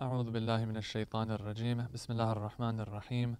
أعوذ 0.00 0.30
بالله 0.30 0.64
من 0.64 0.76
الشيطان 0.76 1.30
الرجيم. 1.30 1.88
بسم 1.94 2.12
الله 2.12 2.32
الرحمن 2.32 2.80
الرحيم. 2.80 3.36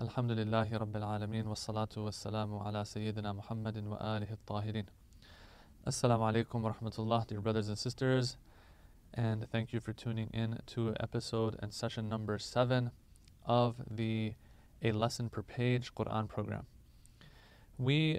الحمد 0.00 0.30
لله 0.30 0.76
رب 0.76 0.96
العالمين 0.96 1.46
والصلاة 1.46 1.88
والسلام 1.96 2.58
على 2.58 2.84
سيدنا 2.84 3.32
محمد 3.32 3.76
وآله 3.86 4.28
الطاهرين. 4.32 4.84
Assalamu 5.86 6.30
alaikum 6.30 6.60
wa 6.60 6.72
rahmatullah, 6.74 7.26
dear 7.26 7.40
brothers 7.40 7.68
and 7.68 7.78
sisters, 7.78 8.36
and 9.14 9.48
thank 9.50 9.72
you 9.72 9.80
for 9.80 9.94
tuning 9.94 10.28
in 10.34 10.58
to 10.66 10.94
episode 11.00 11.56
and 11.60 11.72
session 11.72 12.06
number 12.06 12.38
seven 12.38 12.90
of 13.46 13.76
the 13.90 14.34
A 14.82 14.92
Lesson 14.92 15.30
Per 15.30 15.40
Page 15.40 15.94
Quran 15.94 16.28
program. 16.28 16.66
We 17.78 18.18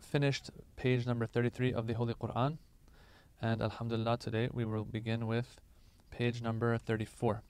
finished 0.00 0.50
page 0.74 1.06
number 1.06 1.26
33 1.26 1.72
of 1.72 1.86
the 1.86 1.92
Holy 1.92 2.14
Quran, 2.14 2.58
and 3.40 3.62
Alhamdulillah, 3.62 4.18
today 4.18 4.48
we 4.52 4.64
will 4.64 4.84
begin 4.84 5.28
with 5.28 5.60
page 6.10 6.42
number 6.42 6.76
34. 6.78 7.42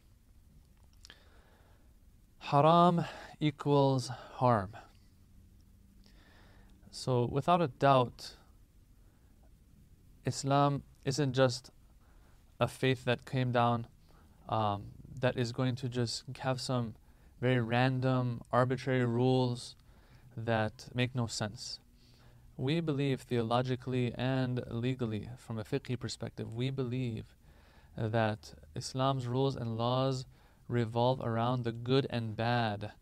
Haram 2.39 3.05
equals 3.41 4.09
harm. 4.35 4.77
So, 6.91 7.27
without 7.27 7.61
a 7.61 7.69
doubt, 7.69 8.37
Islam 10.25 10.83
isn't 11.05 11.33
just 11.33 11.71
a 12.59 12.67
faith 12.69 13.05
that 13.05 13.25
came 13.27 13.53
down 13.53 13.87
um, 14.49 14.85
that 15.21 15.37
is 15.37 15.53
going 15.53 15.75
to 15.77 15.89
just 15.89 16.25
have 16.39 16.61
some 16.61 16.95
very 17.41 17.61
random, 17.61 18.41
arbitrary 18.53 19.05
rules 19.05 19.77
that 20.37 20.87
make 20.95 21.15
no 21.15 21.27
sense. 21.27 21.81
We 22.57 22.81
believe 22.81 23.21
theologically 23.21 24.15
and 24.17 24.63
legally, 24.71 25.29
from 25.37 25.59
a 25.59 25.65
fiqh 25.65 25.99
perspective, 25.99 26.55
we 26.55 26.71
believe 26.71 27.25
that 27.97 28.55
Islam's 28.75 29.27
rules 29.27 29.57
and 29.57 29.77
laws 29.77 30.27
revolve 30.69 31.21
around 31.21 31.65
the 31.65 31.73
good 31.73 32.07
and 32.11 32.37
bad, 32.37 32.93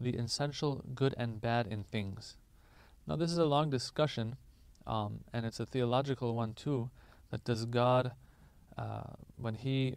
the 0.00 0.10
essential 0.10 0.84
good 0.94 1.14
and 1.18 1.40
bad 1.40 1.66
in 1.66 1.82
things. 1.84 2.36
Now, 3.06 3.16
this 3.16 3.32
is 3.32 3.38
a 3.38 3.44
long 3.44 3.70
discussion, 3.70 4.36
um, 4.86 5.20
and 5.32 5.44
it's 5.44 5.60
a 5.60 5.66
theological 5.66 6.34
one 6.34 6.54
too. 6.54 6.90
That 7.30 7.44
does 7.44 7.66
God, 7.66 8.12
uh, 8.76 9.14
when 9.36 9.54
He 9.54 9.96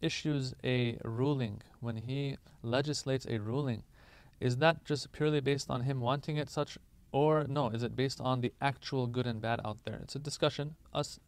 issues 0.00 0.54
a 0.62 0.98
ruling, 1.04 1.62
when 1.80 1.96
He 1.96 2.36
legislates 2.62 3.26
a 3.26 3.38
ruling, 3.38 3.82
is 4.40 4.56
that 4.58 4.84
just 4.84 5.12
purely 5.12 5.40
based 5.40 5.70
on 5.70 5.82
Him 5.82 6.00
wanting 6.00 6.36
it 6.36 6.50
such, 6.50 6.76
or 7.12 7.44
no? 7.48 7.68
Is 7.70 7.82
it 7.82 7.96
based 7.96 8.20
on 8.20 8.40
the 8.40 8.52
actual 8.60 9.06
good 9.06 9.26
and 9.26 9.40
bad 9.40 9.60
out 9.64 9.78
there? 9.84 10.00
It's 10.02 10.16
a 10.16 10.20
discussion. 10.20 10.76
Us 10.92 11.18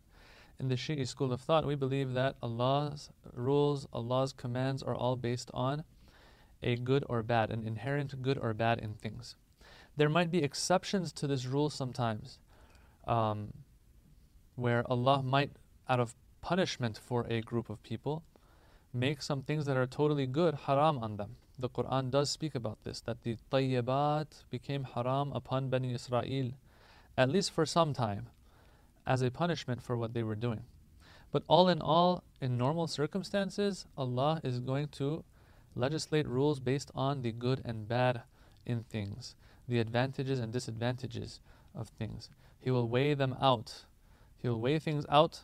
in 0.58 0.68
the 0.68 0.76
Shi'i 0.76 1.06
school 1.06 1.32
of 1.32 1.40
thought, 1.40 1.66
we 1.66 1.74
believe 1.74 2.14
that 2.14 2.36
Allah's 2.42 3.10
rules, 3.32 3.86
Allah's 3.92 4.32
commands 4.32 4.82
are 4.82 4.94
all 4.94 5.16
based 5.16 5.50
on 5.52 5.84
a 6.62 6.76
good 6.76 7.04
or 7.08 7.22
bad, 7.22 7.50
an 7.50 7.66
inherent 7.66 8.22
good 8.22 8.38
or 8.38 8.54
bad 8.54 8.78
in 8.78 8.94
things. 8.94 9.36
There 9.96 10.08
might 10.08 10.30
be 10.30 10.42
exceptions 10.42 11.12
to 11.14 11.26
this 11.26 11.46
rule 11.46 11.70
sometimes, 11.70 12.38
um, 13.06 13.52
where 14.56 14.88
Allah 14.90 15.22
might, 15.22 15.50
out 15.88 16.00
of 16.00 16.14
punishment 16.40 16.98
for 16.98 17.26
a 17.28 17.40
group 17.40 17.68
of 17.68 17.82
people, 17.82 18.22
make 18.92 19.22
some 19.22 19.42
things 19.42 19.66
that 19.66 19.76
are 19.76 19.86
totally 19.86 20.26
good 20.26 20.54
haram 20.66 20.98
on 20.98 21.16
them. 21.16 21.36
The 21.58 21.68
Quran 21.68 22.10
does 22.10 22.30
speak 22.30 22.54
about 22.54 22.82
this, 22.84 23.00
that 23.02 23.22
the 23.22 23.36
tayyibat 23.50 24.44
became 24.50 24.84
haram 24.84 25.32
upon 25.32 25.68
Bani 25.68 25.94
Israel, 25.94 26.52
at 27.16 27.28
least 27.28 27.50
for 27.50 27.66
some 27.66 27.92
time 27.92 28.28
as 29.06 29.22
a 29.22 29.30
punishment 29.30 29.82
for 29.82 29.96
what 29.96 30.14
they 30.14 30.22
were 30.22 30.34
doing. 30.34 30.64
But 31.32 31.42
all 31.48 31.68
in 31.68 31.80
all, 31.80 32.22
in 32.40 32.56
normal 32.56 32.86
circumstances, 32.86 33.86
Allah 33.96 34.40
is 34.44 34.60
going 34.60 34.88
to 34.88 35.24
legislate 35.74 36.28
rules 36.28 36.60
based 36.60 36.90
on 36.94 37.22
the 37.22 37.32
good 37.32 37.60
and 37.64 37.88
bad 37.88 38.22
in 38.64 38.82
things, 38.84 39.34
the 39.68 39.80
advantages 39.80 40.38
and 40.38 40.52
disadvantages 40.52 41.40
of 41.74 41.88
things. 41.88 42.30
He 42.60 42.70
will 42.70 42.88
weigh 42.88 43.14
them 43.14 43.36
out. 43.40 43.84
He 44.36 44.48
will 44.48 44.60
weigh 44.60 44.78
things 44.78 45.04
out 45.08 45.40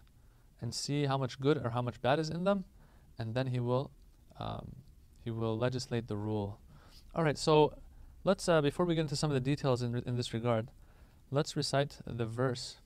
and 0.61 0.75
see 0.75 1.07
how 1.07 1.19
much 1.19 1.41
good 1.41 1.59
or 1.59 1.71
how 1.71 1.83
much 1.83 2.01
bad 2.01 2.19
is 2.19 2.31
in 2.31 2.45
them, 2.45 2.65
and 3.19 3.35
then 3.35 3.49
he 3.49 3.61
will 3.61 3.91
um, 4.39 4.77
he 5.23 5.31
will 5.31 5.59
legislate 5.59 6.09
the 6.09 6.17
rule. 6.17 6.59
All 7.15 7.25
right, 7.25 7.37
so 7.37 7.75
let's 8.25 8.49
uh, 8.49 8.61
before 8.63 8.87
we 8.87 8.95
get 8.95 9.03
into 9.03 9.17
some 9.17 9.31
of 9.31 9.35
the 9.35 9.41
details 9.41 9.83
in, 9.83 9.97
in 10.07 10.17
this 10.17 10.33
regard, 10.33 10.71
let's 11.31 11.57
recite 11.57 11.99
the 12.07 12.27
verse 12.27 12.77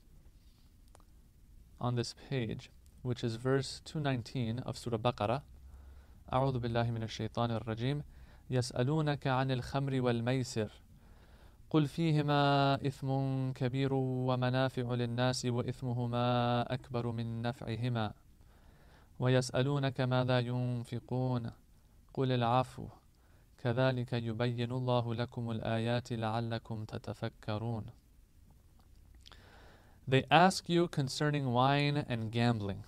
on 1.85 1.95
this 1.95 2.15
page, 2.29 2.71
which 3.03 3.23
is 3.23 3.35
verse 3.35 3.81
219 3.85 4.59
of 4.59 4.77
Surah 4.77 4.97
Baqarah. 4.97 5.41
أعوذ 6.33 6.59
بالله 6.59 6.91
من 6.91 7.03
الشيطان 7.03 7.51
الرجيم 7.51 8.01
يسألونك 8.49 9.27
عن 9.27 9.51
الخمر 9.51 10.01
والميسر 10.01 10.71
قل 11.69 11.87
فيهما 11.87 12.75
إثم 12.87 13.09
كبير 13.51 13.93
ومنافع 13.93 14.93
للناس 14.93 15.45
وإثمهما 15.45 16.25
أكبر 16.73 17.11
من 17.11 17.41
نفعهما 17.41 18.13
ويسألونك 19.19 20.01
ماذا 20.01 20.39
ينفقون 20.39 21.51
قل 22.13 22.31
العفو 22.31 22.87
كذلك 23.57 24.13
يبين 24.13 24.71
الله 24.71 25.15
لكم 25.15 25.51
الآيات 25.51 26.13
لعلكم 26.13 26.85
تتفكرون 26.85 27.85
They 30.07 30.23
ask 30.29 30.69
you 30.69 30.87
concerning 30.87 31.51
wine 31.51 32.05
and 32.07 32.31
gambling. 32.31 32.83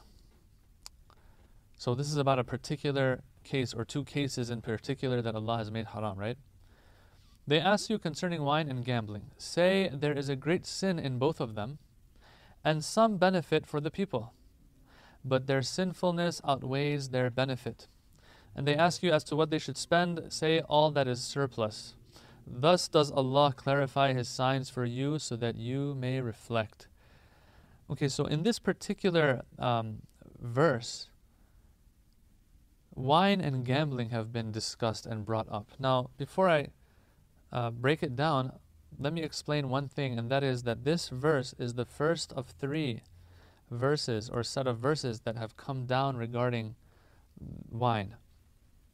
So 1.75 1.95
this 1.95 2.07
is 2.07 2.17
about 2.17 2.39
a 2.39 2.43
particular 2.43 3.21
case 3.43 3.73
or 3.73 3.85
two 3.85 4.03
cases 4.03 4.49
in 4.49 4.61
particular 4.61 5.21
that 5.21 5.35
Allah 5.35 5.57
has 5.57 5.71
made 5.71 5.87
haram, 5.87 6.17
right? 6.17 6.37
They 7.47 7.59
ask 7.59 7.89
you 7.89 7.97
concerning 7.97 8.43
wine 8.43 8.69
and 8.69 8.83
gambling. 8.83 9.31
Say 9.37 9.89
there 9.91 10.13
is 10.13 10.29
a 10.29 10.35
great 10.35 10.65
sin 10.65 10.99
in 10.99 11.17
both 11.17 11.39
of 11.39 11.55
them 11.55 11.79
and 12.63 12.83
some 12.83 13.17
benefit 13.17 13.65
for 13.65 13.79
the 13.79 13.89
people, 13.89 14.33
but 15.23 15.47
their 15.47 15.61
sinfulness 15.61 16.41
outweighs 16.45 17.09
their 17.09 17.29
benefit. 17.29 17.87
And 18.55 18.67
they 18.67 18.75
ask 18.75 19.01
you 19.01 19.11
as 19.11 19.23
to 19.25 19.35
what 19.35 19.49
they 19.49 19.59
should 19.59 19.77
spend, 19.77 20.21
say 20.29 20.59
all 20.61 20.91
that 20.91 21.07
is 21.07 21.21
surplus. 21.21 21.95
Thus 22.45 22.87
does 22.87 23.11
Allah 23.11 23.53
clarify 23.55 24.13
His 24.13 24.27
signs 24.27 24.69
for 24.69 24.83
you 24.83 25.19
so 25.19 25.35
that 25.37 25.55
you 25.55 25.95
may 25.95 26.21
reflect. 26.21 26.87
Okay, 27.89 28.09
so 28.09 28.25
in 28.25 28.43
this 28.43 28.59
particular 28.59 29.43
um, 29.57 30.01
verse, 30.39 31.09
wine 32.93 33.39
and 33.39 33.65
gambling 33.65 34.09
have 34.09 34.33
been 34.33 34.51
discussed 34.51 35.05
and 35.05 35.25
brought 35.25 35.47
up. 35.49 35.69
Now, 35.79 36.09
before 36.17 36.49
I 36.49 36.67
uh, 37.51 37.71
break 37.71 38.03
it 38.03 38.15
down, 38.15 38.51
let 38.99 39.13
me 39.13 39.23
explain 39.23 39.69
one 39.69 39.87
thing, 39.87 40.17
and 40.19 40.29
that 40.29 40.43
is 40.43 40.63
that 40.63 40.83
this 40.83 41.09
verse 41.09 41.53
is 41.57 41.75
the 41.75 41.85
first 41.85 42.33
of 42.33 42.47
three 42.47 43.03
verses 43.71 44.29
or 44.29 44.43
set 44.43 44.67
of 44.67 44.79
verses 44.79 45.21
that 45.21 45.37
have 45.37 45.55
come 45.55 45.85
down 45.85 46.17
regarding 46.17 46.75
wine 47.69 48.15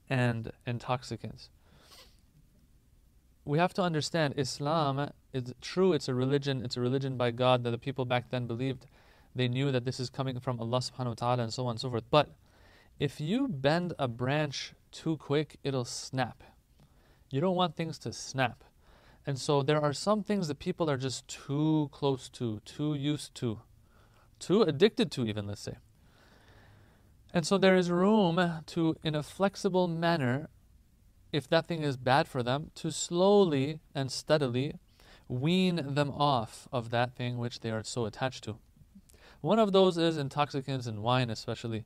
and 0.10 0.52
intoxicants. 0.68 1.50
We 3.46 3.58
have 3.58 3.74
to 3.76 3.82
understand 3.82 4.36
Islam 4.38 5.12
it's 5.34 5.52
true, 5.62 5.94
it's 5.94 6.08
a 6.08 6.14
religion, 6.14 6.64
it's 6.64 6.78
a 6.78 6.82
religion 6.82 7.18
by 7.18 7.32
God 7.32 7.64
that 7.64 7.72
the 7.72 7.78
people 7.78 8.06
back 8.06 8.30
then 8.30 8.46
believed. 8.46 8.86
They 9.36 9.48
knew 9.48 9.72
that 9.72 9.84
this 9.84 10.00
is 10.00 10.10
coming 10.10 10.40
from 10.40 10.60
Allah 10.60 10.78
subhanahu 10.78 11.08
wa 11.08 11.14
ta'ala 11.16 11.44
and 11.44 11.54
so 11.54 11.66
on 11.66 11.72
and 11.72 11.80
so 11.80 11.90
forth. 11.90 12.04
But 12.12 12.30
if 13.00 13.20
you 13.20 13.48
bend 13.48 13.94
a 13.98 14.08
branch 14.08 14.74
too 14.92 15.18
quick, 15.18 15.58
it'll 15.64 15.86
snap. 15.86 16.44
You 17.32 17.42
don't 17.42 17.56
want 17.56 17.76
things 17.76 17.98
to 18.00 18.14
snap. 18.14 18.64
And 19.26 19.40
so 19.40 19.64
there 19.64 19.82
are 19.82 19.94
some 19.94 20.22
things 20.22 20.48
that 20.48 20.60
people 20.60 20.90
are 20.90 20.98
just 20.98 21.28
too 21.28 21.90
close 21.92 22.30
to, 22.30 22.62
too 22.66 22.94
used 22.94 23.34
to, 23.36 23.62
too 24.38 24.62
addicted 24.62 25.12
to, 25.14 25.26
even, 25.26 25.48
let's 25.48 25.62
say. 25.62 25.78
And 27.34 27.48
so 27.48 27.58
there 27.58 27.76
is 27.76 27.90
room 27.90 28.62
to, 28.68 28.96
in 29.04 29.16
a 29.16 29.24
flexible 29.24 29.88
manner, 29.88 30.50
if 31.32 31.50
that 31.50 31.66
thing 31.66 31.82
is 31.82 31.98
bad 31.98 32.28
for 32.28 32.44
them, 32.44 32.70
to 32.76 32.92
slowly 32.92 33.80
and 33.96 34.12
steadily 34.12 34.76
wean 35.40 35.96
them 35.96 36.12
off 36.12 36.68
of 36.72 36.90
that 36.92 37.16
thing 37.16 37.38
which 37.38 37.62
they 37.62 37.72
are 37.72 37.84
so 37.84 38.06
attached 38.06 38.44
to. 38.44 38.58
One 39.42 39.60
of 39.60 39.74
those 39.74 39.98
is 39.98 40.18
intoxicants 40.18 40.88
and 40.88 41.02
wine, 41.02 41.30
especially 41.30 41.86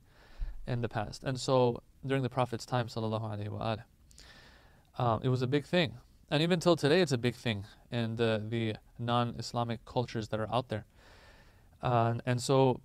in 0.66 0.82
the 0.82 0.88
past. 0.88 1.24
And 1.24 1.40
so 1.40 1.82
during 2.06 2.22
the 2.22 2.28
Prophet's 2.28 2.66
time, 2.66 2.86
sallallahu 2.86 3.22
alaihi 3.22 3.48
wasallam, 3.48 3.82
um, 4.98 5.20
it 5.22 5.28
was 5.28 5.42
a 5.42 5.46
big 5.46 5.64
thing. 5.64 5.94
And 6.30 6.42
even 6.42 6.60
till 6.60 6.76
today, 6.76 7.00
it's 7.00 7.12
a 7.12 7.18
big 7.18 7.34
thing 7.34 7.64
in 7.90 8.16
the, 8.16 8.44
the 8.46 8.76
non 8.98 9.34
Islamic 9.38 9.84
cultures 9.84 10.28
that 10.28 10.38
are 10.38 10.52
out 10.52 10.68
there. 10.68 10.84
Uh, 11.82 12.14
and 12.26 12.40
so, 12.42 12.80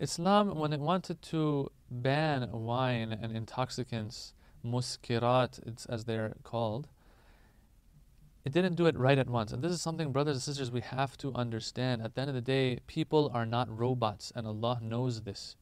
Islam, 0.00 0.58
when 0.58 0.72
it 0.72 0.80
wanted 0.80 1.22
to 1.22 1.70
ban 1.90 2.50
wine 2.50 3.12
and 3.12 3.36
intoxicants, 3.36 4.34
muskirat, 4.66 5.64
it's 5.66 5.86
as 5.86 6.04
they're 6.04 6.34
called, 6.42 6.88
it 8.44 8.52
didn't 8.52 8.74
do 8.74 8.86
it 8.86 8.96
right 8.98 9.18
at 9.18 9.28
once. 9.28 9.52
And 9.52 9.62
this 9.62 9.72
is 9.72 9.80
something, 9.80 10.12
brothers 10.12 10.36
and 10.36 10.42
sisters, 10.42 10.70
we 10.70 10.82
have 10.82 11.16
to 11.18 11.32
understand. 11.34 12.02
At 12.02 12.14
the 12.14 12.20
end 12.20 12.30
of 12.30 12.34
the 12.34 12.42
day, 12.42 12.80
people 12.86 13.30
are 13.32 13.46
not 13.46 13.78
robots, 13.78 14.32
and 14.36 14.46
Allah 14.46 14.78
knows 14.82 15.22
this. 15.22 15.56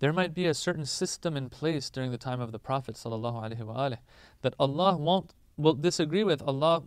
There 0.00 0.12
might 0.12 0.34
be 0.34 0.46
a 0.46 0.54
certain 0.54 0.86
system 0.86 1.36
in 1.36 1.50
place 1.50 1.90
during 1.90 2.10
the 2.10 2.18
time 2.18 2.40
of 2.40 2.52
the 2.52 2.58
Prophet 2.58 2.96
that 2.96 4.54
Allah 4.58 4.96
won't 4.96 5.34
will 5.56 5.74
disagree 5.74 6.24
with. 6.24 6.42
Allah, 6.42 6.82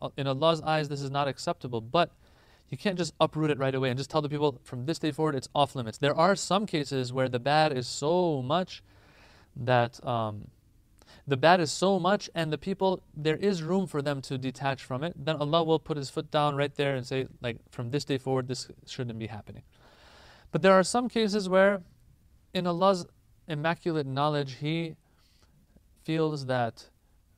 uh, 0.00 0.08
in 0.16 0.26
Allah's 0.26 0.62
eyes, 0.62 0.88
this 0.88 1.02
is 1.02 1.10
not 1.10 1.28
acceptable. 1.28 1.80
But 1.80 2.10
you 2.70 2.78
can't 2.78 2.98
just 2.98 3.14
uproot 3.20 3.50
it 3.50 3.58
right 3.58 3.74
away 3.74 3.90
and 3.90 3.98
just 3.98 4.10
tell 4.10 4.22
the 4.22 4.28
people 4.28 4.60
from 4.64 4.86
this 4.86 4.98
day 4.98 5.12
forward 5.12 5.34
it's 5.34 5.48
off 5.54 5.74
limits. 5.74 5.98
There 5.98 6.14
are 6.14 6.34
some 6.34 6.66
cases 6.66 7.12
where 7.12 7.28
the 7.28 7.38
bad 7.38 7.76
is 7.76 7.86
so 7.86 8.42
much 8.42 8.82
that 9.56 10.04
um, 10.06 10.48
the 11.28 11.36
bad 11.36 11.60
is 11.60 11.70
so 11.70 11.98
much 12.00 12.30
and 12.34 12.50
the 12.50 12.58
people 12.58 13.02
there 13.14 13.36
is 13.36 13.62
room 13.62 13.86
for 13.86 14.00
them 14.00 14.22
to 14.22 14.38
detach 14.38 14.82
from 14.82 15.04
it 15.04 15.12
then 15.16 15.36
allah 15.36 15.62
will 15.62 15.78
put 15.78 15.96
his 15.96 16.08
foot 16.08 16.30
down 16.30 16.56
right 16.56 16.74
there 16.76 16.96
and 16.96 17.06
say 17.06 17.26
like 17.42 17.58
from 17.70 17.90
this 17.90 18.04
day 18.04 18.16
forward 18.16 18.48
this 18.48 18.68
shouldn't 18.86 19.18
be 19.18 19.26
happening. 19.26 19.62
But 20.50 20.62
there 20.62 20.72
are 20.72 20.82
some 20.82 21.08
cases 21.08 21.48
where 21.48 21.82
in 22.54 22.66
allah's 22.66 23.06
immaculate 23.46 24.06
knowledge 24.06 24.56
he 24.60 24.96
feels 26.02 26.46
that 26.46 26.88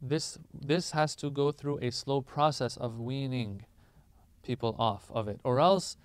this 0.01 0.39
this 0.55 0.93
has 0.93 1.17
to 1.17 1.29
go 1.29 1.51
through 1.51 1.79
a 1.83 1.91
slow 1.91 2.21
process 2.21 2.77
of 2.77 3.01
weaning 3.01 3.65
people 4.45 4.77
off 4.79 5.11
of 5.13 5.27
it 5.27 5.41
or 5.43 5.59
else 5.59 5.97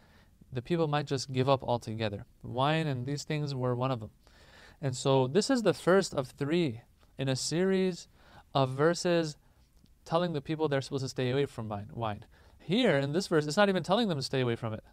the 0.51 0.61
people 0.61 0.87
might 0.87 1.05
just 1.05 1.31
give 1.31 1.49
up 1.49 1.63
altogether. 1.63 2.25
Wine 2.41 2.87
and 2.87 3.05
these 3.05 3.23
things 3.23 3.53
were 3.53 3.75
one 3.75 3.91
of 3.91 3.99
them. 3.99 4.11
And 4.81 4.95
so 4.95 5.27
this 5.27 5.49
is 5.49 5.61
the 5.63 5.73
first 5.73 6.13
of 6.13 6.29
three 6.29 6.81
in 7.17 7.29
a 7.29 7.35
series 7.35 8.07
of 8.53 8.69
verses 8.71 9.37
telling 10.05 10.33
the 10.33 10.41
people 10.41 10.67
they're 10.67 10.81
supposed 10.81 11.03
to 11.03 11.09
stay 11.09 11.29
away 11.31 11.45
from 11.45 11.67
wine. 11.67 11.89
Wine. 11.93 12.25
Here 12.59 12.97
in 12.97 13.13
this 13.13 13.27
verse, 13.27 13.45
it's 13.45 13.57
not 13.57 13.69
even 13.69 13.83
telling 13.83 14.07
them 14.07 14.17
to 14.17 14.23
stay 14.23 14.41
away 14.41 14.55
from 14.55 14.73
it. 14.73 14.83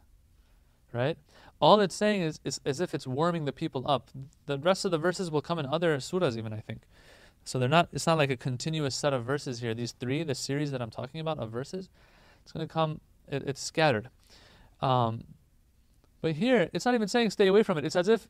Right? 0.93 1.17
All 1.61 1.81
it's 1.81 1.95
saying 1.95 2.23
is, 2.23 2.41
is 2.45 2.61
as 2.67 2.81
if 2.81 2.95
it's 2.95 3.07
warming 3.07 3.45
the 3.45 3.53
people 3.53 3.89
up. 3.89 4.11
The 4.47 4.59
rest 4.59 4.85
of 4.85 4.91
the 4.91 4.99
verses 4.99 5.31
will 5.31 5.41
come 5.41 5.59
in 5.59 5.67
other 5.67 5.97
surahs, 5.99 6.37
even 6.37 6.53
I 6.53 6.61
think. 6.61 6.83
So 7.45 7.59
they're 7.59 7.69
not. 7.69 7.89
It's 7.93 8.07
not 8.07 8.19
like 8.19 8.31
a 8.31 8.37
continuous 8.37 8.95
set 8.95 9.13
of 9.13 9.25
verses 9.25 9.61
here. 9.61 9.75
These 9.75 9.93
three, 9.93 10.23
the 10.23 10.35
series 10.35 10.71
that 10.71 10.83
I'm 10.83 10.91
talking 10.91 11.21
about 11.21 11.39
of 11.39 11.51
verses, 11.51 11.89
it's 12.43 12.53
going 12.53 12.67
to 12.67 12.73
come. 12.73 13.01
It, 13.29 13.43
it's 13.47 13.61
scattered. 13.61 14.11
Um, 14.81 15.25
but 16.21 16.35
here, 16.35 16.69
it's 16.73 16.85
not 16.85 16.95
even 16.95 17.09
saying 17.09 17.31
stay 17.31 17.47
away 17.47 17.63
from 17.63 17.79
it. 17.79 17.85
It's 17.85 17.97
as 17.97 18.09
if 18.09 18.29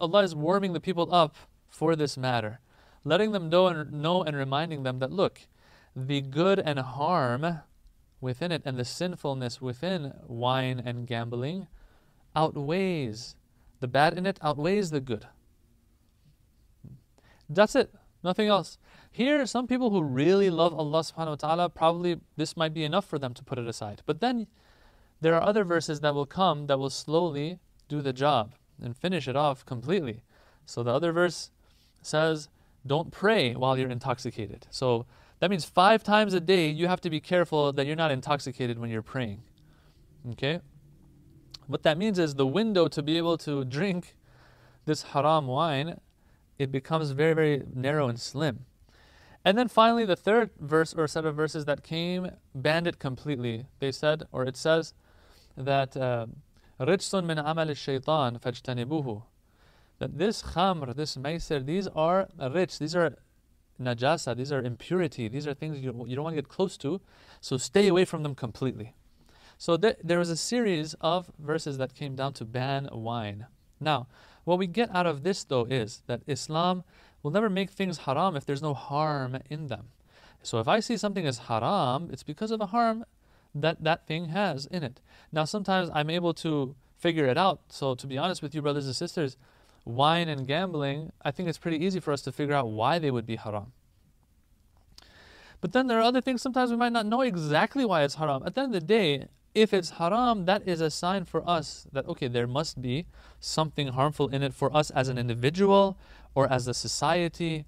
Allah 0.00 0.22
is 0.22 0.34
warming 0.34 0.74
the 0.74 0.80
people 0.80 1.12
up 1.12 1.36
for 1.68 1.96
this 1.96 2.16
matter 2.16 2.60
letting 3.04 3.32
them 3.32 3.48
know 3.48 3.66
and, 3.66 3.92
know 3.92 4.22
and 4.22 4.36
reminding 4.36 4.82
them 4.82 4.98
that 5.00 5.12
look, 5.12 5.42
the 5.94 6.20
good 6.20 6.58
and 6.58 6.78
harm 6.78 7.60
within 8.20 8.52
it 8.52 8.62
and 8.64 8.76
the 8.78 8.84
sinfulness 8.84 9.60
within 9.60 10.12
wine 10.26 10.80
and 10.84 11.06
gambling 11.06 11.66
outweighs 12.34 13.36
the 13.80 13.88
bad 13.88 14.16
in 14.16 14.26
it 14.26 14.38
outweighs 14.42 14.90
the 14.90 15.00
good. 15.00 15.26
That's 17.48 17.74
it. 17.74 17.92
Nothing 18.22 18.46
else. 18.46 18.78
Here, 19.10 19.44
some 19.44 19.66
people 19.66 19.90
who 19.90 20.02
really 20.02 20.48
love 20.48 20.72
Allah 20.72 21.00
subhanahu 21.00 21.28
wa 21.28 21.34
ta'ala, 21.34 21.68
probably 21.68 22.20
this 22.36 22.56
might 22.56 22.72
be 22.72 22.84
enough 22.84 23.04
for 23.04 23.18
them 23.18 23.34
to 23.34 23.42
put 23.42 23.58
it 23.58 23.66
aside. 23.66 24.02
But 24.06 24.20
then 24.20 24.46
there 25.20 25.34
are 25.34 25.42
other 25.42 25.64
verses 25.64 26.00
that 26.00 26.14
will 26.14 26.26
come 26.26 26.68
that 26.68 26.78
will 26.78 26.90
slowly 26.90 27.58
do 27.88 28.00
the 28.00 28.12
job 28.12 28.54
and 28.80 28.96
finish 28.96 29.26
it 29.26 29.36
off 29.36 29.66
completely. 29.66 30.22
So 30.64 30.82
the 30.82 30.94
other 30.94 31.12
verse 31.12 31.50
says, 32.00 32.48
don't 32.85 33.11
pray 33.11 33.53
while 33.53 33.77
you're 33.77 33.89
intoxicated. 33.89 34.67
So 34.69 35.05
that 35.39 35.49
means 35.49 35.65
five 35.65 36.03
times 36.03 36.33
a 36.33 36.39
day 36.39 36.69
you 36.69 36.87
have 36.87 37.01
to 37.01 37.09
be 37.09 37.19
careful 37.19 37.71
that 37.73 37.85
you're 37.85 37.95
not 37.95 38.11
intoxicated 38.11 38.79
when 38.79 38.89
you're 38.89 39.01
praying. 39.01 39.43
Okay? 40.31 40.61
What 41.67 41.83
that 41.83 41.97
means 41.97 42.17
is 42.17 42.35
the 42.35 42.47
window 42.47 42.87
to 42.87 43.03
be 43.03 43.17
able 43.17 43.37
to 43.39 43.65
drink 43.65 44.15
this 44.85 45.03
haram 45.03 45.47
wine, 45.47 45.99
it 46.57 46.71
becomes 46.71 47.11
very, 47.11 47.33
very 47.33 47.63
narrow 47.73 48.07
and 48.07 48.19
slim. 48.19 48.65
And 49.45 49.57
then 49.57 49.67
finally, 49.67 50.05
the 50.05 50.15
third 50.15 50.49
verse 50.59 50.93
or 50.93 51.07
set 51.07 51.25
of 51.25 51.35
verses 51.35 51.65
that 51.65 51.83
came 51.83 52.31
banned 52.55 52.87
it 52.87 52.99
completely. 52.99 53.67
They 53.79 53.91
said, 53.91 54.23
or 54.31 54.43
it 54.43 54.57
says, 54.57 54.93
that 55.55 55.95
uh, 55.95 56.27
رِجْسٌ 56.79 57.23
مِنْ 57.23 57.43
عَمَلِ 57.43 57.69
الشَّيْطَانِ 57.69 58.41
فَاجْتَنِبُوهُ 58.41 59.23
that 60.02 60.18
this 60.18 60.42
khamr, 60.42 60.96
this 60.96 61.16
maisir, 61.16 61.64
these 61.64 61.86
are 61.86 62.26
rijs, 62.36 62.76
these 62.78 62.96
are 62.96 63.14
najasa, 63.80 64.36
these 64.36 64.50
are 64.50 64.60
impurity, 64.60 65.28
these 65.28 65.46
are 65.46 65.54
things 65.54 65.78
you, 65.78 65.94
you 66.08 66.16
don't 66.16 66.24
want 66.24 66.34
to 66.34 66.42
get 66.42 66.48
close 66.48 66.76
to, 66.76 67.00
so 67.40 67.56
stay 67.56 67.86
away 67.86 68.04
from 68.04 68.24
them 68.24 68.34
completely. 68.34 68.96
So 69.58 69.76
th- 69.76 69.98
there 70.02 70.18
was 70.18 70.28
a 70.28 70.36
series 70.36 70.94
of 71.00 71.30
verses 71.38 71.78
that 71.78 71.94
came 71.94 72.16
down 72.16 72.32
to 72.32 72.44
ban 72.44 72.88
wine. 72.90 73.46
Now, 73.78 74.08
what 74.42 74.58
we 74.58 74.66
get 74.66 74.92
out 74.92 75.06
of 75.06 75.22
this 75.22 75.44
though 75.44 75.66
is 75.66 76.02
that 76.08 76.22
Islam 76.26 76.82
will 77.22 77.30
never 77.30 77.48
make 77.48 77.70
things 77.70 77.98
haram 77.98 78.34
if 78.34 78.44
there's 78.44 78.60
no 78.60 78.74
harm 78.74 79.38
in 79.48 79.68
them. 79.68 79.90
So 80.42 80.58
if 80.58 80.66
I 80.66 80.80
see 80.80 80.96
something 80.96 81.28
as 81.28 81.46
haram, 81.46 82.10
it's 82.12 82.24
because 82.24 82.50
of 82.50 82.60
a 82.60 82.66
harm 82.66 83.04
that 83.54 83.84
that 83.84 84.08
thing 84.08 84.30
has 84.30 84.66
in 84.66 84.82
it. 84.82 85.00
Now, 85.30 85.44
sometimes 85.44 85.90
I'm 85.94 86.10
able 86.10 86.34
to 86.34 86.74
figure 86.98 87.26
it 87.26 87.38
out. 87.38 87.60
So, 87.68 87.94
to 87.94 88.06
be 88.08 88.18
honest 88.18 88.42
with 88.42 88.52
you, 88.52 88.62
brothers 88.62 88.86
and 88.86 88.96
sisters, 88.96 89.36
wine 89.84 90.28
and 90.28 90.46
gambling, 90.46 91.12
I 91.22 91.30
think 91.30 91.48
it's 91.48 91.58
pretty 91.58 91.84
easy 91.84 92.00
for 92.00 92.12
us 92.12 92.22
to 92.22 92.32
figure 92.32 92.54
out 92.54 92.68
why 92.68 92.98
they 92.98 93.10
would 93.10 93.26
be 93.26 93.36
haram. 93.36 93.72
But 95.60 95.72
then 95.72 95.86
there 95.86 95.98
are 95.98 96.02
other 96.02 96.20
things 96.20 96.42
sometimes 96.42 96.70
we 96.70 96.76
might 96.76 96.92
not 96.92 97.06
know 97.06 97.20
exactly 97.20 97.84
why 97.84 98.02
it's 98.02 98.16
haram. 98.16 98.42
At 98.44 98.54
the 98.54 98.62
end 98.62 98.74
of 98.74 98.80
the 98.80 98.86
day, 98.86 99.28
if 99.54 99.72
it's 99.72 99.90
haram, 99.90 100.46
that 100.46 100.66
is 100.66 100.80
a 100.80 100.90
sign 100.90 101.24
for 101.24 101.48
us 101.48 101.86
that, 101.92 102.06
okay, 102.06 102.26
there 102.26 102.46
must 102.46 102.80
be 102.80 103.06
something 103.38 103.88
harmful 103.88 104.28
in 104.28 104.42
it 104.42 104.54
for 104.54 104.74
us 104.76 104.90
as 104.90 105.08
an 105.08 105.18
individual 105.18 105.96
or 106.34 106.50
as 106.50 106.66
a 106.66 106.74
society, 106.74 107.66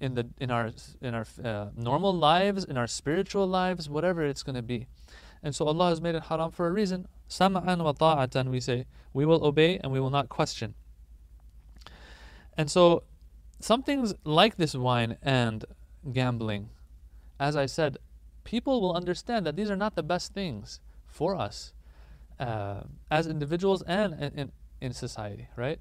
in, 0.00 0.14
the, 0.14 0.28
in 0.38 0.50
our, 0.50 0.70
in 1.00 1.14
our 1.14 1.26
uh, 1.44 1.66
normal 1.76 2.14
lives, 2.14 2.64
in 2.64 2.76
our 2.76 2.86
spiritual 2.86 3.46
lives, 3.46 3.88
whatever 3.88 4.24
it's 4.24 4.42
going 4.42 4.56
to 4.56 4.62
be. 4.62 4.86
And 5.42 5.54
so 5.54 5.66
Allah 5.66 5.88
has 5.88 6.00
made 6.00 6.14
it 6.14 6.24
haram 6.24 6.50
for 6.50 6.66
a 6.66 6.70
reason. 6.70 7.08
Sam'an 7.28 7.82
wa 7.82 7.92
ta'atan, 7.92 8.50
we 8.50 8.60
say, 8.60 8.86
we 9.12 9.24
will 9.24 9.44
obey 9.44 9.78
and 9.78 9.92
we 9.92 10.00
will 10.00 10.10
not 10.10 10.28
question. 10.28 10.74
And 12.60 12.70
so, 12.70 13.04
some 13.58 13.82
things 13.82 14.12
like 14.22 14.58
this 14.58 14.74
wine 14.74 15.16
and 15.22 15.64
gambling, 16.12 16.68
as 17.38 17.56
I 17.56 17.64
said, 17.64 17.96
people 18.44 18.82
will 18.82 18.94
understand 18.94 19.46
that 19.46 19.56
these 19.56 19.70
are 19.70 19.76
not 19.76 19.96
the 19.96 20.02
best 20.02 20.34
things 20.34 20.78
for 21.06 21.34
us 21.34 21.72
uh, 22.38 22.82
as 23.10 23.26
individuals 23.26 23.80
and 23.86 24.12
in, 24.36 24.52
in 24.78 24.92
society, 24.92 25.48
right? 25.56 25.78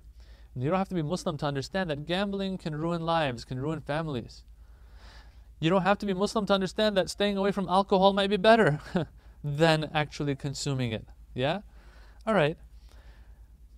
And 0.53 0.63
you 0.63 0.69
don't 0.69 0.79
have 0.79 0.87
to 0.87 0.95
be 0.95 1.01
Muslim 1.01 1.35
to 1.39 1.45
understand 1.45 1.89
that 1.89 2.05
gambling 2.05 2.57
can 2.57 2.73
ruin 2.73 3.05
lives, 3.05 3.43
can 3.43 3.59
ruin 3.59 3.81
families. 3.81 4.45
You 5.59 5.69
don't 5.69 5.81
have 5.81 5.97
to 5.97 6.05
be 6.05 6.13
Muslim 6.13 6.45
to 6.45 6.53
understand 6.53 6.95
that 6.95 7.09
staying 7.09 7.35
away 7.35 7.51
from 7.51 7.67
alcohol 7.67 8.13
might 8.13 8.29
be 8.29 8.37
better 8.37 8.79
than 9.43 9.89
actually 9.93 10.33
consuming 10.37 10.93
it. 10.93 11.05
Yeah? 11.33 11.59
All 12.25 12.33
right. 12.33 12.57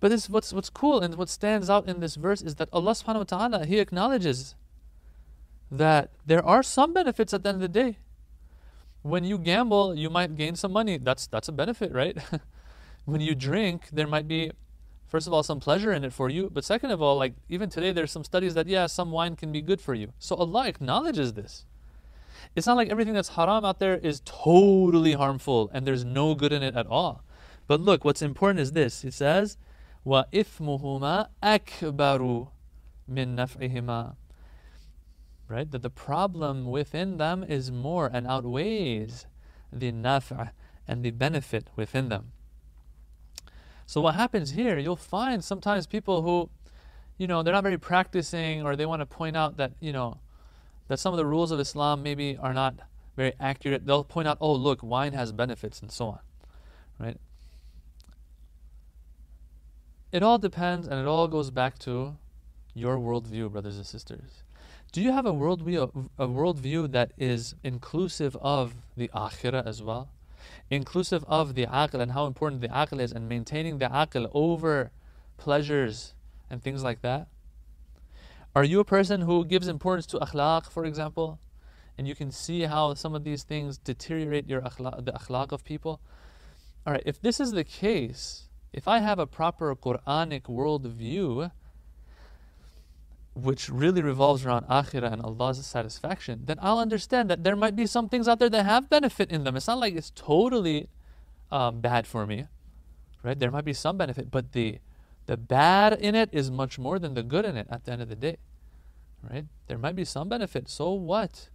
But 0.02 0.10
this 0.10 0.28
what's 0.28 0.52
what's 0.52 0.68
cool 0.68 0.98
and 0.98 1.14
what 1.14 1.28
stands 1.28 1.70
out 1.70 1.88
in 1.88 2.00
this 2.00 2.16
verse 2.16 2.42
is 2.42 2.56
that 2.56 2.68
Allah 2.72 2.90
subhanahu 2.90 3.30
wa 3.30 3.38
ta'ala 3.38 3.66
He 3.66 3.78
acknowledges 3.78 4.56
that 5.70 6.10
there 6.26 6.44
are 6.44 6.64
some 6.64 6.92
benefits 6.92 7.32
at 7.32 7.44
the 7.44 7.50
end 7.50 7.62
of 7.62 7.62
the 7.62 7.68
day. 7.68 7.98
When 9.02 9.22
you 9.22 9.38
gamble, 9.38 9.94
you 9.94 10.10
might 10.10 10.34
gain 10.34 10.56
some 10.56 10.72
money. 10.72 10.98
That's 10.98 11.28
that's 11.28 11.46
a 11.46 11.52
benefit, 11.52 11.92
right? 11.92 12.18
when 13.04 13.20
you 13.20 13.36
drink, 13.36 13.90
there 13.92 14.08
might 14.08 14.26
be 14.26 14.50
first 15.06 15.28
of 15.28 15.32
all 15.32 15.44
some 15.44 15.60
pleasure 15.60 15.92
in 15.92 16.02
it 16.02 16.12
for 16.12 16.28
you, 16.28 16.50
but 16.52 16.64
second 16.64 16.90
of 16.90 17.00
all, 17.00 17.16
like 17.16 17.34
even 17.48 17.70
today 17.70 17.92
there's 17.92 18.10
some 18.10 18.24
studies 18.24 18.54
that 18.54 18.66
yeah, 18.66 18.86
some 18.86 19.12
wine 19.12 19.36
can 19.36 19.52
be 19.52 19.62
good 19.62 19.80
for 19.80 19.94
you. 19.94 20.12
So 20.18 20.34
Allah 20.34 20.66
acknowledges 20.66 21.34
this. 21.34 21.64
It's 22.56 22.66
not 22.66 22.76
like 22.76 22.90
everything 22.90 23.14
that's 23.14 23.36
haram 23.38 23.64
out 23.64 23.78
there 23.78 23.98
is 23.98 24.20
totally 24.24 25.12
harmful 25.12 25.70
and 25.72 25.86
there's 25.86 26.04
no 26.04 26.34
good 26.34 26.52
in 26.52 26.64
it 26.64 26.74
at 26.74 26.88
all. 26.88 27.22
But 27.68 27.80
look, 27.80 28.04
what's 28.04 28.20
important 28.20 28.58
is 28.58 28.72
this. 28.72 29.04
It 29.04 29.14
says 29.14 29.58
وَإِثْمُهُمَا 30.05 31.27
أَكْبَرُ 31.43 32.47
مِن 33.09 33.35
نَفْعِهِمَا 33.35 34.15
Right? 35.49 35.71
That 35.71 35.81
the 35.81 35.89
problem 35.89 36.65
within 36.65 37.17
them 37.17 37.43
is 37.43 37.71
more 37.71 38.09
and 38.11 38.27
outweighs 38.27 39.25
the 39.71 39.91
naf' 39.91 40.51
and 40.87 41.03
the 41.03 41.11
benefit 41.11 41.69
within 41.75 42.09
them. 42.09 42.31
So 43.85 44.01
what 44.01 44.15
happens 44.15 44.51
here, 44.51 44.77
you'll 44.77 44.97
find 44.97 45.43
sometimes 45.43 45.87
people 45.87 46.21
who, 46.21 46.49
you 47.17 47.27
know, 47.27 47.43
they're 47.43 47.53
not 47.53 47.63
very 47.63 47.77
practicing 47.77 48.63
or 48.63 48.75
they 48.75 48.85
want 48.85 49.01
to 49.01 49.05
point 49.05 49.37
out 49.37 49.57
that, 49.57 49.71
you 49.79 49.93
know, 49.93 50.19
that 50.89 50.99
some 50.99 51.13
of 51.13 51.17
the 51.17 51.25
rules 51.25 51.51
of 51.51 51.59
Islam 51.59 52.03
maybe 52.03 52.37
are 52.37 52.53
not 52.53 52.75
very 53.15 53.33
accurate. 53.39 53.85
They'll 53.85 54.03
point 54.03 54.27
out, 54.27 54.37
oh, 54.41 54.53
look, 54.53 54.83
wine 54.83 55.13
has 55.13 55.31
benefits 55.31 55.81
and 55.81 55.91
so 55.91 56.07
on. 56.07 56.19
Right? 56.99 57.17
It 60.12 60.22
all 60.22 60.36
depends 60.36 60.86
and 60.86 61.00
it 61.00 61.06
all 61.06 61.26
goes 61.26 61.50
back 61.50 61.78
to 61.80 62.18
your 62.74 62.98
worldview, 62.98 63.50
brothers 63.50 63.78
and 63.78 63.86
sisters. 63.86 64.42
Do 64.92 65.00
you 65.00 65.10
have 65.10 65.24
a 65.24 65.32
worldview, 65.32 66.10
a 66.18 66.28
worldview 66.28 66.92
that 66.92 67.12
is 67.16 67.54
inclusive 67.64 68.36
of 68.42 68.74
the 68.94 69.08
akhirah 69.14 69.66
as 69.66 69.82
well? 69.82 70.10
Inclusive 70.68 71.24
of 71.26 71.54
the 71.54 71.64
aql 71.64 72.00
and 72.00 72.12
how 72.12 72.26
important 72.26 72.60
the 72.60 72.68
aql 72.68 73.00
is 73.00 73.10
and 73.10 73.26
maintaining 73.26 73.78
the 73.78 73.86
aql 73.86 74.30
over 74.34 74.90
pleasures 75.38 76.12
and 76.50 76.62
things 76.62 76.84
like 76.84 77.00
that? 77.00 77.28
Are 78.54 78.64
you 78.64 78.80
a 78.80 78.84
person 78.84 79.22
who 79.22 79.46
gives 79.46 79.66
importance 79.66 80.04
to 80.08 80.18
akhlaq, 80.18 80.66
for 80.66 80.84
example? 80.84 81.38
And 81.96 82.06
you 82.06 82.14
can 82.14 82.30
see 82.30 82.62
how 82.62 82.92
some 82.92 83.14
of 83.14 83.24
these 83.24 83.44
things 83.44 83.78
deteriorate 83.78 84.46
your 84.46 84.60
akhlaq, 84.60 85.06
the 85.06 85.12
akhlaq 85.12 85.52
of 85.52 85.64
people? 85.64 86.02
All 86.86 86.92
right, 86.92 87.02
if 87.06 87.18
this 87.18 87.40
is 87.40 87.52
the 87.52 87.64
case, 87.64 88.50
if 88.72 88.88
I 88.88 88.98
have 88.98 89.18
a 89.18 89.26
proper 89.26 89.74
Quranic 89.74 90.42
worldview, 90.42 91.50
which 93.34 93.68
really 93.68 94.02
revolves 94.02 94.44
around 94.44 94.66
akhirah 94.66 95.12
and 95.12 95.22
Allah's 95.22 95.64
satisfaction, 95.64 96.42
then 96.44 96.58
I'll 96.60 96.78
understand 96.78 97.30
that 97.30 97.44
there 97.44 97.56
might 97.56 97.76
be 97.76 97.86
some 97.86 98.08
things 98.08 98.28
out 98.28 98.38
there 98.38 98.50
that 98.50 98.64
have 98.64 98.90
benefit 98.90 99.30
in 99.30 99.44
them. 99.44 99.56
It's 99.56 99.66
not 99.66 99.78
like 99.78 99.94
it's 99.94 100.10
totally 100.10 100.88
um, 101.50 101.80
bad 101.80 102.06
for 102.06 102.26
me, 102.26 102.46
right? 103.22 103.38
There 103.38 103.50
might 103.50 103.64
be 103.64 103.72
some 103.72 103.96
benefit, 103.96 104.30
but 104.30 104.52
the 104.52 104.78
the 105.26 105.36
bad 105.36 105.92
in 105.92 106.16
it 106.16 106.30
is 106.32 106.50
much 106.50 106.80
more 106.80 106.98
than 106.98 107.14
the 107.14 107.22
good 107.22 107.44
in 107.44 107.56
it 107.56 107.68
at 107.70 107.84
the 107.84 107.92
end 107.92 108.02
of 108.02 108.08
the 108.08 108.16
day, 108.16 108.38
right? 109.30 109.44
There 109.68 109.78
might 109.78 109.94
be 109.94 110.04
some 110.04 110.28
benefit. 110.28 110.68
So 110.68 110.92
what? 110.92 111.48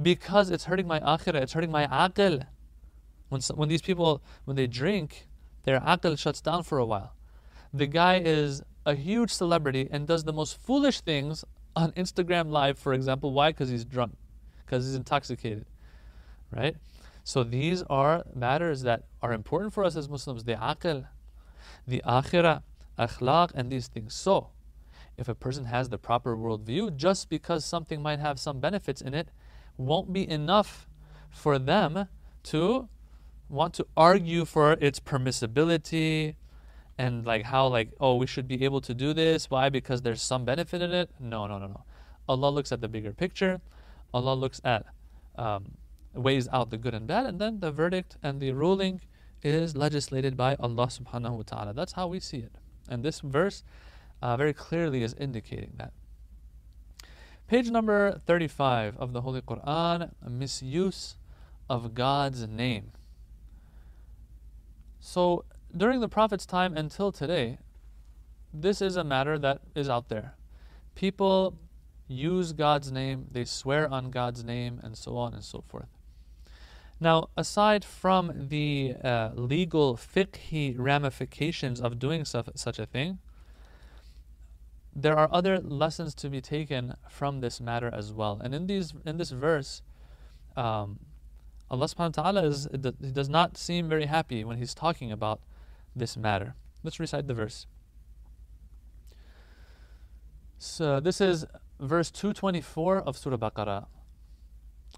Because 0.00 0.50
it's 0.50 0.64
hurting 0.64 0.86
my 0.86 1.00
akhirah, 1.00 1.40
it's 1.40 1.54
hurting 1.54 1.70
my 1.70 1.86
aql. 1.86 2.46
When, 3.28 3.40
when 3.54 3.68
these 3.68 3.82
people, 3.82 4.22
when 4.44 4.56
they 4.56 4.66
drink, 4.66 5.26
their 5.66 5.80
aql 5.80 6.18
shuts 6.18 6.40
down 6.40 6.62
for 6.62 6.78
a 6.78 6.86
while. 6.86 7.12
The 7.74 7.86
guy 7.86 8.20
is 8.20 8.62
a 8.86 8.94
huge 8.94 9.30
celebrity 9.30 9.88
and 9.90 10.06
does 10.06 10.24
the 10.24 10.32
most 10.32 10.58
foolish 10.58 11.00
things 11.02 11.44
on 11.74 11.92
Instagram 11.92 12.50
Live, 12.50 12.78
for 12.78 12.94
example. 12.94 13.32
Why? 13.32 13.50
Because 13.50 13.68
he's 13.68 13.84
drunk, 13.84 14.16
because 14.64 14.86
he's 14.86 14.94
intoxicated, 14.94 15.66
right? 16.50 16.76
So 17.24 17.42
these 17.42 17.82
are 17.90 18.24
matters 18.34 18.82
that 18.82 19.02
are 19.20 19.32
important 19.32 19.74
for 19.74 19.84
us 19.84 19.96
as 19.96 20.08
Muslims 20.08 20.44
the 20.44 20.54
aql, 20.54 21.08
the 21.86 22.00
akhirah, 22.06 22.62
akhlaq, 22.96 23.50
and 23.54 23.70
these 23.70 23.88
things. 23.88 24.14
So, 24.14 24.50
if 25.18 25.28
a 25.28 25.34
person 25.34 25.64
has 25.64 25.88
the 25.88 25.98
proper 25.98 26.36
worldview, 26.36 26.94
just 26.94 27.28
because 27.28 27.64
something 27.64 28.00
might 28.00 28.20
have 28.20 28.38
some 28.38 28.60
benefits 28.60 29.00
in 29.00 29.14
it, 29.14 29.30
won't 29.76 30.12
be 30.12 30.28
enough 30.28 30.88
for 31.28 31.58
them 31.58 32.06
to 32.44 32.88
want 33.48 33.74
to 33.74 33.86
argue 33.96 34.44
for 34.44 34.72
its 34.72 35.00
permissibility 35.00 36.36
and 36.98 37.26
like 37.26 37.44
how 37.44 37.66
like 37.66 37.90
oh 38.00 38.16
we 38.16 38.26
should 38.26 38.48
be 38.48 38.64
able 38.64 38.80
to 38.80 38.94
do 38.94 39.12
this. 39.12 39.50
Why? 39.50 39.68
Because 39.68 40.02
there's 40.02 40.22
some 40.22 40.44
benefit 40.44 40.82
in 40.82 40.92
it? 40.92 41.10
No 41.20 41.46
no 41.46 41.58
no 41.58 41.66
no. 41.66 41.84
Allah 42.28 42.50
looks 42.50 42.72
at 42.72 42.80
the 42.80 42.88
bigger 42.88 43.12
picture. 43.12 43.60
Allah 44.12 44.34
looks 44.34 44.60
at 44.64 44.86
um, 45.36 45.76
weighs 46.16 46.48
out 46.52 46.70
the 46.70 46.78
good 46.78 46.94
and 46.94 47.06
bad. 47.06 47.26
And 47.26 47.38
then 47.38 47.60
the 47.60 47.70
verdict 47.70 48.16
and 48.22 48.40
the 48.40 48.52
ruling 48.52 49.00
is 49.42 49.76
legislated 49.76 50.36
by 50.36 50.56
allah 50.58 50.86
subhanahu 50.86 51.36
wa 51.36 51.42
ta'ala. 51.42 51.74
That's 51.74 51.92
how 51.92 52.06
we 52.08 52.20
see 52.20 52.38
it. 52.38 52.52
And 52.88 53.02
this 53.02 53.20
verse 53.20 53.62
uh, 54.22 54.36
very 54.36 54.52
clearly 54.52 55.02
is 55.02 55.14
indicating 55.14 55.74
that. 55.76 55.92
Page 57.46 57.70
number 57.70 58.20
35 58.26 58.96
of 58.96 59.12
the 59.12 59.20
holy 59.20 59.40
quran 59.40 60.10
misuse 60.28 61.16
of 61.68 61.94
god's 61.94 62.48
name 62.48 62.90
so 65.06 65.44
during 65.74 66.00
the 66.00 66.08
Prophet's 66.08 66.46
time 66.46 66.76
until 66.76 67.12
today, 67.12 67.58
this 68.52 68.82
is 68.82 68.96
a 68.96 69.04
matter 69.04 69.38
that 69.38 69.60
is 69.76 69.88
out 69.88 70.08
there. 70.08 70.34
People 70.96 71.56
use 72.08 72.52
God's 72.52 72.90
name, 72.90 73.26
they 73.30 73.44
swear 73.44 73.88
on 73.88 74.10
God's 74.10 74.42
name, 74.42 74.80
and 74.82 74.98
so 74.98 75.16
on 75.16 75.32
and 75.32 75.44
so 75.44 75.62
forth. 75.68 75.86
Now, 76.98 77.28
aside 77.36 77.84
from 77.84 78.48
the 78.48 78.96
uh, 79.04 79.30
legal 79.34 79.96
fiqhi 79.96 80.74
ramifications 80.76 81.80
of 81.80 82.00
doing 82.00 82.24
such, 82.24 82.78
a 82.80 82.86
thing, 82.86 83.20
there 84.92 85.16
are 85.16 85.28
other 85.30 85.60
lessons 85.60 86.16
to 86.16 86.28
be 86.28 86.40
taken 86.40 86.96
from 87.08 87.42
this 87.42 87.60
matter 87.60 87.90
as 87.94 88.12
well. 88.12 88.40
And 88.42 88.52
in 88.52 88.66
these 88.66 88.92
in 89.04 89.18
this 89.18 89.30
verse, 89.30 89.82
um, 90.56 90.98
Allah 91.69 91.85
subhanahu 91.85 92.17
wa 92.17 92.23
ta'ala 92.23 92.43
is, 92.43 92.67
he 92.71 93.11
does 93.11 93.29
not 93.29 93.57
seem 93.57 93.87
very 93.87 94.07
happy 94.07 94.43
when 94.43 94.57
he's 94.57 94.73
talking 94.73 95.11
about 95.11 95.39
this 95.95 96.17
matter. 96.17 96.55
Let's 96.83 96.99
recite 96.99 97.27
the 97.27 97.33
verse. 97.33 97.65
So 100.57 100.99
this 100.99 101.21
is 101.21 101.45
verse 101.79 102.11
224 102.11 102.97
of 102.99 103.17
Surah 103.17 103.37
Baqarah 103.37 103.85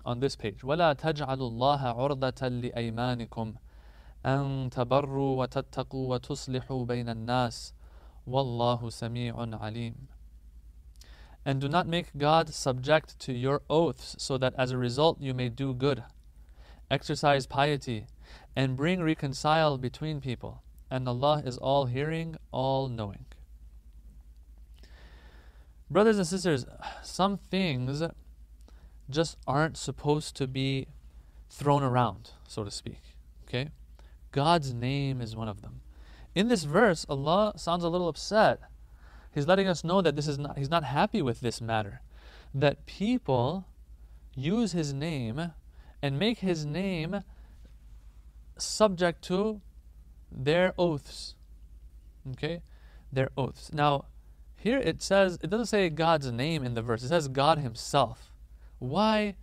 on 0.03 0.20
this 0.20 0.36
page. 0.36 0.62
وَلَا 0.62 0.96
تَجْعَلُوا 0.98 1.51
اللَّهَ 1.51 1.96
عُرْضَةً 1.96 2.74
لِأَيْمَانِكُمْ 2.74 3.55
أَن 4.25 4.70
تَبَرُّوا 4.72 5.38
وَتَتَّقُوا 5.38 6.20
وَتُصْلِحُوا 6.20 6.86
بَيْنَ 6.88 7.10
النَّاسِ 7.10 7.74
وَاللَّهُ 8.27 8.89
سَمِيعٌ 8.89 9.60
عَلِيمٌ 9.60 9.93
And 11.46 11.62
do 11.62 11.70
not 11.70 11.88
make 11.88 12.17
God 12.17 12.50
subject 12.50 13.20
to 13.20 13.34
your 13.34 13.62
oaths 13.70 14.15
so 14.17 14.38
that 14.38 14.53
as 14.58 14.72
a 14.72 14.77
result 14.77 15.22
you 15.22 15.34
may 15.34 15.50
do 15.50 15.74
good, 15.74 16.03
exercise 16.90 17.47
piety, 17.47 18.07
and 18.57 18.76
bring 18.76 19.02
reconcile 19.02 19.78
between 19.78 20.21
people 20.21 20.62
and 20.90 21.09
Allah 21.09 21.42
is 21.45 21.59
all 21.59 21.87
hearing, 21.87 22.37
all 22.50 22.88
knowing. 22.88 23.26
Brothers 25.90 26.18
and 26.18 26.26
sisters, 26.26 26.66
some 27.02 27.38
things 27.50 28.02
just 29.09 29.37
aren't 29.47 29.76
supposed 29.76 30.37
to 30.37 30.47
be 30.47 30.87
thrown 31.49 31.83
around, 31.83 32.30
so 32.47 32.64
to 32.64 32.71
speak. 32.71 33.00
Okay? 33.47 33.71
God's 34.33 34.75
name 34.75 35.21
is 35.21 35.35
one 35.35 35.49
of 35.49 35.62
them. 35.62 35.80
In 36.35 36.49
this 36.49 36.64
verse, 36.64 37.07
Allah 37.09 37.54
sounds 37.57 37.85
a 37.85 37.88
little 37.88 38.09
upset. 38.09 38.61
He's 39.35 39.47
letting 39.47 39.66
us 39.66 39.83
know 39.83 40.02
that 40.02 40.14
this 40.14 40.28
is 40.28 40.38
not 40.38 40.59
he's 40.59 40.71
not 40.71 40.85
happy 40.85 41.23
with 41.23 41.40
this 41.40 41.61
matter. 41.61 42.02
That 42.54 42.87
people 42.87 43.66
use 44.35 44.73
his 44.73 44.92
name 44.92 45.52
and 46.02 46.19
make 46.19 46.38
his 46.38 46.64
name 46.64 47.23
subject 48.57 49.23
to 49.23 49.61
their 50.31 50.75
oaths. 50.78 51.35
Okay? 52.33 52.62
Their 53.12 53.31
oaths. 53.37 53.73
Now, 53.73 54.07
here 54.57 54.78
it 54.78 55.02
says, 55.02 55.38
it 55.43 55.50
doesn't 55.50 55.67
say 55.67 55.88
God's 55.88 56.31
name 56.33 56.64
in 56.64 56.75
the 56.75 56.83
verse, 56.83 57.02
it 57.02 57.09
says 57.09 57.28
God 57.28 57.59
Himself. 57.59 58.33
Why? 58.78 59.37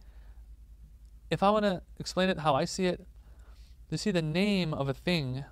If 1.31 1.41
I 1.41 1.49
want 1.49 1.63
to 1.65 1.81
explain 1.99 2.29
it 2.29 2.39
how 2.39 2.53
I 2.53 2.65
see 2.65 2.85
it, 2.85 3.05
you 3.89 3.97
see, 3.97 4.11
the 4.11 4.21
name 4.21 4.73
of 4.73 4.89
a 4.89 4.93
thing 4.93 5.45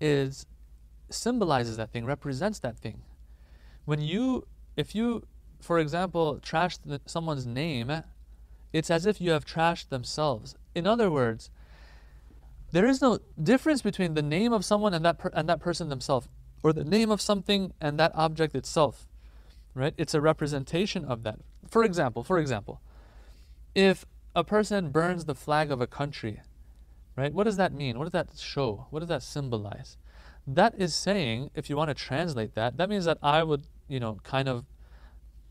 is 0.00 0.46
symbolizes 1.10 1.76
that 1.76 1.92
thing, 1.92 2.06
represents 2.06 2.58
that 2.60 2.78
thing. 2.78 3.02
When 3.84 4.00
you, 4.00 4.46
if 4.76 4.94
you, 4.94 5.24
for 5.60 5.78
example, 5.78 6.38
trash 6.38 6.78
the, 6.78 7.00
someone's 7.04 7.46
name, 7.46 8.02
it's 8.72 8.90
as 8.90 9.06
if 9.06 9.20
you 9.20 9.30
have 9.32 9.44
trashed 9.44 9.88
themselves. 9.88 10.54
In 10.74 10.86
other 10.86 11.10
words, 11.10 11.50
there 12.70 12.86
is 12.86 13.02
no 13.02 13.18
difference 13.40 13.82
between 13.82 14.14
the 14.14 14.22
name 14.22 14.52
of 14.52 14.64
someone 14.64 14.94
and 14.94 15.04
that 15.04 15.18
per- 15.18 15.30
and 15.34 15.48
that 15.48 15.60
person 15.60 15.88
themselves, 15.88 16.28
or 16.62 16.72
the 16.72 16.84
name 16.84 17.10
of 17.10 17.20
something 17.20 17.72
and 17.80 17.98
that 17.98 18.12
object 18.14 18.54
itself. 18.54 19.06
Right? 19.74 19.94
It's 19.96 20.14
a 20.14 20.20
representation 20.20 21.04
of 21.04 21.22
that. 21.22 21.38
For 21.68 21.84
example, 21.84 22.24
for 22.24 22.38
example, 22.38 22.80
if 23.74 24.04
a 24.34 24.44
person 24.44 24.90
burns 24.90 25.24
the 25.24 25.34
flag 25.34 25.70
of 25.70 25.80
a 25.80 25.86
country, 25.86 26.40
right? 27.16 27.32
What 27.32 27.44
does 27.44 27.56
that 27.56 27.72
mean? 27.72 27.98
What 27.98 28.04
does 28.04 28.12
that 28.12 28.38
show? 28.38 28.86
What 28.90 29.00
does 29.00 29.08
that 29.08 29.22
symbolize? 29.22 29.96
That 30.46 30.74
is 30.76 30.94
saying, 30.94 31.50
if 31.54 31.70
you 31.70 31.76
want 31.76 31.88
to 31.88 31.94
translate 31.94 32.54
that, 32.54 32.76
that 32.76 32.88
means 32.88 33.04
that 33.04 33.18
I 33.22 33.42
would, 33.42 33.64
you 33.88 34.00
know, 34.00 34.18
kind 34.24 34.48
of 34.48 34.64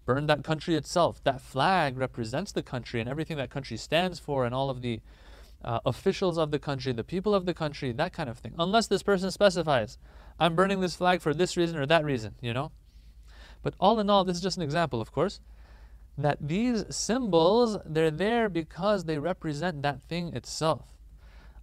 burn 0.06 0.28
that 0.28 0.44
country 0.44 0.76
itself. 0.76 1.24
That 1.24 1.42
flag 1.42 1.98
represents 1.98 2.52
the 2.52 2.64
country 2.64 3.00
and 3.00 3.10
everything 3.10 3.38
that 3.38 3.50
country 3.50 3.78
stands 3.78 4.20
for 4.20 4.46
and 4.46 4.54
all 4.54 4.70
of 4.70 4.82
the 4.82 5.02
uh, 5.64 5.80
officials 5.86 6.38
of 6.38 6.52
the 6.52 6.60
country, 6.60 6.92
the 6.92 7.04
people 7.04 7.36
of 7.36 7.46
the 7.46 7.54
country, 7.54 7.92
that 7.92 8.14
kind 8.14 8.30
of 8.30 8.40
thing. 8.40 8.54
Unless 8.58 8.88
this 8.88 9.04
person 9.04 9.32
specifies, 9.32 9.98
I'm 10.40 10.56
burning 10.56 10.82
this 10.82 10.96
flag 10.96 11.22
for 11.22 11.34
this 11.34 11.56
reason 11.56 11.78
or 11.78 11.86
that 11.86 12.04
reason, 12.04 12.36
you 12.42 12.54
know? 12.54 12.72
But 13.62 13.76
all 13.80 14.00
in 14.00 14.10
all, 14.10 14.24
this 14.24 14.38
is 14.38 14.44
just 14.44 14.58
an 14.58 14.64
example, 14.64 15.02
of 15.02 15.12
course, 15.12 15.40
that 16.18 16.40
these 16.42 16.84
symbols, 16.90 17.78
they're 17.86 18.12
there 18.12 18.50
because 18.50 19.06
they 19.06 19.20
represent 19.20 19.84
that 19.84 20.02
thing 20.04 20.36
itself. 20.36 20.88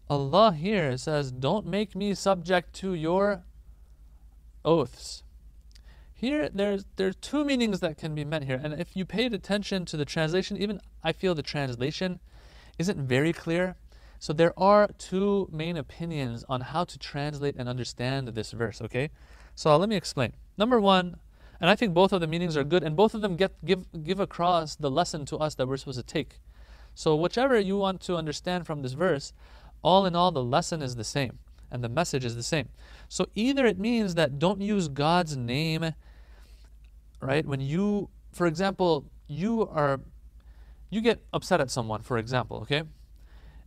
Allah 0.08 0.52
here 0.52 0.96
says, 0.96 1.30
Don't 1.32 1.66
make 1.66 1.94
me 1.94 2.14
subject 2.14 2.72
to 2.76 2.94
your 2.94 3.44
oaths. 4.64 5.22
Here, 6.20 6.48
there's 6.52 6.84
there's 6.96 7.14
two 7.14 7.44
meanings 7.44 7.78
that 7.78 7.96
can 7.96 8.12
be 8.16 8.24
meant 8.24 8.44
here, 8.44 8.60
and 8.60 8.74
if 8.74 8.96
you 8.96 9.04
paid 9.04 9.32
attention 9.32 9.84
to 9.84 9.96
the 9.96 10.04
translation, 10.04 10.56
even 10.56 10.80
I 11.04 11.12
feel 11.12 11.32
the 11.32 11.44
translation 11.44 12.18
isn't 12.76 12.98
very 13.06 13.32
clear. 13.32 13.76
So 14.18 14.32
there 14.32 14.52
are 14.58 14.88
two 14.98 15.48
main 15.52 15.76
opinions 15.76 16.44
on 16.48 16.60
how 16.72 16.82
to 16.86 16.98
translate 16.98 17.54
and 17.56 17.68
understand 17.68 18.26
this 18.34 18.50
verse, 18.50 18.82
okay? 18.82 19.10
So 19.54 19.76
let 19.76 19.88
me 19.88 19.94
explain. 19.94 20.32
Number 20.56 20.80
one, 20.80 21.18
and 21.60 21.70
I 21.70 21.76
think 21.76 21.94
both 21.94 22.12
of 22.12 22.20
the 22.20 22.26
meanings 22.26 22.56
are 22.56 22.64
good, 22.64 22.82
and 22.82 22.96
both 22.96 23.14
of 23.14 23.20
them 23.20 23.36
get 23.36 23.52
give 23.64 23.86
give 24.02 24.18
across 24.18 24.74
the 24.74 24.90
lesson 24.90 25.24
to 25.26 25.36
us 25.36 25.54
that 25.54 25.68
we're 25.68 25.76
supposed 25.76 26.00
to 26.00 26.14
take. 26.14 26.40
So 26.96 27.14
whichever 27.14 27.60
you 27.60 27.78
want 27.78 28.00
to 28.02 28.16
understand 28.16 28.66
from 28.66 28.82
this 28.82 28.94
verse, 28.94 29.32
all 29.82 30.04
in 30.04 30.16
all, 30.16 30.32
the 30.32 30.42
lesson 30.42 30.82
is 30.82 30.96
the 30.96 31.04
same. 31.04 31.38
and 31.70 31.84
the 31.84 31.88
message 31.88 32.24
is 32.24 32.34
the 32.34 32.42
same. 32.42 32.68
So 33.08 33.28
either 33.34 33.66
it 33.66 33.78
means 33.78 34.14
that 34.14 34.38
don't 34.38 34.60
use 34.60 34.88
God's 34.88 35.36
name, 35.36 35.94
right? 37.20 37.44
When 37.44 37.60
you, 37.60 38.10
for 38.32 38.46
example, 38.46 39.10
you 39.26 39.68
are, 39.68 40.00
you 40.90 41.00
get 41.00 41.20
upset 41.32 41.60
at 41.60 41.70
someone, 41.70 42.02
for 42.02 42.18
example, 42.18 42.58
okay? 42.58 42.82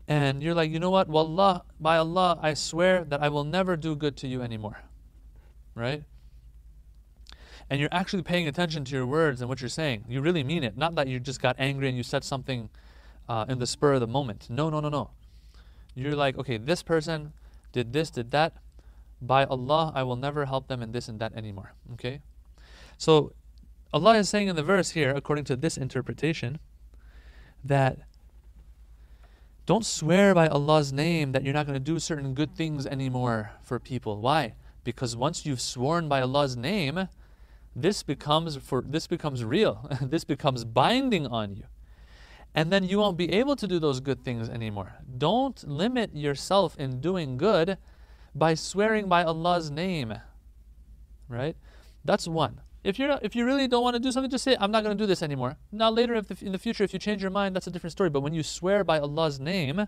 And 0.08 0.42
you're 0.42 0.56
like, 0.56 0.72
you 0.72 0.80
know 0.80 0.90
what? 0.90 1.08
Wallah, 1.08 1.64
by 1.80 1.98
Allah, 1.98 2.40
I 2.42 2.54
swear 2.54 3.04
that 3.06 3.22
I 3.22 3.30
will 3.30 3.44
never 3.44 3.78
do 3.78 3.96
good 3.96 4.18
to 4.18 4.28
you 4.28 4.42
anymore, 4.42 4.82
right? 5.76 6.04
And 7.70 7.80
you're 7.80 7.94
actually 7.94 8.24
paying 8.24 8.48
attention 8.48 8.84
to 8.86 8.96
your 8.96 9.06
words 9.06 9.40
and 9.42 9.48
what 9.48 9.62
you're 9.62 9.70
saying. 9.70 10.06
You 10.10 10.22
really 10.22 10.44
mean 10.44 10.64
it. 10.64 10.76
Not 10.76 10.96
that 10.96 11.08
you 11.08 11.20
just 11.20 11.42
got 11.42 11.56
angry 11.58 11.88
and 11.88 11.96
you 11.96 12.04
said 12.04 12.24
something 12.24 12.70
uh, 13.30 13.46
in 13.48 13.60
the 13.60 13.68
spur 13.68 13.94
of 13.94 14.02
the 14.02 14.08
moment. 14.08 14.50
No, 14.50 14.70
no, 14.70 14.82
no, 14.82 14.90
no. 14.90 15.12
You're 15.96 16.16
like, 16.16 16.38
okay, 16.38 16.58
this 16.58 16.84
person 16.84 17.32
did 17.72 17.94
this, 17.94 18.10
did 18.10 18.32
that. 18.32 18.58
By 19.22 19.46
Allah, 19.46 19.92
I 19.96 20.04
will 20.04 20.16
never 20.16 20.46
help 20.46 20.68
them 20.68 20.82
in 20.82 20.92
this 20.92 21.08
and 21.08 21.20
that 21.20 21.34
anymore. 21.34 21.74
Okay? 21.94 22.22
So 22.98 23.34
Allah 23.94 24.18
is 24.18 24.30
saying 24.30 24.48
in 24.48 24.56
the 24.56 24.64
verse 24.64 24.92
here, 24.92 25.12
according 25.12 25.46
to 25.46 25.56
this 25.56 25.78
interpretation, 25.78 26.60
that 27.64 28.00
don't 29.66 29.86
swear 29.86 30.34
by 30.34 30.48
Allah's 30.48 30.92
name 30.92 31.34
that 31.34 31.44
you're 31.44 31.54
not 31.54 31.66
going 31.66 31.76
to 31.76 31.80
do 31.80 32.00
certain 32.00 32.34
good 32.34 32.56
things 32.56 32.86
anymore 32.86 33.52
for 33.62 33.80
people. 33.80 34.20
Why? 34.22 34.56
Because 34.84 35.16
once 35.16 35.46
you've 35.46 35.62
sworn 35.62 36.10
by 36.10 36.22
Allah's 36.22 36.58
name, 36.58 37.08
this 37.76 38.04
becomes 38.04 38.58
for 38.58 38.82
this 38.82 39.08
becomes 39.08 39.44
real. 39.44 39.88
this 40.02 40.24
becomes 40.24 40.66
binding 40.66 41.28
on 41.28 41.56
you 41.56 41.64
and 42.54 42.72
then 42.72 42.84
you 42.84 43.00
won't 43.00 43.18
be 43.18 43.32
able 43.32 43.56
to 43.56 43.68
do 43.68 43.80
those 43.80 44.00
good 44.00 44.24
things 44.24 44.50
anymore. 44.50 44.94
Don't 45.18 45.66
limit 45.68 46.16
yourself 46.16 46.78
in 46.78 47.00
doing 47.00 47.38
good 47.38 47.78
by 48.36 48.56
swearing 48.56 49.08
by 49.08 49.24
Allah's 49.24 49.72
name. 49.72 50.14
Right? 51.30 51.56
That's 52.04 52.28
one. 52.28 52.62
If 52.84 52.98
you're 52.98 53.08
not, 53.08 53.24
if 53.24 53.36
you 53.36 53.46
really 53.46 53.68
don't 53.68 53.84
want 53.84 53.96
to 53.96 54.00
do 54.00 54.12
something, 54.12 54.32
just 54.32 54.44
say, 54.44 54.58
"I'm 54.60 54.72
not 54.72 54.84
going 54.84 54.98
to 54.98 55.02
do 55.02 55.08
this 55.08 55.22
anymore." 55.22 55.58
Now, 55.72 55.92
later, 55.92 56.16
if 56.16 56.28
the, 56.28 56.46
in 56.46 56.52
the 56.52 56.58
future, 56.58 56.84
if 56.84 56.94
you 56.94 57.00
change 57.00 57.22
your 57.22 57.32
mind, 57.32 57.56
that's 57.56 57.68
a 57.68 57.72
different 57.72 57.92
story. 57.92 58.10
But 58.10 58.22
when 58.22 58.34
you 58.34 58.44
swear 58.44 58.84
by 58.84 59.00
Allah's 59.00 59.40
name, 59.40 59.88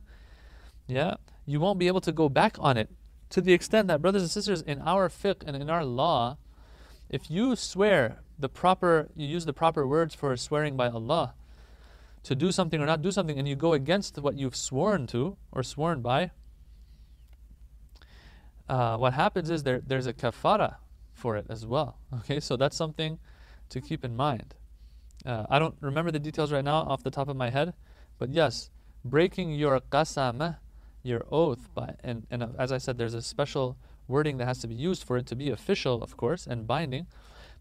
yeah, 0.87 1.15
you 1.45 1.59
won't 1.59 1.79
be 1.79 1.87
able 1.87 2.01
to 2.01 2.11
go 2.11 2.29
back 2.29 2.55
on 2.59 2.77
it. 2.77 2.89
To 3.31 3.41
the 3.41 3.53
extent 3.53 3.87
that, 3.87 4.01
brothers 4.01 4.21
and 4.21 4.29
sisters, 4.29 4.61
in 4.61 4.79
our 4.81 5.09
fiqh 5.09 5.41
and 5.45 5.55
in 5.55 5.69
our 5.69 5.83
law, 5.83 6.37
if 7.09 7.31
you 7.31 7.55
swear 7.55 8.19
the 8.37 8.49
proper, 8.49 9.09
you 9.15 9.27
use 9.27 9.45
the 9.45 9.53
proper 9.53 9.87
words 9.87 10.13
for 10.13 10.35
swearing 10.37 10.77
by 10.77 10.89
Allah, 10.89 11.33
to 12.23 12.35
do 12.35 12.51
something 12.51 12.81
or 12.81 12.85
not 12.85 13.01
do 13.01 13.11
something 13.11 13.37
and 13.37 13.47
you 13.47 13.55
go 13.55 13.73
against 13.73 14.17
what 14.17 14.35
you've 14.35 14.55
sworn 14.55 15.07
to 15.07 15.37
or 15.51 15.61
sworn 15.61 16.01
by, 16.01 16.31
uh, 18.69 18.97
what 18.97 19.13
happens 19.13 19.49
is 19.49 19.63
there, 19.63 19.81
there's 19.85 20.07
a 20.07 20.13
kafara 20.13 20.77
for 21.23 21.37
it 21.37 21.45
as 21.55 21.65
well. 21.65 21.89
Okay, 22.19 22.39
so 22.47 22.53
that's 22.61 22.77
something 22.83 23.13
to 23.69 23.77
keep 23.87 24.01
in 24.03 24.13
mind. 24.27 24.49
Uh, 25.25 25.45
I 25.53 25.57
don't 25.61 25.77
remember 25.79 26.11
the 26.11 26.23
details 26.27 26.51
right 26.51 26.67
now 26.73 26.79
off 26.91 27.01
the 27.07 27.15
top 27.17 27.29
of 27.29 27.37
my 27.43 27.49
head, 27.57 27.73
but 28.19 28.29
yes, 28.41 28.53
breaking 29.15 29.47
your 29.53 29.79
qasam, 29.93 30.57
your 31.01 31.23
oath, 31.31 31.63
by 31.73 31.89
and, 32.03 32.27
and 32.29 32.43
uh, 32.43 32.65
as 32.65 32.71
I 32.77 32.79
said, 32.85 32.97
there's 32.97 33.13
a 33.13 33.21
special 33.21 33.77
wording 34.13 34.35
that 34.37 34.47
has 34.51 34.59
to 34.63 34.67
be 34.67 34.75
used 34.89 35.03
for 35.07 35.15
it 35.17 35.25
to 35.31 35.35
be 35.35 35.49
official, 35.49 35.95
of 36.03 36.11
course, 36.17 36.43
and 36.51 36.67
binding. 36.67 37.07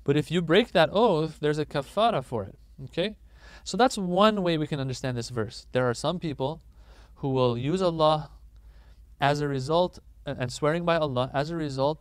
But 0.04 0.16
if 0.16 0.26
you 0.32 0.42
break 0.42 0.72
that 0.72 0.90
oath, 0.92 1.38
there's 1.40 1.60
a 1.64 1.66
kafara 1.74 2.22
for 2.24 2.42
it. 2.50 2.56
Okay, 2.86 3.16
so 3.62 3.76
that's 3.76 3.96
one 3.96 4.42
way 4.42 4.58
we 4.58 4.66
can 4.66 4.80
understand 4.80 5.16
this 5.16 5.30
verse. 5.40 5.66
There 5.70 5.88
are 5.88 5.94
some 5.94 6.18
people 6.18 6.62
who 7.20 7.28
will 7.28 7.56
use 7.56 7.80
Allah 7.80 8.30
as 9.20 9.40
a 9.40 9.46
result 9.46 10.00
and 10.26 10.52
swearing 10.52 10.84
by 10.84 10.96
Allah 10.96 11.30
as 11.32 11.50
a 11.50 11.56
result 11.56 11.98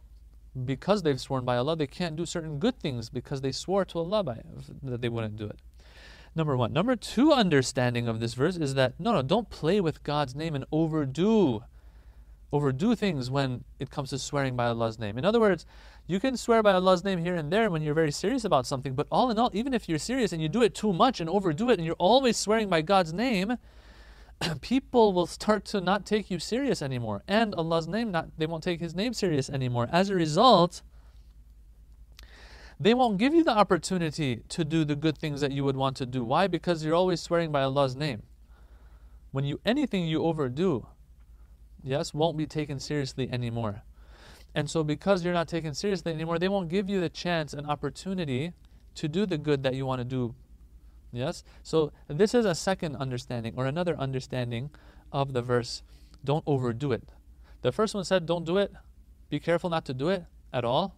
because 0.65 1.03
they've 1.03 1.19
sworn 1.19 1.45
by 1.45 1.57
Allah 1.57 1.75
they 1.75 1.87
can't 1.87 2.15
do 2.15 2.25
certain 2.25 2.59
good 2.59 2.79
things 2.79 3.09
because 3.09 3.41
they 3.41 3.51
swore 3.51 3.85
to 3.85 3.99
Allah 3.99 4.23
by 4.23 4.41
that 4.83 5.01
they 5.01 5.09
wouldn't 5.09 5.37
do 5.37 5.45
it. 5.45 5.59
Number 6.35 6.55
1. 6.55 6.71
Number 6.71 6.95
2 6.95 7.33
understanding 7.33 8.07
of 8.07 8.19
this 8.19 8.33
verse 8.33 8.57
is 8.57 8.73
that 8.75 8.99
no 8.99 9.13
no 9.13 9.21
don't 9.21 9.49
play 9.49 9.81
with 9.81 10.03
God's 10.03 10.35
name 10.35 10.55
and 10.55 10.65
overdo 10.71 11.63
overdo 12.53 12.95
things 12.95 13.29
when 13.29 13.63
it 13.79 13.89
comes 13.89 14.09
to 14.09 14.19
swearing 14.19 14.55
by 14.55 14.65
Allah's 14.65 14.99
name. 14.99 15.17
In 15.17 15.25
other 15.25 15.39
words, 15.39 15.65
you 16.05 16.19
can 16.19 16.35
swear 16.35 16.61
by 16.61 16.73
Allah's 16.73 17.03
name 17.03 17.19
here 17.19 17.35
and 17.35 17.51
there 17.51 17.69
when 17.69 17.81
you're 17.81 17.93
very 17.93 18.11
serious 18.11 18.43
about 18.43 18.65
something, 18.65 18.93
but 18.93 19.07
all 19.09 19.31
in 19.31 19.39
all, 19.39 19.49
even 19.53 19.73
if 19.73 19.87
you're 19.87 19.97
serious 19.97 20.33
and 20.33 20.41
you 20.41 20.49
do 20.49 20.61
it 20.61 20.75
too 20.75 20.91
much 20.91 21.21
and 21.21 21.29
overdo 21.29 21.69
it 21.69 21.79
and 21.79 21.85
you're 21.85 21.95
always 21.97 22.35
swearing 22.35 22.67
by 22.67 22.81
God's 22.81 23.13
name, 23.13 23.57
people 24.61 25.13
will 25.13 25.27
start 25.27 25.65
to 25.65 25.81
not 25.81 26.05
take 26.05 26.31
you 26.31 26.39
serious 26.39 26.81
anymore. 26.81 27.23
And 27.27 27.53
Allah's 27.55 27.87
name, 27.87 28.11
not 28.11 28.29
they 28.37 28.45
won't 28.45 28.63
take 28.63 28.79
His 28.79 28.95
name 28.95 29.13
serious 29.13 29.49
anymore. 29.49 29.87
As 29.91 30.09
a 30.09 30.15
result, 30.15 30.81
they 32.79 32.93
won't 32.93 33.17
give 33.17 33.33
you 33.33 33.43
the 33.43 33.51
opportunity 33.51 34.41
to 34.49 34.65
do 34.65 34.83
the 34.83 34.95
good 34.95 35.17
things 35.17 35.41
that 35.41 35.51
you 35.51 35.63
would 35.63 35.77
want 35.77 35.95
to 35.97 36.05
do. 36.05 36.23
Why? 36.23 36.47
Because 36.47 36.83
you're 36.83 36.95
always 36.95 37.21
swearing 37.21 37.51
by 37.51 37.61
Allah's 37.61 37.95
name. 37.95 38.23
When 39.31 39.45
you 39.45 39.59
anything 39.65 40.07
you 40.07 40.23
overdo, 40.23 40.87
yes, 41.83 42.13
won't 42.13 42.37
be 42.37 42.47
taken 42.47 42.79
seriously 42.79 43.29
anymore. 43.31 43.83
And 44.53 44.69
so, 44.69 44.83
because 44.83 45.23
you're 45.23 45.33
not 45.33 45.47
taken 45.47 45.73
seriously 45.73 46.11
anymore, 46.11 46.37
they 46.37 46.49
won't 46.49 46.67
give 46.67 46.89
you 46.89 46.99
the 46.99 47.07
chance 47.07 47.53
and 47.53 47.67
opportunity 47.67 48.51
to 48.95 49.07
do 49.07 49.25
the 49.25 49.37
good 49.37 49.63
that 49.63 49.75
you 49.75 49.85
want 49.85 49.99
to 49.99 50.05
do. 50.05 50.35
Yes? 51.11 51.43
So, 51.63 51.91
this 52.07 52.33
is 52.33 52.45
a 52.45 52.55
second 52.55 52.95
understanding 52.95 53.53
or 53.57 53.65
another 53.65 53.97
understanding 53.97 54.69
of 55.11 55.33
the 55.33 55.41
verse. 55.41 55.83
Don't 56.23 56.43
overdo 56.47 56.91
it. 56.91 57.03
The 57.61 57.71
first 57.71 57.93
one 57.93 58.03
said, 58.03 58.25
don't 58.25 58.45
do 58.45 58.57
it. 58.57 58.71
Be 59.29 59.39
careful 59.39 59.69
not 59.69 59.85
to 59.85 59.93
do 59.93 60.09
it 60.09 60.25
at 60.53 60.63
all. 60.63 60.95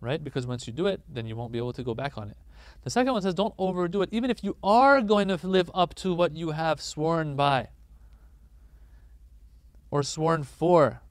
Right? 0.00 0.22
Because 0.22 0.46
once 0.46 0.66
you 0.66 0.72
do 0.72 0.86
it, 0.86 1.02
then 1.08 1.26
you 1.26 1.36
won't 1.36 1.52
be 1.52 1.58
able 1.58 1.74
to 1.74 1.82
go 1.82 1.94
back 1.94 2.16
on 2.16 2.30
it. 2.30 2.36
The 2.82 2.90
second 2.90 3.12
one 3.12 3.22
says, 3.22 3.34
don't 3.34 3.54
overdo 3.58 4.02
it, 4.02 4.08
even 4.12 4.30
if 4.30 4.42
you 4.42 4.56
are 4.62 5.02
going 5.02 5.28
to 5.28 5.38
live 5.46 5.70
up 5.74 5.94
to 5.96 6.14
what 6.14 6.34
you 6.34 6.52
have 6.52 6.80
sworn 6.80 7.36
by 7.36 7.68
or 9.90 10.02
sworn 10.02 10.44
for. 10.44 11.02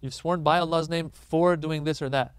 You've 0.00 0.14
sworn 0.14 0.42
by 0.42 0.58
Allah's 0.58 0.88
name 0.88 1.10
for 1.10 1.56
doing 1.56 1.84
this 1.84 2.02
or 2.02 2.08
that. 2.10 2.34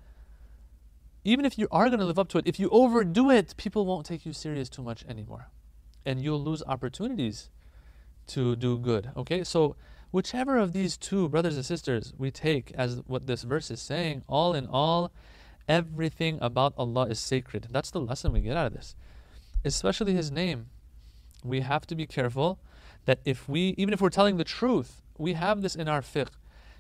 Even 1.27 1.43
if 1.43 1.57
you 1.57 1.67
are 1.71 1.89
going 1.89 1.99
to 1.99 2.05
live 2.05 2.17
up 2.17 2.29
to 2.29 2.37
it, 2.37 2.47
if 2.47 2.57
you 2.57 2.69
overdo 2.69 3.29
it, 3.29 3.53
people 3.57 3.85
won't 3.85 4.05
take 4.05 4.25
you 4.25 4.31
serious 4.31 4.69
too 4.69 4.81
much 4.81 5.03
anymore. 5.09 5.49
And 6.05 6.21
you'll 6.21 6.41
lose 6.41 6.63
opportunities 6.65 7.49
to 8.27 8.55
do 8.55 8.77
good. 8.77 9.11
Okay? 9.17 9.43
So, 9.43 9.75
whichever 10.11 10.57
of 10.57 10.71
these 10.71 10.95
two 10.95 11.27
brothers 11.27 11.57
and 11.57 11.65
sisters 11.65 12.13
we 12.17 12.31
take 12.31 12.71
as 12.75 13.01
what 13.07 13.27
this 13.27 13.43
verse 13.43 13.69
is 13.69 13.81
saying, 13.81 14.23
all 14.29 14.53
in 14.53 14.67
all, 14.67 15.11
everything 15.67 16.39
about 16.41 16.73
Allah 16.77 17.07
is 17.07 17.19
sacred. 17.19 17.67
That's 17.71 17.91
the 17.91 17.99
lesson 17.99 18.31
we 18.31 18.39
get 18.39 18.55
out 18.55 18.67
of 18.67 18.73
this. 18.73 18.95
Especially 19.65 20.13
His 20.13 20.31
name. 20.31 20.67
We 21.43 21.59
have 21.59 21.85
to 21.87 21.95
be 21.95 22.07
careful 22.07 22.57
that 23.03 23.19
if 23.25 23.49
we, 23.49 23.75
even 23.77 23.93
if 23.93 23.99
we're 23.99 24.09
telling 24.11 24.37
the 24.37 24.45
truth, 24.45 25.01
we 25.17 25.33
have 25.33 25.61
this 25.61 25.75
in 25.75 25.89
our 25.89 26.01
fiqh 26.01 26.29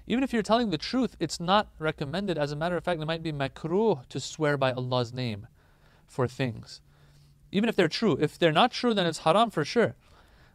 even 0.07 0.23
if 0.23 0.31
you're 0.31 0.41
telling 0.41 0.69
the 0.69 0.77
truth, 0.77 1.17
it's 1.19 1.39
not 1.39 1.67
recommended. 1.79 2.37
As 2.37 2.53
a 2.53 2.55
matter 2.55 2.77
of 2.77 2.83
fact, 2.83 3.01
it 3.01 3.05
might 3.05 3.21
be 3.21 3.33
makruh 3.33 4.07
to 4.07 4.19
swear 4.19 4.57
by 4.57 4.71
Allah's 4.71 5.13
name 5.13 5.47
for 6.07 6.27
things. 6.27 6.81
Even 7.51 7.67
if 7.67 7.75
they're 7.75 7.89
true. 7.89 8.17
If 8.19 8.39
they're 8.39 8.51
not 8.53 8.71
true, 8.71 8.93
then 8.93 9.05
it's 9.05 9.19
haram 9.19 9.51
for 9.51 9.65
sure. 9.65 9.95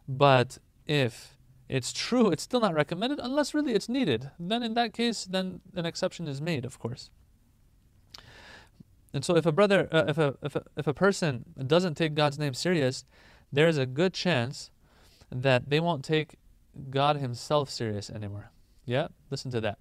But 0.07 0.57
if 0.87 1.37
it's 1.69 1.93
true, 1.93 2.31
it's 2.31 2.43
still 2.43 2.59
not 2.59 2.73
recommended 2.73 3.19
unless 3.21 3.53
really 3.53 3.73
it's 3.73 3.87
needed. 3.87 4.31
Then 4.39 4.63
in 4.63 4.73
that 4.73 4.93
case, 4.93 5.23
then 5.23 5.61
an 5.75 5.85
exception 5.85 6.27
is 6.27 6.41
made, 6.41 6.65
of 6.65 6.79
course. 6.79 7.11
And 9.13 9.23
so 9.23 9.35
if 9.35 9.45
a 9.45 9.51
brother, 9.51 9.87
uh, 9.91 10.05
if, 10.07 10.17
a, 10.17 10.35
if, 10.41 10.55
a, 10.55 10.63
if 10.75 10.87
a 10.87 10.93
person 10.93 11.45
doesn't 11.67 11.95
take 11.95 12.15
God's 12.15 12.39
name 12.39 12.55
serious, 12.55 13.05
there 13.51 13.67
is 13.67 13.77
a 13.77 13.85
good 13.85 14.13
chance 14.13 14.71
that 15.31 15.69
they 15.69 15.79
won't 15.79 16.03
take 16.03 16.37
God 16.89 17.17
Himself 17.17 17.69
serious 17.69 18.09
anymore. 18.09 18.49
Yeah, 18.85 19.07
listen 19.29 19.51
to 19.51 19.61
that. 19.61 19.77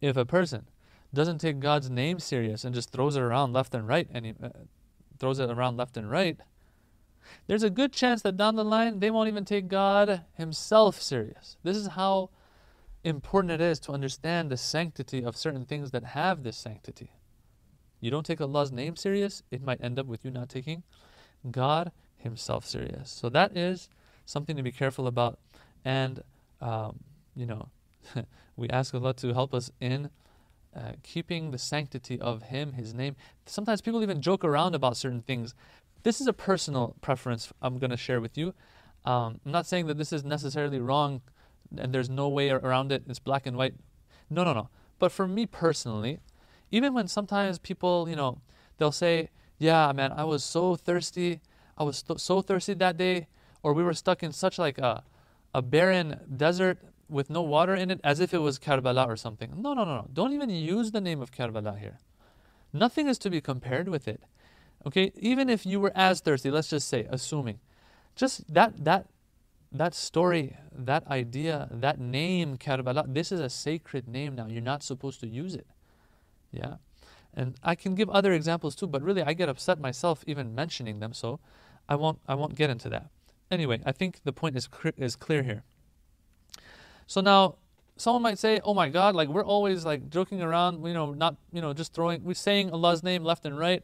If 0.00 0.16
a 0.16 0.24
person 0.24 0.66
doesn't 1.12 1.38
take 1.38 1.60
God's 1.60 1.90
name 1.90 2.18
serious 2.18 2.64
and 2.64 2.74
just 2.74 2.90
throws 2.90 3.16
it 3.16 3.22
around 3.22 3.52
left 3.52 3.74
and 3.74 3.86
right, 3.86 4.08
and 4.12 4.26
he, 4.26 4.34
uh, 4.42 4.50
throws 5.18 5.38
it 5.38 5.50
around 5.50 5.76
left 5.76 5.96
and 5.96 6.10
right, 6.10 6.38
there's 7.46 7.62
a 7.62 7.70
good 7.70 7.92
chance 7.92 8.22
that 8.22 8.36
down 8.36 8.56
the 8.56 8.64
line 8.64 9.00
they 9.00 9.10
won't 9.10 9.28
even 9.28 9.44
take 9.44 9.68
God 9.68 10.22
Himself 10.34 11.00
serious. 11.00 11.56
This 11.62 11.76
is 11.76 11.88
how 11.88 12.30
important 13.04 13.52
it 13.52 13.60
is 13.60 13.78
to 13.80 13.92
understand 13.92 14.50
the 14.50 14.56
sanctity 14.56 15.22
of 15.24 15.36
certain 15.36 15.64
things 15.64 15.90
that 15.90 16.04
have 16.04 16.42
this 16.42 16.56
sanctity. 16.56 17.12
You 18.00 18.10
don't 18.10 18.24
take 18.24 18.40
Allah's 18.40 18.72
name 18.72 18.96
serious, 18.96 19.42
it 19.50 19.62
might 19.62 19.82
end 19.82 19.98
up 19.98 20.06
with 20.06 20.24
you 20.24 20.30
not 20.30 20.48
taking 20.48 20.82
God 21.50 21.92
Himself 22.16 22.66
serious. 22.66 23.10
So 23.10 23.28
that 23.28 23.56
is 23.56 23.88
something 24.24 24.56
to 24.56 24.62
be 24.62 24.72
careful 24.72 25.06
about, 25.06 25.38
and 25.84 26.22
um, 26.60 27.00
you 27.34 27.46
know 27.46 27.68
we 28.56 28.68
ask 28.68 28.94
Allah 28.94 29.14
to 29.14 29.32
help 29.34 29.54
us 29.54 29.70
in 29.80 30.10
uh, 30.74 30.92
keeping 31.02 31.50
the 31.50 31.58
sanctity 31.58 32.20
of 32.20 32.44
Him, 32.44 32.72
His 32.72 32.94
name. 32.94 33.16
Sometimes 33.46 33.80
people 33.80 34.02
even 34.02 34.20
joke 34.22 34.44
around 34.44 34.74
about 34.74 34.96
certain 34.96 35.22
things. 35.22 35.54
This 36.02 36.20
is 36.20 36.26
a 36.26 36.32
personal 36.32 36.96
preference 37.00 37.52
I'm 37.60 37.78
going 37.78 37.90
to 37.90 37.96
share 37.96 38.20
with 38.20 38.38
you. 38.38 38.54
Um, 39.04 39.40
I'm 39.44 39.52
not 39.52 39.66
saying 39.66 39.86
that 39.86 39.98
this 39.98 40.12
is 40.12 40.24
necessarily 40.24 40.78
wrong 40.78 41.22
and 41.76 41.92
there's 41.94 42.10
no 42.10 42.28
way 42.28 42.50
around 42.50 42.92
it, 42.92 43.04
it's 43.08 43.18
black 43.18 43.46
and 43.46 43.56
white. 43.56 43.74
No, 44.28 44.44
no, 44.44 44.52
no. 44.52 44.68
But 44.98 45.12
for 45.12 45.26
me 45.26 45.46
personally, 45.46 46.20
even 46.70 46.94
when 46.94 47.08
sometimes 47.08 47.58
people, 47.58 48.08
you 48.08 48.16
know, 48.16 48.40
they'll 48.78 48.92
say, 48.92 49.30
"Yeah, 49.58 49.92
man, 49.92 50.12
I 50.12 50.24
was 50.24 50.44
so 50.44 50.76
thirsty. 50.76 51.40
I 51.76 51.84
was 51.84 52.04
so 52.16 52.42
thirsty 52.42 52.74
that 52.74 52.96
day," 52.96 53.28
or 53.62 53.72
we 53.72 53.82
were 53.82 53.94
stuck 53.94 54.22
in 54.22 54.32
such 54.32 54.58
like 54.58 54.78
a 54.78 55.04
a 55.54 55.62
barren 55.62 56.20
desert 56.36 56.78
with 57.10 57.30
no 57.30 57.42
water 57.42 57.74
in 57.74 57.90
it, 57.90 58.00
as 58.04 58.20
if 58.20 58.32
it 58.32 58.38
was 58.38 58.58
Karbala 58.58 59.06
or 59.06 59.16
something. 59.16 59.52
No, 59.56 59.74
no, 59.74 59.84
no, 59.84 59.96
no. 59.96 60.06
Don't 60.12 60.32
even 60.32 60.50
use 60.50 60.92
the 60.92 61.00
name 61.00 61.20
of 61.20 61.30
Karbala 61.30 61.78
here. 61.78 61.98
Nothing 62.72 63.08
is 63.08 63.18
to 63.18 63.30
be 63.30 63.40
compared 63.40 63.88
with 63.88 64.06
it. 64.06 64.22
Okay, 64.86 65.12
even 65.16 65.50
if 65.50 65.66
you 65.66 65.80
were 65.80 65.92
as 65.94 66.20
thirsty, 66.20 66.50
let's 66.50 66.70
just 66.70 66.88
say, 66.88 67.06
assuming, 67.10 67.58
just 68.16 68.52
that 68.52 68.84
that 68.84 69.06
that 69.72 69.94
story, 69.94 70.56
that 70.72 71.06
idea, 71.06 71.68
that 71.70 72.00
name, 72.00 72.56
Karbala, 72.56 73.04
this 73.12 73.30
is 73.30 73.40
a 73.40 73.48
sacred 73.48 74.08
name 74.08 74.34
now. 74.34 74.46
You're 74.46 74.62
not 74.62 74.82
supposed 74.82 75.20
to 75.20 75.28
use 75.28 75.54
it. 75.54 75.66
Yeah. 76.50 76.76
And 77.32 77.54
I 77.62 77.76
can 77.76 77.94
give 77.94 78.10
other 78.10 78.32
examples 78.32 78.74
too, 78.74 78.88
but 78.88 79.02
really 79.02 79.22
I 79.22 79.34
get 79.34 79.48
upset 79.48 79.78
myself 79.78 80.24
even 80.26 80.54
mentioning 80.54 80.98
them, 80.98 81.12
so 81.12 81.38
I 81.88 81.94
won't 81.94 82.20
I 82.26 82.34
won't 82.34 82.54
get 82.54 82.70
into 82.70 82.88
that. 82.88 83.10
Anyway, 83.50 83.80
I 83.84 83.92
think 83.92 84.20
the 84.24 84.32
point 84.32 84.56
is 84.56 84.68
is 84.96 85.16
clear 85.16 85.42
here. 85.42 85.64
So 87.10 87.20
now 87.20 87.56
someone 87.96 88.22
might 88.22 88.38
say, 88.38 88.60
"Oh 88.62 88.72
my 88.72 88.88
God, 88.88 89.16
like 89.16 89.28
we're 89.28 89.44
always 89.44 89.84
like 89.84 90.10
joking 90.10 90.42
around, 90.42 90.86
you 90.86 90.94
know, 90.94 91.12
not 91.12 91.34
you 91.52 91.60
know 91.60 91.72
just 91.72 91.92
throwing, 91.92 92.22
we're 92.22 92.34
saying 92.34 92.70
Allah's 92.70 93.02
name 93.02 93.24
left 93.24 93.44
and 93.44 93.58
right." 93.58 93.82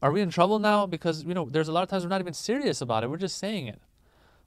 Are 0.00 0.10
we 0.10 0.22
in 0.22 0.30
trouble 0.30 0.58
now? 0.58 0.86
Because 0.86 1.22
you 1.22 1.34
know, 1.34 1.44
there's 1.44 1.68
a 1.68 1.72
lot 1.72 1.82
of 1.82 1.90
times 1.90 2.02
we're 2.02 2.08
not 2.08 2.22
even 2.22 2.32
serious 2.32 2.80
about 2.80 3.04
it. 3.04 3.10
We're 3.10 3.18
just 3.18 3.36
saying 3.36 3.66
it. 3.66 3.78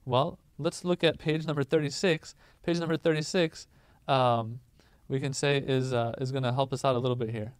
Well, 0.04 0.40
let's 0.58 0.84
look 0.84 1.04
at 1.04 1.18
page 1.20 1.46
number 1.46 1.62
36. 1.62 2.34
Page 2.64 2.80
number 2.80 2.96
36, 2.96 3.68
um, 4.08 4.58
we 5.06 5.20
can 5.20 5.32
say 5.32 5.58
is 5.58 5.92
uh, 5.92 6.14
is 6.18 6.32
going 6.32 6.42
to 6.42 6.52
help 6.52 6.72
us 6.72 6.84
out 6.84 6.96
a 6.96 6.98
little 6.98 7.14
bit 7.14 7.30
here. 7.30 7.52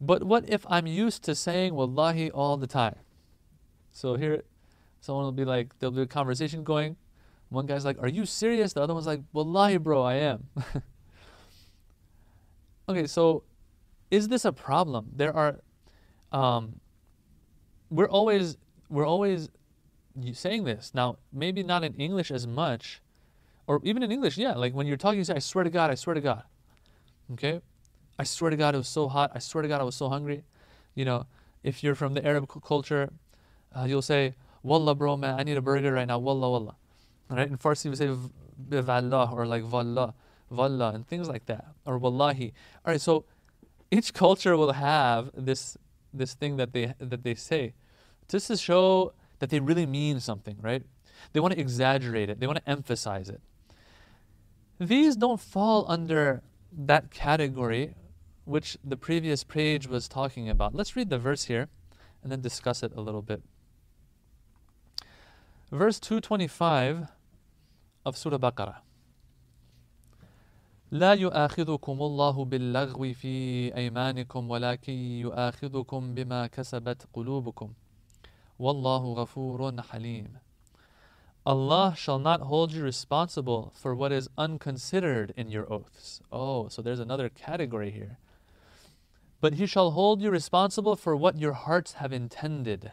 But 0.00 0.22
what 0.22 0.48
if 0.48 0.64
I'm 0.68 0.86
used 0.86 1.24
to 1.24 1.34
saying 1.34 1.74
Wallahi 1.74 2.30
all 2.30 2.56
the 2.56 2.68
time? 2.68 3.00
So 3.90 4.14
here, 4.14 4.44
someone 5.00 5.24
will 5.24 5.32
be 5.32 5.44
like, 5.44 5.76
there'll 5.80 5.92
be 5.92 6.02
a 6.02 6.06
conversation 6.06 6.62
going. 6.62 6.98
One 7.54 7.66
guy's 7.66 7.84
like, 7.84 7.98
Are 8.00 8.08
you 8.08 8.26
serious? 8.26 8.72
The 8.72 8.82
other 8.82 8.94
one's 8.94 9.06
like, 9.06 9.20
Wallahi, 9.32 9.78
bro, 9.78 10.02
I 10.02 10.14
am. 10.14 10.48
okay, 12.88 13.06
so 13.06 13.44
is 14.10 14.28
this 14.28 14.44
a 14.44 14.52
problem? 14.52 15.10
There 15.14 15.34
are, 15.34 15.60
um, 16.32 16.80
we're 17.90 18.08
always, 18.08 18.56
we're 18.88 19.06
always 19.06 19.48
saying 20.32 20.64
this. 20.64 20.92
Now, 20.94 21.18
maybe 21.32 21.62
not 21.62 21.84
in 21.84 21.94
English 21.94 22.30
as 22.30 22.46
much, 22.46 23.02
or 23.66 23.80
even 23.82 24.02
in 24.02 24.12
English, 24.12 24.36
yeah. 24.36 24.54
Like 24.54 24.74
when 24.74 24.86
you're 24.86 24.96
talking, 24.96 25.18
you 25.18 25.24
say, 25.24 25.34
I 25.34 25.38
swear 25.38 25.64
to 25.64 25.70
God, 25.70 25.90
I 25.90 25.94
swear 25.94 26.14
to 26.14 26.20
God. 26.20 26.42
Okay? 27.32 27.60
I 28.18 28.24
swear 28.24 28.50
to 28.50 28.56
God, 28.56 28.74
it 28.74 28.78
was 28.78 28.88
so 28.88 29.08
hot. 29.08 29.32
I 29.34 29.38
swear 29.38 29.62
to 29.62 29.68
God, 29.68 29.80
I 29.80 29.84
was 29.84 29.96
so 29.96 30.08
hungry. 30.08 30.44
You 30.94 31.04
know, 31.04 31.26
if 31.62 31.82
you're 31.82 31.94
from 31.94 32.14
the 32.14 32.24
Arab 32.24 32.48
culture, 32.62 33.10
uh, 33.76 33.84
you'll 33.84 34.02
say, 34.02 34.34
Wallah, 34.62 34.94
bro, 34.94 35.16
man, 35.16 35.38
I 35.38 35.42
need 35.42 35.56
a 35.56 35.62
burger 35.62 35.92
right 35.92 36.06
now. 36.06 36.18
Wallah, 36.18 36.50
wallah. 36.50 36.76
Right? 37.36 37.48
In 37.48 37.58
Farsi, 37.58 37.90
we 37.90 37.96
say 37.96 38.14
bivallah 38.70 39.32
or 39.32 39.46
like 39.46 39.64
vallah, 39.64 40.14
vallah, 40.50 40.94
and 40.94 41.06
things 41.06 41.28
like 41.28 41.46
that, 41.46 41.66
or 41.84 41.98
wallahi. 41.98 42.52
All 42.84 42.92
right, 42.92 43.00
so 43.00 43.24
each 43.90 44.14
culture 44.14 44.56
will 44.56 44.72
have 44.72 45.30
this 45.34 45.76
this 46.12 46.34
thing 46.34 46.56
that 46.56 46.72
they 46.72 46.94
that 46.98 47.22
they 47.24 47.34
say, 47.34 47.74
just 48.28 48.46
to 48.48 48.56
show 48.56 49.12
that 49.38 49.50
they 49.50 49.60
really 49.60 49.86
mean 49.86 50.20
something, 50.20 50.56
right? 50.62 50.82
They 51.32 51.40
want 51.40 51.54
to 51.54 51.60
exaggerate 51.60 52.30
it. 52.30 52.40
They 52.40 52.46
want 52.46 52.58
to 52.58 52.70
emphasize 52.70 53.28
it. 53.28 53.40
These 54.78 55.16
don't 55.16 55.40
fall 55.40 55.84
under 55.88 56.42
that 56.72 57.10
category 57.10 57.94
which 58.44 58.76
the 58.84 58.96
previous 58.96 59.44
page 59.44 59.86
was 59.86 60.08
talking 60.08 60.48
about. 60.48 60.74
Let's 60.74 60.96
read 60.96 61.08
the 61.08 61.18
verse 61.18 61.44
here 61.44 61.68
and 62.22 62.30
then 62.30 62.40
discuss 62.40 62.82
it 62.82 62.92
a 62.94 63.00
little 63.00 63.22
bit. 63.22 63.42
Verse 65.70 65.98
225 65.98 67.08
of 68.05 68.17
Surah 68.17 68.37
Baqarah. 68.37 68.81
لا 70.91 71.13
يؤاخذكم 71.13 72.01
الله 72.01 72.45
باللغو 72.45 73.13
في 73.13 73.75
أيمانكم 73.75 74.49
ولكن 74.49 74.93
يؤاخذكم 74.93 76.15
بما 76.15 76.47
كسبت 76.47 77.07
قلوبكم 77.13 77.73
والله 78.59 79.13
غفور 79.13 79.81
حليم 79.81 80.27
Allah 81.45 81.93
shall 81.95 82.19
not 82.19 82.41
hold 82.41 82.73
you 82.73 82.83
responsible 82.83 83.71
for 83.75 83.95
what 83.95 84.11
is 84.11 84.29
unconsidered 84.37 85.33
in 85.37 85.49
your 85.49 85.71
oaths. 85.71 86.21
Oh, 86.31 86.67
so 86.67 86.81
there's 86.81 86.99
another 86.99 87.29
category 87.29 87.91
here. 87.91 88.17
But 89.41 89.53
He 89.53 89.65
shall 89.65 89.91
hold 89.91 90.21
you 90.21 90.29
responsible 90.29 90.95
for 90.95 91.15
what 91.15 91.39
your 91.39 91.53
hearts 91.53 91.93
have 91.93 92.11
intended. 92.11 92.91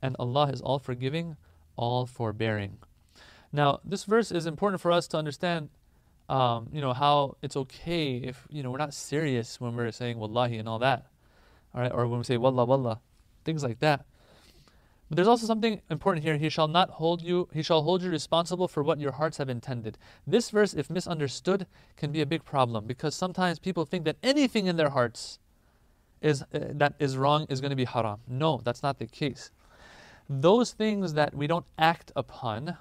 And 0.00 0.16
Allah 0.18 0.50
is 0.50 0.60
all 0.60 0.78
forgiving, 0.78 1.36
all 1.76 2.06
forbearing. 2.06 2.78
Now, 3.53 3.79
this 3.85 4.03
verse 4.05 4.31
is 4.31 4.47
important 4.47 4.81
for 4.81 4.91
us 4.91 5.07
to 5.09 5.17
understand, 5.17 5.69
um, 6.27 6.69
you 6.73 6.81
know, 6.81 6.91
how 6.93 7.37
it's 7.43 7.55
okay 7.55 8.15
if, 8.15 8.47
you 8.49 8.63
know, 8.63 8.71
we're 8.71 8.79
not 8.79 8.95
serious 8.95 9.61
when 9.61 9.75
we're 9.75 9.91
saying 9.91 10.17
wallahi 10.17 10.57
and 10.57 10.67
all 10.67 10.79
that, 10.79 11.05
all 11.73 11.81
right, 11.81 11.91
or 11.91 12.07
when 12.07 12.17
we 12.17 12.23
say 12.23 12.37
wallah, 12.37 12.65
wallah, 12.65 12.99
things 13.45 13.63
like 13.63 13.79
that. 13.79 14.05
But 15.07 15.17
there's 15.17 15.27
also 15.27 15.45
something 15.45 15.81
important 15.91 16.23
here. 16.25 16.37
He 16.37 16.49
shall 16.49 16.67
not 16.67 16.89
hold 16.89 17.21
you, 17.21 17.47
he 17.53 17.61
shall 17.61 17.83
hold 17.83 18.01
you 18.01 18.09
responsible 18.09 18.67
for 18.67 18.81
what 18.81 18.99
your 18.99 19.11
hearts 19.11 19.37
have 19.37 19.49
intended. 19.49 19.99
This 20.25 20.49
verse, 20.49 20.73
if 20.73 20.89
misunderstood, 20.89 21.67
can 21.95 22.11
be 22.11 22.21
a 22.21 22.25
big 22.25 22.43
problem 22.43 22.85
because 22.87 23.13
sometimes 23.13 23.59
people 23.59 23.85
think 23.85 24.03
that 24.05 24.17
anything 24.23 24.65
in 24.65 24.77
their 24.77 24.89
hearts 24.89 25.37
is 26.21 26.41
uh, 26.41 26.45
that 26.71 26.95
is 26.97 27.17
wrong 27.17 27.45
is 27.49 27.61
going 27.61 27.69
to 27.69 27.75
be 27.75 27.85
haram. 27.85 28.21
No, 28.27 28.61
that's 28.63 28.81
not 28.81 28.97
the 28.97 29.05
case 29.05 29.51
those 30.29 30.71
things 30.71 31.13
that 31.13 31.35
we 31.35 31.47
don't 31.47 31.65
act 31.77 32.11
upon, 32.15 32.77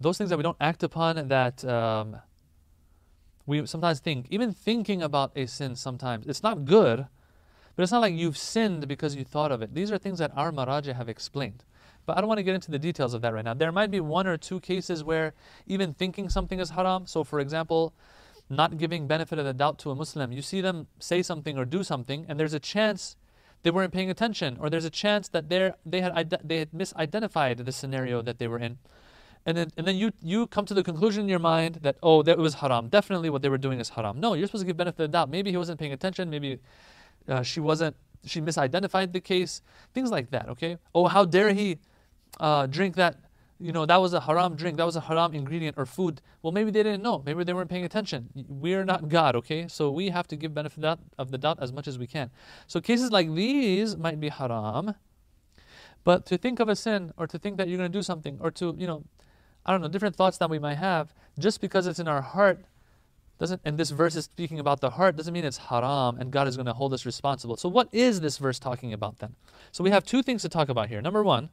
those 0.00 0.18
things 0.18 0.30
that 0.30 0.36
we 0.36 0.42
don't 0.42 0.56
act 0.60 0.82
upon 0.82 1.28
that 1.28 1.64
um, 1.64 2.16
we 3.46 3.66
sometimes 3.66 4.00
think, 4.00 4.26
even 4.30 4.52
thinking 4.52 5.02
about 5.02 5.32
a 5.36 5.46
sin 5.46 5.76
sometimes, 5.76 6.26
it's 6.26 6.42
not 6.42 6.64
good, 6.64 7.06
but 7.76 7.82
it's 7.82 7.92
not 7.92 8.00
like 8.00 8.14
you've 8.14 8.38
sinned 8.38 8.86
because 8.88 9.16
you 9.16 9.24
thought 9.24 9.52
of 9.52 9.62
it. 9.62 9.74
These 9.74 9.90
are 9.90 9.98
things 9.98 10.18
that 10.18 10.32
our 10.36 10.52
Maraja 10.52 10.94
have 10.94 11.08
explained. 11.08 11.64
But 12.06 12.16
I 12.16 12.20
don't 12.20 12.28
want 12.28 12.38
to 12.38 12.44
get 12.44 12.54
into 12.54 12.70
the 12.70 12.78
details 12.78 13.14
of 13.14 13.22
that 13.22 13.32
right 13.32 13.44
now. 13.44 13.54
There 13.54 13.72
might 13.72 13.90
be 13.90 14.00
one 14.00 14.26
or 14.26 14.36
two 14.36 14.60
cases 14.60 15.02
where 15.02 15.32
even 15.66 15.94
thinking 15.94 16.28
something 16.28 16.60
is 16.60 16.70
haram. 16.70 17.06
So, 17.06 17.24
for 17.24 17.40
example, 17.40 17.94
not 18.50 18.76
giving 18.76 19.06
benefit 19.06 19.38
of 19.38 19.44
the 19.44 19.54
doubt 19.54 19.78
to 19.80 19.90
a 19.90 19.94
Muslim. 19.94 20.32
You 20.32 20.42
see 20.42 20.60
them 20.60 20.86
say 20.98 21.22
something 21.22 21.56
or 21.56 21.64
do 21.64 21.82
something, 21.82 22.26
and 22.28 22.38
there's 22.38 22.52
a 22.52 22.60
chance 22.60 23.16
they 23.62 23.70
weren't 23.70 23.92
paying 23.92 24.10
attention, 24.10 24.58
or 24.60 24.68
there's 24.68 24.84
a 24.84 24.90
chance 24.90 25.28
that 25.28 25.48
they 25.48 25.72
they 25.86 26.02
had 26.02 26.38
they 26.44 26.58
had 26.58 26.72
misidentified 26.72 27.64
the 27.64 27.72
scenario 27.72 28.20
that 28.20 28.38
they 28.38 28.46
were 28.46 28.58
in, 28.58 28.78
and 29.46 29.56
then 29.56 29.70
and 29.76 29.86
then 29.86 29.96
you 29.96 30.12
you 30.22 30.46
come 30.46 30.64
to 30.66 30.74
the 30.74 30.82
conclusion 30.82 31.24
in 31.24 31.28
your 31.28 31.38
mind 31.38 31.80
that 31.82 31.96
oh 32.02 32.22
that 32.22 32.38
was 32.38 32.54
haram. 32.54 32.88
Definitely 32.88 33.30
what 33.30 33.42
they 33.42 33.48
were 33.48 33.58
doing 33.58 33.80
is 33.80 33.90
haram. 33.90 34.20
No, 34.20 34.34
you're 34.34 34.46
supposed 34.46 34.62
to 34.62 34.66
give 34.66 34.76
benefit 34.76 35.00
of 35.00 35.10
the 35.10 35.16
doubt. 35.16 35.30
Maybe 35.30 35.50
he 35.50 35.56
wasn't 35.56 35.78
paying 35.78 35.92
attention. 35.92 36.30
Maybe 36.30 36.58
uh, 37.28 37.42
she 37.42 37.60
wasn't. 37.60 37.96
She 38.26 38.40
misidentified 38.40 39.12
the 39.12 39.20
case. 39.20 39.60
Things 39.92 40.10
like 40.10 40.30
that. 40.30 40.48
Okay. 40.48 40.78
Oh, 40.94 41.06
how 41.06 41.24
dare 41.24 41.52
he 41.52 41.78
uh, 42.40 42.66
drink 42.66 42.96
that 42.96 43.18
you 43.60 43.72
know, 43.72 43.86
that 43.86 44.00
was 44.00 44.12
a 44.12 44.20
haram 44.20 44.56
drink, 44.56 44.76
that 44.78 44.84
was 44.84 44.96
a 44.96 45.00
haram 45.00 45.32
ingredient 45.32 45.78
or 45.78 45.86
food. 45.86 46.20
Well, 46.42 46.52
maybe 46.52 46.70
they 46.70 46.82
didn't 46.82 47.02
know. 47.02 47.22
Maybe 47.24 47.44
they 47.44 47.52
weren't 47.52 47.70
paying 47.70 47.84
attention. 47.84 48.28
We're 48.48 48.84
not 48.84 49.08
God, 49.08 49.36
okay? 49.36 49.68
So 49.68 49.90
we 49.90 50.10
have 50.10 50.26
to 50.28 50.36
give 50.36 50.52
benefit 50.52 50.98
of 51.18 51.30
the 51.30 51.38
doubt 51.38 51.58
as 51.62 51.72
much 51.72 51.86
as 51.86 51.98
we 51.98 52.06
can. 52.06 52.30
So 52.66 52.80
cases 52.80 53.12
like 53.12 53.32
these 53.32 53.96
might 53.96 54.20
be 54.20 54.28
haram. 54.28 54.94
But 56.02 56.26
to 56.26 56.36
think 56.36 56.60
of 56.60 56.68
a 56.68 56.76
sin 56.76 57.12
or 57.16 57.26
to 57.26 57.38
think 57.38 57.56
that 57.56 57.68
you're 57.68 57.78
going 57.78 57.90
to 57.90 57.98
do 57.98 58.02
something 58.02 58.38
or 58.40 58.50
to, 58.50 58.74
you 58.76 58.86
know, 58.86 59.04
I 59.66 59.72
don't 59.72 59.80
know, 59.80 59.88
different 59.88 60.16
thoughts 60.16 60.38
that 60.38 60.50
we 60.50 60.58
might 60.58 60.76
have, 60.76 61.14
just 61.38 61.60
because 61.60 61.86
it's 61.86 61.98
in 61.98 62.08
our 62.08 62.22
heart 62.22 62.64
doesn't 63.38 63.60
and 63.64 63.76
this 63.76 63.90
verse 63.90 64.14
is 64.14 64.26
speaking 64.26 64.60
about 64.60 64.80
the 64.80 64.90
heart 64.90 65.16
doesn't 65.16 65.34
mean 65.34 65.44
it's 65.44 65.56
haram 65.56 66.16
and 66.18 66.30
God 66.30 66.46
is 66.46 66.56
going 66.56 66.66
to 66.66 66.72
hold 66.72 66.94
us 66.94 67.04
responsible. 67.04 67.56
So 67.56 67.68
what 67.68 67.88
is 67.92 68.20
this 68.20 68.38
verse 68.38 68.60
talking 68.60 68.92
about 68.92 69.18
then? 69.18 69.34
So 69.72 69.82
we 69.82 69.90
have 69.90 70.04
two 70.04 70.22
things 70.22 70.42
to 70.42 70.48
talk 70.48 70.68
about 70.68 70.88
here. 70.88 71.02
Number 71.02 71.22
1, 71.22 71.50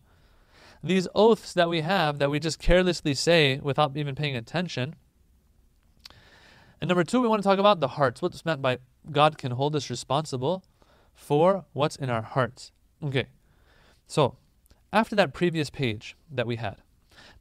these 0.83 1.07
oaths 1.15 1.53
that 1.53 1.69
we 1.69 1.81
have 1.81 2.19
that 2.19 2.29
we 2.29 2.39
just 2.39 2.59
carelessly 2.59 3.13
say 3.13 3.59
without 3.61 3.95
even 3.95 4.15
paying 4.15 4.35
attention. 4.35 4.95
And 6.79 6.87
number 6.87 7.03
two, 7.03 7.21
we 7.21 7.27
want 7.27 7.43
to 7.43 7.47
talk 7.47 7.59
about 7.59 7.79
the 7.79 7.89
hearts. 7.89 8.21
What's 8.21 8.43
meant 8.43 8.61
by 8.61 8.79
God 9.11 9.37
can 9.37 9.51
hold 9.51 9.75
us 9.75 9.89
responsible 9.89 10.63
for 11.13 11.65
what's 11.73 11.95
in 11.95 12.09
our 12.09 12.23
hearts. 12.23 12.71
Okay, 13.03 13.27
so 14.07 14.35
after 14.91 15.15
that 15.15 15.33
previous 15.33 15.69
page 15.69 16.15
that 16.31 16.47
we 16.47 16.55
had, 16.55 16.77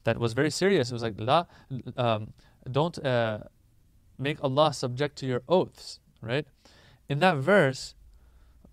that 0.05 0.19
was 0.19 0.33
very 0.33 0.51
serious. 0.51 0.91
It 0.91 0.95
was 0.95 1.03
like, 1.03 1.15
La, 1.19 1.45
um, 1.97 2.33
don't 2.71 3.05
uh, 3.05 3.41
make 4.19 4.43
Allah 4.43 4.73
subject 4.73 5.17
to 5.19 5.27
your 5.27 5.43
oaths, 5.49 6.01
right? 6.21 6.47
In 7.09 7.19
that 7.21 7.37
verse, 7.37 7.95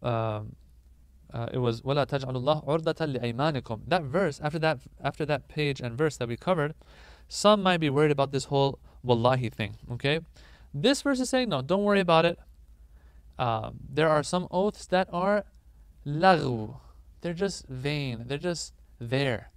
um, 0.03 0.55
uh, 1.33 1.47
it 1.51 1.57
was 1.57 1.81
وَلَا 1.81 2.05
تَجْعَلُ 2.05 2.33
اللَّهُ 2.33 2.65
عُرْضَةً 2.65 3.19
لِأَيْمَانِكُمْ 3.19 3.81
That 3.87 4.03
verse, 4.03 4.39
after 4.41 4.59
that, 4.59 4.79
after 5.03 5.25
that 5.25 5.47
page 5.47 5.81
and 5.81 5.97
verse 5.97 6.17
that 6.17 6.27
we 6.27 6.37
covered, 6.37 6.73
some 7.27 7.61
might 7.61 7.77
be 7.77 7.89
worried 7.89 8.11
about 8.11 8.31
this 8.31 8.45
whole 8.45 8.79
wallahi 9.03 9.49
thing, 9.49 9.75
okay? 9.91 10.21
This 10.73 11.01
verse 11.01 11.19
is 11.19 11.29
saying, 11.29 11.49
no, 11.49 11.61
don't 11.61 11.83
worry 11.83 11.99
about 11.99 12.25
it. 12.25 12.39
Uh, 13.37 13.71
there 13.89 14.09
are 14.09 14.23
some 14.23 14.47
oaths 14.51 14.85
that 14.87 15.09
are 15.11 15.45
laghw. 16.05 16.79
They're 17.21 17.33
just 17.33 17.67
vain. 17.67 18.23
They're 18.27 18.37
just 18.37 18.73
there. 18.99 19.51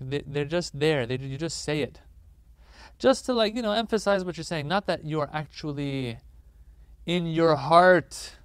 They, 0.00 0.22
they're 0.26 0.44
just 0.44 0.78
there. 0.78 1.06
They, 1.06 1.16
you 1.16 1.38
just 1.38 1.62
say 1.62 1.82
it. 1.82 2.00
Just 2.98 3.26
to 3.26 3.32
like, 3.32 3.54
you 3.54 3.62
know, 3.62 3.72
emphasize 3.72 4.24
what 4.24 4.36
you're 4.36 4.44
saying. 4.44 4.68
Not 4.68 4.86
that 4.86 5.04
you 5.04 5.20
are 5.20 5.30
actually 5.32 6.18
in 7.06 7.26
your 7.26 7.56
heart 7.56 8.36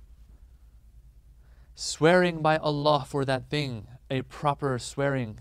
swearing 1.75 2.41
by 2.41 2.57
Allah 2.57 3.05
for 3.07 3.25
that 3.25 3.49
thing, 3.49 3.87
a 4.09 4.21
proper 4.21 4.77
swearing. 4.79 5.39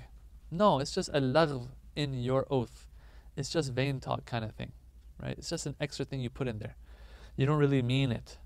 No, 0.51 0.81
it's 0.81 0.94
just 0.94 1.11
a 1.12 1.20
lagh 1.20 1.68
in 1.94 2.14
your 2.14 2.46
oath. 2.51 2.88
It's 3.37 3.51
just 3.51 3.72
vain 3.72 4.01
talk 4.01 4.25
kind 4.25 4.44
of 4.44 4.55
thing, 4.55 4.72
right? 5.22 5.37
It's 5.38 5.51
just 5.51 5.66
an 5.66 5.77
extra 5.81 6.05
thing 6.05 6.20
you 6.20 6.31
put 6.31 6.48
in 6.48 6.59
there. 6.59 6.77
You 7.37 7.46
don't 7.46 7.59
really 7.59 7.83
mean 7.83 8.12
it. 8.12 8.38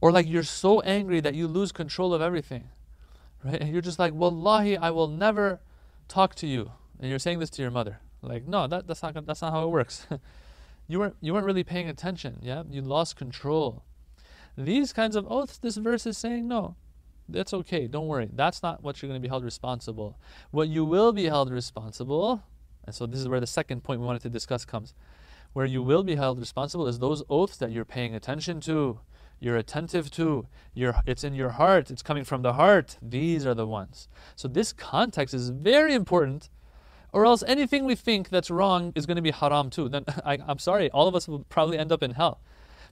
Or 0.00 0.12
like 0.12 0.28
you're 0.28 0.44
so 0.44 0.80
angry 0.80 1.20
that 1.20 1.34
you 1.34 1.48
lose 1.48 1.72
control 1.72 2.14
of 2.14 2.22
everything, 2.22 2.68
right? 3.44 3.60
And 3.60 3.72
you're 3.72 3.82
just 3.82 3.98
like, 3.98 4.12
Wallahi, 4.12 4.76
I 4.76 4.90
will 4.90 5.08
never 5.08 5.60
talk 6.08 6.34
to 6.36 6.46
you. 6.46 6.72
And 7.00 7.08
you're 7.10 7.18
saying 7.18 7.38
this 7.38 7.50
to 7.50 7.62
your 7.62 7.70
mother. 7.70 8.00
Like, 8.22 8.48
no, 8.48 8.66
that, 8.66 8.86
that's 8.86 9.02
not 9.02 9.26
that's 9.26 9.42
not 9.42 9.52
how 9.52 9.64
it 9.64 9.70
works. 9.70 10.06
you 10.88 10.98
weren't 10.98 11.16
you 11.20 11.32
weren't 11.32 11.46
really 11.46 11.64
paying 11.64 11.88
attention. 11.88 12.38
Yeah, 12.42 12.64
you 12.68 12.82
lost 12.82 13.16
control. 13.16 13.84
These 14.56 14.92
kinds 14.92 15.14
of 15.14 15.26
oh, 15.30 15.42
oaths, 15.42 15.58
this 15.58 15.76
verse 15.76 16.06
is 16.06 16.18
saying 16.18 16.48
no. 16.48 16.74
That's 17.28 17.52
okay. 17.52 17.86
Don't 17.86 18.08
worry. 18.08 18.28
That's 18.32 18.62
not 18.62 18.82
what 18.82 19.00
you're 19.00 19.08
going 19.08 19.20
to 19.20 19.24
be 19.24 19.28
held 19.28 19.44
responsible. 19.44 20.18
What 20.50 20.68
you 20.68 20.84
will 20.84 21.12
be 21.12 21.26
held 21.26 21.52
responsible, 21.52 22.42
and 22.84 22.94
so 22.94 23.06
this 23.06 23.20
is 23.20 23.28
where 23.28 23.38
the 23.38 23.46
second 23.46 23.84
point 23.84 24.00
we 24.00 24.06
wanted 24.06 24.22
to 24.22 24.30
discuss 24.30 24.64
comes. 24.64 24.94
Where 25.52 25.66
you 25.66 25.82
will 25.82 26.02
be 26.02 26.16
held 26.16 26.40
responsible 26.40 26.88
is 26.88 26.98
those 26.98 27.22
oaths 27.28 27.56
that 27.58 27.70
you're 27.70 27.84
paying 27.84 28.14
attention 28.14 28.60
to, 28.62 29.00
you're 29.40 29.56
attentive 29.56 30.10
to, 30.12 30.46
you're, 30.74 30.96
it's 31.06 31.24
in 31.24 31.34
your 31.34 31.50
heart, 31.50 31.90
it's 31.90 32.02
coming 32.02 32.24
from 32.24 32.42
the 32.42 32.54
heart. 32.54 32.96
These 33.00 33.46
are 33.46 33.54
the 33.54 33.66
ones. 33.66 34.08
So 34.36 34.48
this 34.48 34.72
context 34.72 35.34
is 35.34 35.50
very 35.50 35.94
important, 35.94 36.48
or 37.12 37.24
else 37.24 37.42
anything 37.46 37.84
we 37.84 37.94
think 37.94 38.28
that's 38.28 38.50
wrong 38.50 38.92
is 38.94 39.06
going 39.06 39.16
to 39.16 39.22
be 39.22 39.30
haram 39.30 39.70
too. 39.70 39.88
Then 39.88 40.04
I, 40.24 40.38
I'm 40.46 40.58
sorry, 40.58 40.90
all 40.90 41.08
of 41.08 41.14
us 41.14 41.28
will 41.28 41.44
probably 41.48 41.78
end 41.78 41.92
up 41.92 42.02
in 42.02 42.12
hell 42.12 42.40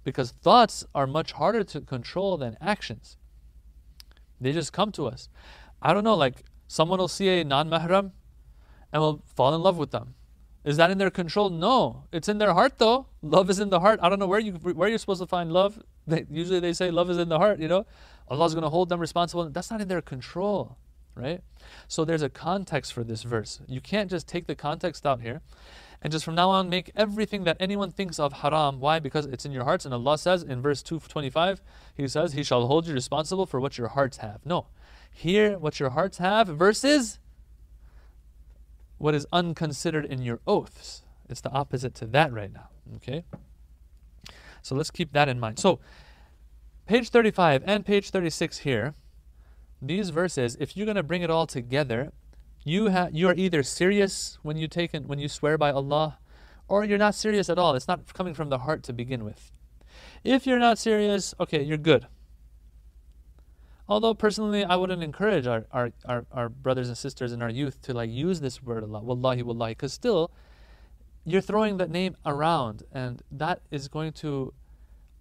because 0.04 0.30
thoughts 0.30 0.84
are 0.94 1.06
much 1.06 1.32
harder 1.32 1.64
to 1.64 1.80
control 1.80 2.36
than 2.36 2.56
actions. 2.60 3.16
They 4.40 4.52
just 4.52 4.72
come 4.72 4.92
to 4.92 5.06
us. 5.06 5.28
I 5.82 5.92
don't 5.92 6.04
know, 6.04 6.14
like 6.14 6.44
someone 6.68 6.98
will 6.98 7.08
see 7.08 7.28
a 7.40 7.44
non 7.44 7.68
mahram 7.68 8.12
and 8.92 9.02
will 9.02 9.22
fall 9.34 9.54
in 9.54 9.62
love 9.62 9.76
with 9.76 9.90
them. 9.90 10.14
Is 10.64 10.76
that 10.78 10.90
in 10.90 10.98
their 10.98 11.10
control? 11.10 11.48
No. 11.48 12.04
It's 12.12 12.28
in 12.28 12.38
their 12.38 12.52
heart 12.52 12.78
though. 12.78 13.06
Love 13.22 13.50
is 13.50 13.60
in 13.60 13.70
the 13.70 13.80
heart. 13.80 14.00
I 14.02 14.08
don't 14.08 14.18
know 14.18 14.26
where 14.26 14.40
you 14.40 14.52
where 14.52 14.88
you're 14.88 14.98
supposed 14.98 15.20
to 15.20 15.26
find 15.26 15.52
love. 15.52 15.80
They, 16.06 16.24
usually 16.30 16.60
they 16.60 16.72
say 16.72 16.90
love 16.90 17.10
is 17.10 17.18
in 17.18 17.28
the 17.28 17.38
heart, 17.38 17.58
you 17.58 17.68
know. 17.68 17.86
Allah's 18.28 18.54
going 18.54 18.62
to 18.62 18.70
hold 18.70 18.88
them 18.88 19.00
responsible. 19.00 19.48
That's 19.50 19.70
not 19.70 19.80
in 19.80 19.88
their 19.88 20.02
control, 20.02 20.76
right? 21.14 21.42
So 21.88 22.04
there's 22.04 22.22
a 22.22 22.28
context 22.28 22.92
for 22.92 23.04
this 23.04 23.22
verse. 23.22 23.60
You 23.66 23.80
can't 23.80 24.10
just 24.10 24.26
take 24.26 24.46
the 24.46 24.54
context 24.54 25.06
out 25.06 25.20
here 25.20 25.42
and 26.02 26.12
just 26.12 26.24
from 26.24 26.34
now 26.34 26.50
on 26.50 26.68
make 26.68 26.90
everything 26.94 27.44
that 27.44 27.56
anyone 27.58 27.90
thinks 27.90 28.18
of 28.18 28.34
haram. 28.34 28.80
Why? 28.80 28.98
Because 28.98 29.26
it's 29.26 29.44
in 29.44 29.52
your 29.52 29.64
hearts. 29.64 29.84
And 29.84 29.94
Allah 29.94 30.18
says 30.18 30.42
in 30.42 30.60
verse 30.60 30.82
225, 30.82 31.60
He 31.94 32.06
says, 32.08 32.32
He 32.32 32.42
shall 32.42 32.66
hold 32.66 32.86
you 32.86 32.94
responsible 32.94 33.46
for 33.46 33.60
what 33.60 33.78
your 33.78 33.88
hearts 33.88 34.18
have. 34.18 34.40
No. 34.44 34.66
Here, 35.10 35.58
what 35.58 35.80
your 35.80 35.90
hearts 35.90 36.18
have 36.18 36.48
versus 36.48 37.18
what 38.98 39.14
is 39.14 39.26
unconsidered 39.32 40.04
in 40.04 40.22
your 40.22 40.40
oaths. 40.46 41.02
It's 41.28 41.40
the 41.40 41.50
opposite 41.50 41.94
to 41.96 42.06
that 42.06 42.32
right 42.32 42.52
now. 42.52 42.68
Okay? 42.96 43.24
So 44.66 44.74
let's 44.74 44.90
keep 44.90 45.12
that 45.12 45.28
in 45.28 45.38
mind. 45.38 45.60
So, 45.60 45.78
page 46.86 47.10
35 47.10 47.62
and 47.66 47.86
page 47.86 48.10
36 48.10 48.58
here, 48.58 48.94
these 49.80 50.10
verses, 50.10 50.56
if 50.58 50.76
you're 50.76 50.86
going 50.86 50.96
to 50.96 51.04
bring 51.04 51.22
it 51.22 51.30
all 51.30 51.46
together, 51.46 52.12
you 52.64 52.90
you 53.12 53.28
are 53.28 53.34
either 53.34 53.62
serious 53.62 54.38
when 54.42 54.56
you 54.56 54.66
take 54.66 54.92
when 54.92 55.20
you 55.20 55.28
swear 55.28 55.56
by 55.56 55.70
Allah, 55.70 56.18
or 56.66 56.84
you're 56.84 56.98
not 56.98 57.14
serious 57.14 57.48
at 57.48 57.58
all. 57.58 57.76
It's 57.76 57.86
not 57.86 58.12
coming 58.12 58.34
from 58.34 58.48
the 58.48 58.58
heart 58.58 58.82
to 58.84 58.92
begin 58.92 59.24
with. 59.24 59.52
If 60.24 60.48
you're 60.48 60.58
not 60.58 60.78
serious, 60.78 61.32
okay, 61.38 61.62
you're 61.62 61.78
good. 61.78 62.08
Although 63.88 64.14
personally, 64.14 64.64
I 64.64 64.74
wouldn't 64.74 65.04
encourage 65.04 65.46
our, 65.46 65.66
our, 65.70 65.92
our, 66.06 66.26
our 66.32 66.48
brothers 66.48 66.88
and 66.88 66.98
sisters 66.98 67.30
and 67.30 67.40
our 67.40 67.50
youth 67.50 67.80
to 67.82 67.94
like 67.94 68.10
use 68.10 68.40
this 68.40 68.60
word 68.60 68.82
Allah, 68.82 69.00
wallahi, 69.00 69.44
wallahi, 69.44 69.72
because 69.72 69.92
still, 69.92 70.32
you're 71.26 71.40
throwing 71.40 71.76
that 71.78 71.90
name 71.90 72.16
around, 72.24 72.84
and 72.92 73.20
that 73.32 73.60
is 73.70 73.88
going 73.88 74.12
to, 74.12 74.54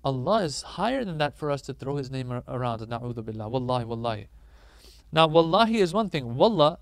Allah 0.04 0.44
is 0.44 0.62
higher 0.62 1.04
than 1.04 1.18
that 1.18 1.36
for 1.36 1.50
us 1.50 1.64
to 1.64 1.74
throw 1.74 1.96
His 1.96 2.12
name 2.12 2.32
around. 2.48 2.82
Na'udhu 2.82 3.26
billah, 3.26 3.50
wallahi, 3.50 3.86
wallahi. 3.86 4.28
Now, 5.12 5.28
wallahi 5.28 5.80
is 5.80 5.94
one 5.94 6.12
thing. 6.12 6.36
Wallah 6.36 6.78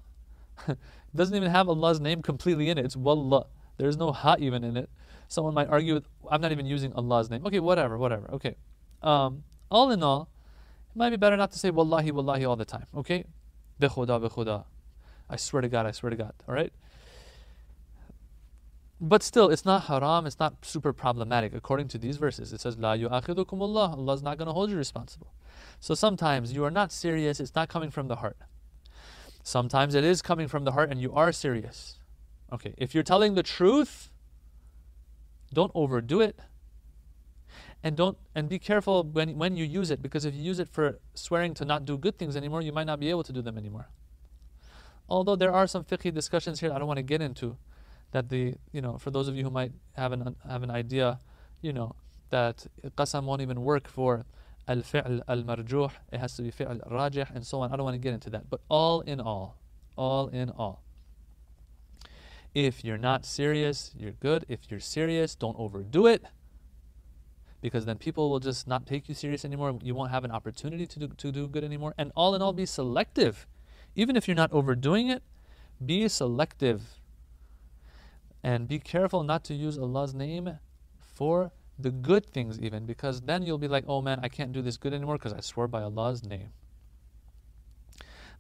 doesn't 1.16 1.36
even 1.36 1.50
have 1.50 1.70
Allah's 1.70 2.02
name 2.02 2.22
completely 2.22 2.70
in 2.70 2.78
it. 2.78 2.86
It's 2.86 2.98
Wallah. 2.98 3.46
There's 3.78 3.96
no 3.96 4.12
ha 4.12 4.36
even 4.40 4.64
in 4.66 4.76
it. 4.76 4.90
Someone 5.30 5.54
might 5.54 5.70
argue, 5.70 5.96
with, 5.96 6.08
I'm 6.30 6.42
not 6.42 6.52
even 6.52 6.66
using 6.66 6.94
Allah's 6.94 7.30
name. 7.30 7.46
Okay, 7.46 7.62
whatever, 7.62 7.98
whatever. 7.98 8.30
Okay. 8.34 8.56
Um, 9.02 9.44
all 9.72 9.90
in 9.92 10.04
all, 10.04 10.30
it 10.90 10.98
might 10.98 11.12
be 11.12 11.16
better 11.16 11.38
not 11.38 11.52
to 11.54 11.60
say 11.60 11.72
Wallahi, 11.72 12.12
Wallahi 12.12 12.44
all 12.44 12.58
the 12.58 12.66
time. 12.66 12.88
Okay? 12.96 13.24
Bi 13.80 13.88
khuda, 13.88 14.22
bi 14.22 14.28
khuda. 14.28 14.66
I 15.30 15.38
swear 15.38 15.62
to 15.62 15.70
God, 15.70 15.86
I 15.86 15.92
swear 15.92 16.10
to 16.10 16.16
God. 16.18 16.34
All 16.48 16.54
right? 16.54 16.74
But 19.02 19.24
still, 19.24 19.50
it's 19.50 19.66
not 19.66 19.84
haram, 19.84 20.26
it's 20.26 20.40
not 20.40 20.64
super 20.64 20.94
problematic. 20.94 21.54
According 21.54 21.90
to 21.90 21.98
these 21.98 22.18
verses, 22.18 22.54
it 22.54 22.62
says, 22.62 22.78
La 22.78 22.94
yu'akhidukum 22.94 23.60
Allah. 23.60 23.96
Allah 23.98 24.14
is 24.14 24.24
not 24.24 24.38
going 24.38 24.48
to 24.48 24.54
hold 24.54 24.70
you 24.70 24.78
responsible. 24.78 25.34
So 25.80 25.94
sometimes 25.94 26.54
you 26.54 26.64
are 26.64 26.72
not 26.72 26.92
serious, 26.92 27.40
it's 27.40 27.56
not 27.56 27.68
coming 27.70 27.92
from 27.92 28.08
the 28.08 28.18
heart. 28.18 28.38
Sometimes 29.44 29.94
it 29.94 30.06
is 30.06 30.22
coming 30.22 30.48
from 30.48 30.64
the 30.64 30.72
heart 30.72 30.90
and 30.90 31.02
you 31.02 31.14
are 31.14 31.32
serious. 31.34 32.00
Okay, 32.52 32.74
if 32.78 32.94
you're 32.94 33.04
telling 33.04 33.36
the 33.36 33.44
truth, 33.44 34.10
don't 35.54 35.72
overdo 35.76 36.22
it. 36.22 36.40
And 37.84 37.98
don't 37.98 38.18
and 38.34 38.48
be 38.48 38.60
careful 38.60 39.04
when, 39.04 39.38
when 39.38 39.58
you 39.58 39.66
use 39.66 39.92
it, 39.92 40.02
because 40.02 40.24
if 40.24 40.34
you 40.34 40.42
use 40.42 40.60
it 40.60 40.70
for 40.70 41.00
swearing 41.14 41.54
to 41.56 41.66
not 41.66 41.84
do 41.84 41.98
good 41.98 42.18
things 42.18 42.38
anymore, 42.38 42.62
you 42.62 42.72
might 42.72 42.88
not 42.88 43.00
be 43.00 43.10
able 43.10 43.24
to 43.24 43.34
do 43.34 43.42
them 43.42 43.58
anymore. 43.58 43.90
Although 45.10 45.36
there 45.36 45.52
are 45.52 45.68
some 45.68 45.84
fiqh 45.84 46.14
discussions 46.14 46.62
here 46.62 46.72
I 46.72 46.80
don't 46.80 46.88
want 46.88 46.98
to 46.98 47.04
get 47.04 47.22
into, 47.22 47.58
that 48.14 48.30
the 48.30 48.56
you 48.72 48.82
know 48.82 48.98
for 48.98 49.12
those 49.12 49.28
of 49.28 49.36
you 49.36 49.44
who 49.44 49.52
might 49.52 49.74
have 49.94 50.12
an 50.12 50.36
have 50.48 50.64
an 50.64 50.72
idea, 50.72 51.20
you 51.62 51.74
know 51.74 51.96
that 52.30 52.66
qasam 52.98 53.26
won't 53.26 53.42
even 53.42 53.62
work 53.62 53.88
for 53.88 54.26
al-fi'l 54.68 55.22
al-marjuh, 55.28 55.92
it 56.12 56.20
has 56.20 56.36
to 56.36 56.42
be 56.42 56.52
fi'l 56.52 56.80
rajih 56.90 57.30
and 57.36 57.46
so 57.46 57.62
on. 57.62 57.72
I 57.72 57.76
don't 57.76 57.84
want 57.84 57.96
to 57.96 58.00
get 58.00 58.14
into 58.14 58.30
that. 58.32 58.50
But 58.50 58.62
all 58.70 59.02
in 59.02 59.20
all, 59.20 59.58
all 59.98 60.28
in 60.30 60.50
all, 60.50 60.84
if 62.54 62.84
you're 62.86 62.98
not 62.98 63.26
serious, 63.26 63.92
you're 63.98 64.12
good. 64.12 64.46
If 64.48 64.70
you're 64.70 64.80
serious, 64.80 65.36
don't 65.36 65.58
overdo 65.60 66.08
it. 66.08 66.24
Because 67.62 67.86
then 67.86 67.98
people 67.98 68.30
will 68.30 68.40
just 68.40 68.68
not 68.68 68.86
take 68.86 69.08
you 69.08 69.16
serious 69.16 69.46
anymore. 69.46 69.80
You 69.82 69.96
won't 69.96 70.12
have 70.12 70.26
an 70.26 70.32
opportunity 70.32 70.86
to 70.86 71.00
do, 71.00 71.08
to 71.08 71.32
do 71.32 71.48
good 71.48 71.64
anymore. 71.64 71.94
And 71.98 72.12
all 72.16 72.36
in 72.36 72.42
all, 72.42 72.54
be 72.54 72.66
selective. 72.66 73.48
Even 73.96 74.16
if 74.16 74.28
you're 74.28 74.36
not 74.36 74.52
overdoing 74.52 75.08
it, 75.08 75.24
be 75.84 76.08
selective. 76.08 77.00
And 78.44 78.68
be 78.68 78.80
careful 78.80 79.24
not 79.24 79.44
to 79.46 79.54
use 79.54 79.78
Allah's 79.78 80.14
name 80.14 80.60
for 81.00 81.54
the 81.78 81.92
good 81.92 82.26
things 82.26 82.60
even 82.60 82.86
because 82.86 83.22
then 83.22 83.44
you'll 83.44 83.58
be 83.58 83.68
like 83.68 83.84
oh 83.88 84.02
man 84.02 84.20
i 84.22 84.28
can't 84.28 84.52
do 84.52 84.62
this 84.62 84.78
good 84.78 84.94
anymore 84.94 85.18
because 85.18 85.34
i 85.34 85.40
swore 85.40 85.68
by 85.68 85.82
allah's 85.82 86.24
name. 86.24 86.50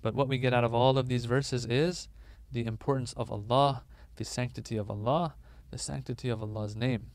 But 0.02 0.16
what 0.16 0.28
we 0.28 0.38
get 0.38 0.54
out 0.54 0.66
of 0.66 0.74
all 0.74 0.98
of 0.98 1.08
these 1.08 1.26
verses 1.26 1.66
is 1.66 2.10
the 2.52 2.66
importance 2.66 3.14
of 3.14 3.32
allah 3.32 3.84
the 4.18 4.26
sanctity 4.26 4.78
of 4.78 4.90
allah 4.90 5.36
the 5.72 5.78
sanctity 5.78 6.30
of 6.30 6.42
allah's 6.42 6.76
name. 6.76 7.12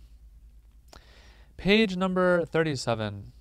Page 1.57 1.96
number 1.96 2.44
37 2.44 3.33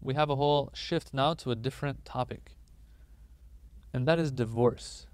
we 0.00 0.14
have 0.14 0.30
a 0.30 0.36
whole 0.36 0.70
shift 0.74 1.12
now 1.12 1.34
to 1.34 1.50
a 1.50 1.56
different 1.56 2.04
topic 2.04 2.52
and 3.92 4.06
that 4.06 4.18
is 4.18 4.30
divorce 4.30 5.07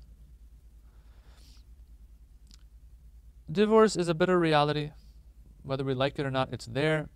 divorce 3.51 3.97
is 3.97 4.09
a 4.09 4.15
bitter 4.15 4.39
reality 4.39 4.91
whether 5.65 5.83
we 5.83 5.95
like 5.95 6.19
it 6.19 6.27
or 6.27 6.31
not, 6.31 6.53
it's 6.53 6.67
there. 6.67 7.09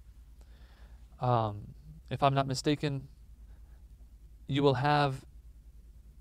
Um, 1.20 1.74
if 2.10 2.22
I'm 2.22 2.34
not 2.34 2.46
mistaken, 2.46 3.08
you 4.46 4.62
will 4.62 4.74
have 4.74 5.24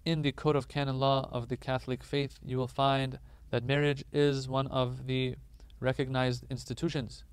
in 0.05 0.21
the 0.21 0.31
Code 0.31 0.55
of 0.55 0.67
Canon 0.67 0.99
Law 0.99 1.29
of 1.31 1.47
the 1.47 1.57
Catholic 1.57 2.03
faith, 2.03 2.37
you 2.45 2.57
will 2.57 2.67
find 2.67 3.19
that 3.49 3.63
marriage 3.63 4.03
is 4.11 4.47
one 4.47 4.67
of 4.67 5.07
the 5.07 5.35
recognized 5.79 6.45
institutions. 6.49 7.23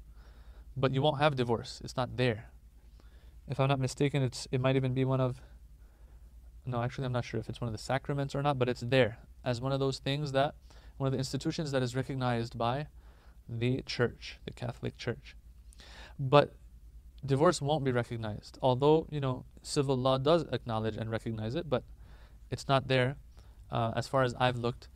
But 0.77 0.93
you 0.93 1.03
won't 1.03 1.21
have 1.21 1.37
divorce. 1.37 1.81
It's 1.85 1.97
not 1.97 2.17
there. 2.17 2.51
If 3.49 3.61
I'm 3.61 3.69
not 3.69 3.79
mistaken, 3.79 4.23
it's 4.23 4.49
it 4.51 4.61
might 4.61 4.77
even 4.77 4.95
be 4.95 5.05
one 5.05 5.21
of 5.21 5.41
no, 6.67 6.83
actually 6.83 7.05
I'm 7.05 7.13
not 7.13 7.27
sure 7.27 7.39
if 7.39 7.49
it's 7.49 7.61
one 7.61 7.69
of 7.69 7.73
the 7.73 7.83
sacraments 7.83 8.35
or 8.35 8.43
not, 8.43 8.59
but 8.59 8.69
it's 8.69 8.81
there 8.81 9.19
as 9.45 9.61
one 9.61 9.73
of 9.73 9.81
those 9.81 9.99
things 9.99 10.33
that 10.33 10.55
one 10.97 11.09
of 11.09 11.13
the 11.13 11.19
institutions 11.19 11.71
that 11.73 11.83
is 11.83 11.97
recognized 11.97 12.57
by 12.57 12.87
the 13.49 13.83
church, 13.83 14.39
the 14.45 14.53
Catholic 14.53 14.97
Church. 14.97 15.37
But 16.19 16.55
divorce 17.25 17.61
won't 17.61 17.85
be 17.85 17.93
recognized. 17.93 18.59
Although, 18.63 19.07
you 19.11 19.21
know, 19.21 19.45
civil 19.63 19.97
law 19.97 20.19
does 20.19 20.45
acknowledge 20.53 20.97
and 20.97 21.11
recognize 21.11 21.55
it, 21.55 21.69
but 21.69 21.83
it's 22.51 22.69
not 22.69 22.89
there 22.89 23.17
uh, 23.71 23.93
as 23.97 24.07
far 24.07 24.23
as 24.23 24.35
I've 24.39 24.57
looked 24.57 24.89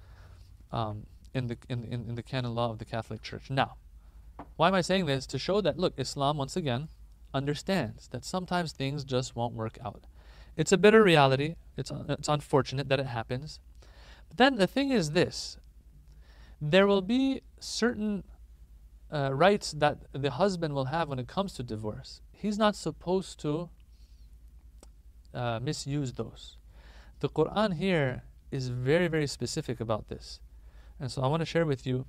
um, 0.72 1.06
in, 1.34 1.48
the, 1.48 1.58
in, 1.68 1.84
in, 1.84 2.08
in 2.08 2.14
the 2.14 2.22
canon 2.22 2.54
law 2.54 2.70
of 2.70 2.78
the 2.78 2.84
Catholic 2.84 3.22
Church. 3.22 3.50
Now, 3.50 3.74
why 4.56 4.68
am 4.68 4.74
I 4.74 4.80
saying 4.80 5.06
this? 5.06 5.26
To 5.26 5.38
show 5.38 5.60
that, 5.60 5.78
look, 5.78 5.94
Islam, 5.96 6.36
once 6.36 6.56
again, 6.56 6.88
understands 7.34 8.08
that 8.08 8.24
sometimes 8.24 8.72
things 8.72 9.04
just 9.04 9.34
won't 9.34 9.54
work 9.54 9.78
out. 9.84 10.04
It's 10.56 10.72
a 10.72 10.78
bitter 10.78 11.02
reality. 11.02 11.56
It's, 11.76 11.92
it's 12.08 12.28
unfortunate 12.28 12.88
that 12.88 13.00
it 13.00 13.06
happens. 13.06 13.60
But 14.28 14.38
then 14.38 14.56
the 14.56 14.66
thing 14.66 14.90
is 14.90 15.12
this 15.12 15.58
there 16.60 16.86
will 16.86 17.02
be 17.02 17.42
certain 17.60 18.24
uh, 19.12 19.32
rights 19.32 19.72
that 19.72 19.98
the 20.12 20.30
husband 20.30 20.74
will 20.74 20.86
have 20.86 21.08
when 21.08 21.18
it 21.18 21.28
comes 21.28 21.52
to 21.54 21.62
divorce. 21.62 22.20
He's 22.32 22.58
not 22.58 22.76
supposed 22.76 23.40
to 23.40 23.70
uh, 25.34 25.60
misuse 25.62 26.12
those. 26.12 26.56
The 27.20 27.28
Quran 27.28 27.74
here 27.74 28.22
is 28.50 28.68
very, 28.68 29.08
very 29.08 29.26
specific 29.26 29.80
about 29.80 30.08
this. 30.08 30.40
And 31.00 31.10
so 31.10 31.22
I 31.22 31.26
want 31.26 31.40
to 31.40 31.46
share 31.46 31.66
with 31.66 31.86
you 31.86 32.06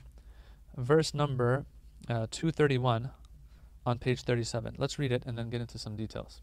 verse 0.77 1.13
number 1.13 1.65
uh, 2.07 2.27
231 2.31 3.11
on 3.85 3.97
page 3.97 4.21
37. 4.21 4.75
Let's 4.77 4.99
read 4.99 5.11
it 5.11 5.23
and 5.25 5.37
then 5.37 5.49
get 5.49 5.61
into 5.61 5.77
some 5.77 5.95
details. 5.95 6.41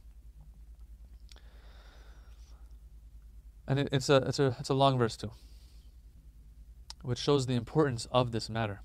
And 3.69 3.81
it, 3.81 3.88
it's, 3.92 4.09
a, 4.09 4.16
it's, 4.16 4.38
a, 4.38 4.57
it's 4.61 4.69
a 4.69 4.75
long 4.75 4.97
verse 4.99 5.16
too, 5.16 5.33
which 7.04 7.20
shows 7.20 7.46
the 7.46 7.56
importance 7.56 8.08
of 8.12 8.32
this 8.32 8.50
matter. 8.50 8.82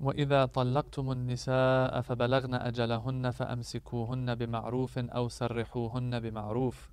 وإذا 0.00 0.44
طلقتم 0.46 1.12
النساء 1.12 2.00
فبلغن 2.00 2.54
أجلهن 2.54 3.30
فأمسكوهن 3.30 4.34
بمعروف 4.34 4.98
أو 4.98 5.28
سرحوهن 5.28 6.20
بمعروف 6.20 6.90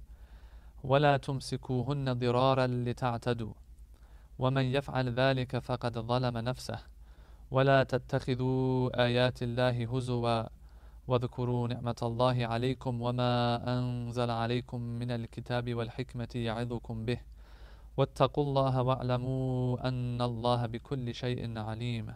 ولا 0.84 1.18
تمسكوهن 1.18 2.14
ضرارا 2.14 2.68
لتعتدوا 2.68 3.54
ومن 4.40 4.66
يفعل 4.66 5.10
ذلك 5.10 5.58
فقد 5.60 6.00
ظلم 6.00 6.38
نفسه 6.38 6.80
ولا 7.52 7.84
تتخذوا 7.84 9.04
آيات 9.06 9.44
الله 9.44 9.96
هزوا 9.96 10.44
واذكروا 11.08 11.68
نعمة 11.68 11.96
الله 12.04 12.46
عليكم 12.46 13.02
وما 13.02 13.34
أنزل 13.78 14.30
عليكم 14.30 14.82
من 14.82 15.12
الكتاب 15.12 15.74
والحكمة 15.74 16.30
يعظكم 16.36 17.06
به 17.06 17.20
واتقوا 17.98 18.44
الله 18.44 18.82
واعلموا 18.82 19.88
أن 19.88 20.22
الله 20.22 20.66
بكل 20.66 21.14
شيء 21.14 21.58
عليم 21.58 22.14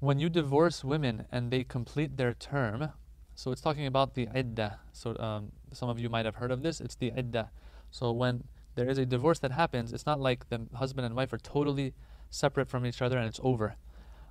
When 0.00 0.18
you 0.18 0.28
divorce 0.28 0.82
women 0.82 1.26
and 1.30 1.52
they 1.52 1.62
complete 1.62 2.16
their 2.16 2.34
term, 2.34 2.90
so 3.36 3.52
it's 3.52 3.60
talking 3.60 3.86
about 3.86 4.14
the 4.14 4.28
iddah. 4.34 4.80
So 4.92 5.16
um, 5.18 5.52
some 5.72 5.88
of 5.88 6.00
you 6.00 6.08
might 6.08 6.24
have 6.24 6.36
heard 6.36 6.50
of 6.50 6.62
this. 6.62 6.80
It's 6.80 6.96
the 6.96 7.12
iddah. 7.16 7.50
So 7.92 8.10
when 8.10 8.42
there 8.74 8.88
is 8.88 8.98
a 8.98 9.06
divorce 9.06 9.38
that 9.40 9.52
happens, 9.52 9.92
it's 9.92 10.04
not 10.04 10.18
like 10.20 10.48
the 10.48 10.66
husband 10.74 11.06
and 11.06 11.14
wife 11.14 11.32
are 11.32 11.38
totally 11.38 11.94
separate 12.30 12.68
from 12.68 12.84
each 12.84 13.00
other 13.00 13.16
and 13.16 13.28
it's 13.28 13.40
over. 13.44 13.76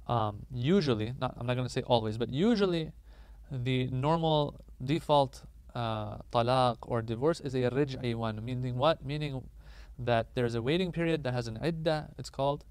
Um, 0.07 0.45
usually, 0.51 1.13
not, 1.19 1.35
I'm 1.37 1.45
not 1.45 1.55
going 1.55 1.67
to 1.67 1.71
say 1.71 1.83
always, 1.83 2.17
but 2.17 2.29
usually 2.29 2.91
the 3.51 3.87
normal 3.87 4.59
default 4.83 5.43
uh, 5.76 6.16
talaq 6.32 6.78
or 6.82 7.02
divorce 7.02 7.40
is 7.40 7.54
a 7.54 7.70
rij'i 7.70 8.14
one, 8.14 8.42
meaning 8.42 8.76
what? 8.76 9.04
Meaning 9.04 9.42
that 9.98 10.34
there's 10.34 10.54
a 10.54 10.62
waiting 10.62 10.90
period 10.90 11.22
that 11.24 11.34
has 11.34 11.46
an 11.46 11.58
iddah, 11.62 12.08
it's 12.18 12.30
called. 12.30 12.64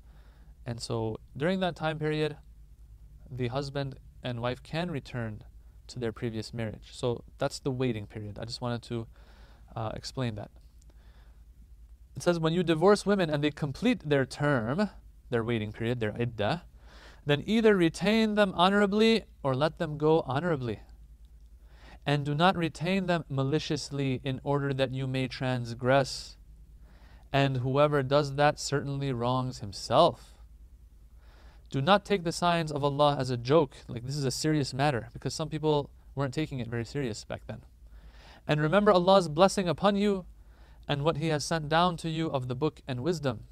And 0.65 0.81
so 0.81 1.17
during 1.37 1.59
that 1.59 1.75
time 1.75 1.99
period, 1.99 2.37
the 3.29 3.49
husband 3.49 3.99
and 4.23 4.41
wife 4.41 4.63
can 4.63 4.89
return 4.89 5.43
to 5.87 5.99
their 5.99 6.11
previous 6.11 6.51
marriage. 6.51 6.89
So 6.91 7.23
that's 7.37 7.59
the 7.59 7.69
waiting 7.69 8.07
period. 8.07 8.39
I 8.39 8.45
just 8.45 8.59
wanted 8.59 8.81
to 8.83 9.07
uh, 9.75 9.91
explain 9.93 10.33
that. 10.35 10.49
It 12.15 12.23
says 12.23 12.39
when 12.39 12.53
you 12.53 12.63
divorce 12.63 13.05
women 13.05 13.29
and 13.29 13.43
they 13.43 13.51
complete 13.51 14.09
their 14.09 14.25
term, 14.25 14.89
their 15.29 15.43
waiting 15.43 15.71
period, 15.71 15.99
their 15.99 16.15
iddah, 16.19 16.63
then 17.25 17.43
either 17.45 17.75
retain 17.75 18.33
them 18.33 18.53
honorably 18.55 19.25
or 19.43 19.53
let 19.53 19.77
them 19.77 19.97
go 19.97 20.21
honorably. 20.21 20.79
And 22.05 22.23
do 22.23 22.35
not 22.35 22.55
retain 22.55 23.07
them 23.07 23.25
maliciously 23.29 24.21
in 24.23 24.39
order 24.43 24.73
that 24.73 24.91
you 24.93 25.07
may 25.07 25.27
transgress. 25.27 26.37
And 27.33 27.57
whoever 27.57 28.03
does 28.03 28.35
that 28.35 28.59
certainly 28.59 29.11
wrongs 29.11 29.59
himself. 29.59 30.35
Do 31.69 31.81
not 31.81 32.05
take 32.05 32.23
the 32.23 32.31
signs 32.31 32.71
of 32.71 32.83
Allah 32.83 33.17
as 33.19 33.29
a 33.29 33.37
joke, 33.37 33.75
like 33.87 34.05
this 34.05 34.15
is 34.15 34.23
a 34.23 34.31
serious 34.31 34.73
matter, 34.73 35.09
because 35.13 35.33
some 35.33 35.49
people 35.49 35.89
weren't 36.13 36.33
taking 36.33 36.59
it 36.59 36.67
very 36.67 36.85
serious 36.85 37.23
back 37.23 37.41
then. 37.47 37.63
And 38.47 38.61
remember 38.61 38.91
Allah's 38.91 39.27
blessing 39.27 39.67
upon 39.67 39.95
you 39.95 40.25
and 40.87 41.03
what 41.03 41.17
He 41.17 41.29
has 41.29 41.43
sent 41.43 41.67
down 41.67 41.97
to 41.97 42.09
you 42.09 42.27
of 42.27 42.47
the 42.47 42.55
book 42.55 42.81
and 42.87 43.01
wisdom, 43.01 43.45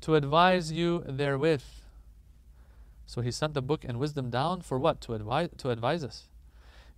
to 0.00 0.16
advise 0.16 0.72
you 0.72 1.04
therewith. 1.06 1.62
So 3.06 3.20
He 3.20 3.30
sent 3.30 3.54
the 3.54 3.62
book 3.62 3.84
and 3.84 3.98
wisdom 3.98 4.28
down 4.28 4.60
for 4.60 4.78
what? 4.78 5.00
To 5.02 5.14
advise, 5.14 5.50
to 5.58 5.70
advise 5.70 6.02
us. 6.02 6.24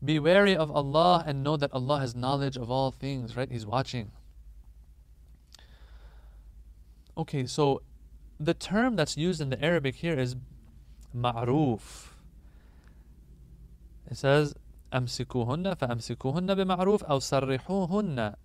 Be 0.03 0.19
wary 0.19 0.55
of 0.55 0.71
Allah 0.71 1.23
and 1.27 1.43
know 1.43 1.57
that 1.57 1.71
Allah 1.73 1.99
has 1.99 2.15
knowledge 2.15 2.57
of 2.57 2.71
all 2.71 2.91
things, 2.91 3.37
right? 3.37 3.51
He's 3.51 3.65
watching. 3.65 4.11
Okay, 7.17 7.45
so 7.45 7.81
the 8.39 8.53
term 8.53 8.95
that's 8.95 9.15
used 9.15 9.41
in 9.41 9.49
the 9.49 9.63
Arabic 9.63 9.95
here 9.95 10.17
is 10.17 10.35
ma'ruf. 11.15 12.07
It 14.09 14.17
says 14.17 14.55
أمسكوهن 14.93 15.75
فأمسكوهن 15.75 16.55
بمعروف 16.55 17.03
أو 17.03 17.19
سرحوهن 17.19 18.35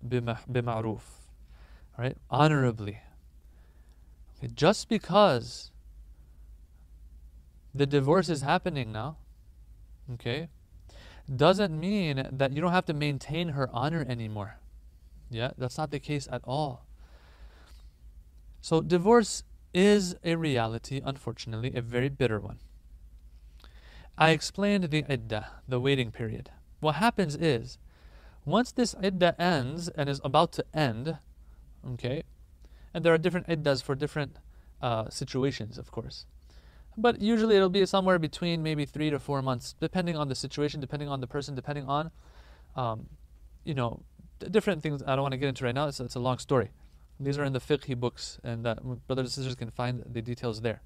بمعروف. 0.47 1.01
Right? 1.97 2.17
Honorably. 2.29 2.99
Okay, 4.37 4.51
just 4.53 4.87
because 4.87 5.71
the 7.73 7.85
divorce 7.85 8.29
is 8.29 8.41
happening 8.41 8.91
now, 8.91 9.17
okay, 10.13 10.49
doesn't 11.34 11.78
mean 11.78 12.28
that 12.30 12.52
you 12.52 12.60
don't 12.60 12.72
have 12.72 12.86
to 12.86 12.94
maintain 12.94 13.50
her 13.50 13.68
honor 13.72 14.04
anymore. 14.08 14.58
Yeah, 15.30 15.52
that's 15.56 15.78
not 15.78 15.90
the 15.90 16.00
case 16.00 16.28
at 16.30 16.42
all. 16.44 16.84
So 18.60 18.80
divorce 18.80 19.42
is 19.74 20.14
a 20.24 20.36
reality, 20.36 21.00
unfortunately, 21.04 21.72
a 21.74 21.80
very 21.80 22.08
bitter 22.08 22.38
one. 22.38 22.58
I 24.18 24.30
explained 24.30 24.84
the 24.90 25.04
iddah, 25.08 25.46
the 25.66 25.80
waiting 25.80 26.10
period. 26.10 26.50
What 26.80 26.96
happens 26.96 27.34
is, 27.34 27.78
once 28.44 28.72
this 28.72 28.94
iddah 29.02 29.40
ends 29.40 29.88
and 29.88 30.08
is 30.08 30.20
about 30.22 30.52
to 30.52 30.64
end, 30.74 31.18
okay, 31.92 32.24
and 32.92 33.04
there 33.04 33.14
are 33.14 33.18
different 33.18 33.46
iddahs 33.48 33.82
for 33.82 33.94
different 33.94 34.36
uh, 34.82 35.08
situations, 35.08 35.78
of 35.78 35.90
course. 35.90 36.26
But 36.96 37.20
usually 37.20 37.56
it'll 37.56 37.70
be 37.70 37.86
somewhere 37.86 38.18
between 38.18 38.62
maybe 38.62 38.84
three 38.84 39.10
to 39.10 39.18
four 39.18 39.40
months, 39.42 39.74
depending 39.80 40.16
on 40.16 40.28
the 40.28 40.34
situation, 40.34 40.80
depending 40.80 41.08
on 41.08 41.20
the 41.20 41.26
person, 41.26 41.54
depending 41.54 41.86
on, 41.86 42.10
um, 42.76 43.06
you 43.64 43.74
know, 43.74 44.02
different 44.50 44.82
things 44.82 45.02
I 45.06 45.14
don't 45.14 45.22
want 45.22 45.32
to 45.32 45.38
get 45.38 45.48
into 45.48 45.64
right 45.64 45.74
now. 45.74 45.88
It's, 45.88 46.00
it's 46.00 46.16
a 46.16 46.20
long 46.20 46.38
story. 46.38 46.70
These 47.18 47.38
are 47.38 47.44
in 47.44 47.52
the 47.52 47.60
fiqh 47.60 47.96
books, 47.98 48.38
and 48.42 48.66
uh, 48.66 48.74
brothers 49.06 49.24
and 49.24 49.32
sisters 49.32 49.54
can 49.54 49.70
find 49.70 50.02
the 50.06 50.20
details 50.20 50.60
there. 50.60 50.82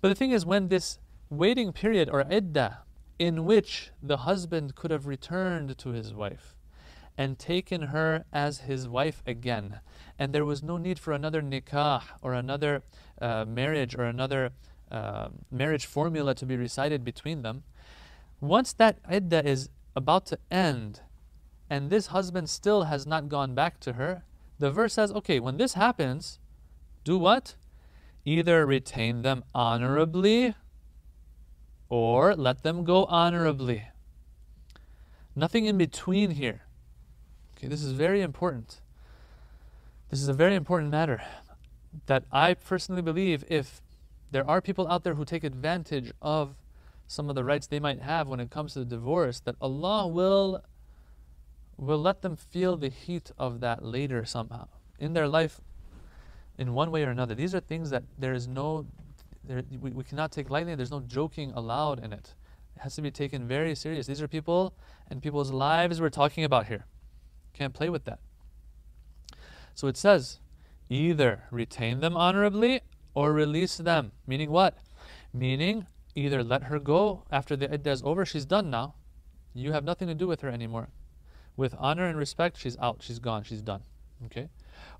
But 0.00 0.08
the 0.08 0.14
thing 0.14 0.30
is, 0.30 0.46
when 0.46 0.68
this 0.68 0.98
waiting 1.28 1.72
period 1.72 2.08
or 2.08 2.24
iddah, 2.30 2.78
in 3.18 3.44
which 3.44 3.90
the 4.00 4.18
husband 4.18 4.76
could 4.76 4.92
have 4.92 5.06
returned 5.06 5.76
to 5.76 5.90
his 5.90 6.14
wife 6.14 6.54
and 7.16 7.36
taken 7.36 7.82
her 7.82 8.24
as 8.32 8.60
his 8.60 8.88
wife 8.88 9.22
again, 9.26 9.80
and 10.18 10.32
there 10.32 10.44
was 10.44 10.62
no 10.62 10.76
need 10.76 10.98
for 11.00 11.12
another 11.12 11.42
nikah 11.42 12.02
or 12.22 12.32
another 12.32 12.82
uh, 13.20 13.44
marriage 13.44 13.96
or 13.96 14.04
another 14.04 14.52
uh, 14.90 15.28
marriage 15.50 15.86
formula 15.86 16.34
to 16.34 16.46
be 16.46 16.56
recited 16.56 17.04
between 17.04 17.42
them. 17.42 17.62
Once 18.40 18.72
that 18.72 19.02
idda 19.04 19.44
is 19.44 19.68
about 19.96 20.26
to 20.26 20.38
end, 20.50 21.00
and 21.68 21.90
this 21.90 22.08
husband 22.08 22.48
still 22.48 22.84
has 22.84 23.06
not 23.06 23.28
gone 23.28 23.54
back 23.54 23.80
to 23.80 23.94
her, 23.94 24.22
the 24.58 24.70
verse 24.70 24.94
says, 24.94 25.12
okay, 25.12 25.40
when 25.40 25.56
this 25.56 25.74
happens, 25.74 26.38
do 27.04 27.18
what? 27.18 27.54
Either 28.24 28.66
retain 28.66 29.22
them 29.22 29.44
honorably 29.54 30.54
or 31.88 32.34
let 32.34 32.62
them 32.62 32.84
go 32.84 33.04
honorably. 33.04 33.84
Nothing 35.34 35.66
in 35.66 35.78
between 35.78 36.32
here. 36.32 36.62
Okay, 37.56 37.68
this 37.68 37.82
is 37.82 37.92
very 37.92 38.22
important. 38.22 38.80
This 40.10 40.20
is 40.20 40.28
a 40.28 40.32
very 40.32 40.54
important 40.54 40.90
matter 40.90 41.22
that 42.06 42.24
I 42.32 42.54
personally 42.54 43.02
believe 43.02 43.44
if 43.48 43.80
there 44.30 44.48
are 44.48 44.60
people 44.60 44.88
out 44.88 45.04
there 45.04 45.14
who 45.14 45.24
take 45.24 45.44
advantage 45.44 46.12
of 46.20 46.54
some 47.06 47.28
of 47.30 47.34
the 47.34 47.44
rights 47.44 47.66
they 47.66 47.80
might 47.80 48.00
have 48.00 48.28
when 48.28 48.40
it 48.40 48.50
comes 48.50 48.74
to 48.74 48.80
the 48.80 48.84
divorce, 48.84 49.40
that 49.40 49.56
Allah 49.60 50.06
will 50.06 50.62
will 51.78 51.98
let 51.98 52.22
them 52.22 52.34
feel 52.34 52.76
the 52.76 52.88
heat 52.88 53.30
of 53.38 53.60
that 53.60 53.84
later 53.84 54.24
somehow. 54.24 54.66
In 54.98 55.12
their 55.12 55.28
life, 55.28 55.60
in 56.58 56.74
one 56.74 56.90
way 56.90 57.04
or 57.04 57.10
another. 57.10 57.34
These 57.34 57.54
are 57.54 57.60
things 57.60 57.90
that 57.90 58.02
there 58.18 58.34
is 58.34 58.48
no, 58.48 58.84
there, 59.44 59.62
we, 59.80 59.92
we 59.92 60.04
cannot 60.04 60.32
take 60.32 60.50
lightly. 60.50 60.74
There's 60.74 60.90
no 60.90 61.00
joking 61.00 61.52
allowed 61.54 62.04
in 62.04 62.12
it. 62.12 62.34
It 62.76 62.82
has 62.82 62.96
to 62.96 63.02
be 63.02 63.12
taken 63.12 63.46
very 63.46 63.74
serious. 63.76 64.06
These 64.06 64.20
are 64.20 64.28
people 64.28 64.74
and 65.08 65.22
people's 65.22 65.52
lives 65.52 66.00
we're 66.00 66.10
talking 66.10 66.44
about 66.44 66.66
here. 66.66 66.84
Can't 67.54 67.72
play 67.72 67.88
with 67.88 68.04
that. 68.04 68.18
So 69.74 69.86
it 69.86 69.96
says, 69.96 70.40
either 70.88 71.44
retain 71.52 72.00
them 72.00 72.16
honorably 72.16 72.80
or 73.14 73.32
release 73.32 73.76
them. 73.76 74.12
Meaning 74.26 74.50
what? 74.50 74.78
Meaning 75.32 75.86
either 76.14 76.42
let 76.42 76.64
her 76.64 76.78
go 76.78 77.24
after 77.30 77.56
the 77.56 77.72
iddah 77.72 77.90
is 77.90 78.02
over, 78.02 78.24
she's 78.24 78.46
done 78.46 78.70
now. 78.70 78.94
You 79.54 79.72
have 79.72 79.84
nothing 79.84 80.08
to 80.08 80.14
do 80.14 80.26
with 80.26 80.40
her 80.42 80.48
anymore. 80.48 80.88
With 81.56 81.74
honor 81.78 82.06
and 82.06 82.16
respect, 82.16 82.58
she's 82.58 82.76
out, 82.78 82.98
she's 83.00 83.18
gone, 83.18 83.42
she's 83.42 83.62
done. 83.62 83.82
Okay? 84.26 84.48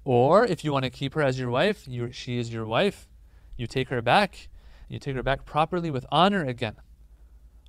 Or 0.04 0.44
if 0.44 0.64
you 0.64 0.72
want 0.72 0.84
to 0.84 0.90
keep 0.90 1.14
her 1.14 1.22
as 1.22 1.38
your 1.38 1.50
wife, 1.50 1.86
you, 1.86 2.10
she 2.12 2.38
is 2.38 2.52
your 2.52 2.66
wife. 2.66 3.08
You 3.56 3.66
take 3.66 3.88
her 3.88 4.02
back. 4.02 4.48
You 4.88 4.98
take 4.98 5.16
her 5.16 5.22
back 5.22 5.44
properly 5.44 5.90
with 5.90 6.06
honor 6.10 6.44
again. 6.44 6.76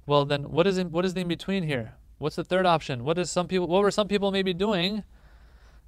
Well, 0.06 0.26
then 0.26 0.52
what 0.52 0.66
is 0.66 0.78
in, 0.78 0.92
what 0.92 1.06
is 1.06 1.14
the 1.14 1.22
in 1.22 1.28
between 1.28 1.64
here? 1.64 1.96
What's 2.18 2.36
the 2.36 2.44
third 2.44 2.66
option? 2.66 3.04
What 3.04 3.18
is 3.18 3.30
some 3.30 3.48
people? 3.48 3.68
What 3.68 3.82
were 3.82 3.92
some 3.92 4.08
people 4.08 4.32
maybe 4.32 4.54
doing 4.54 5.04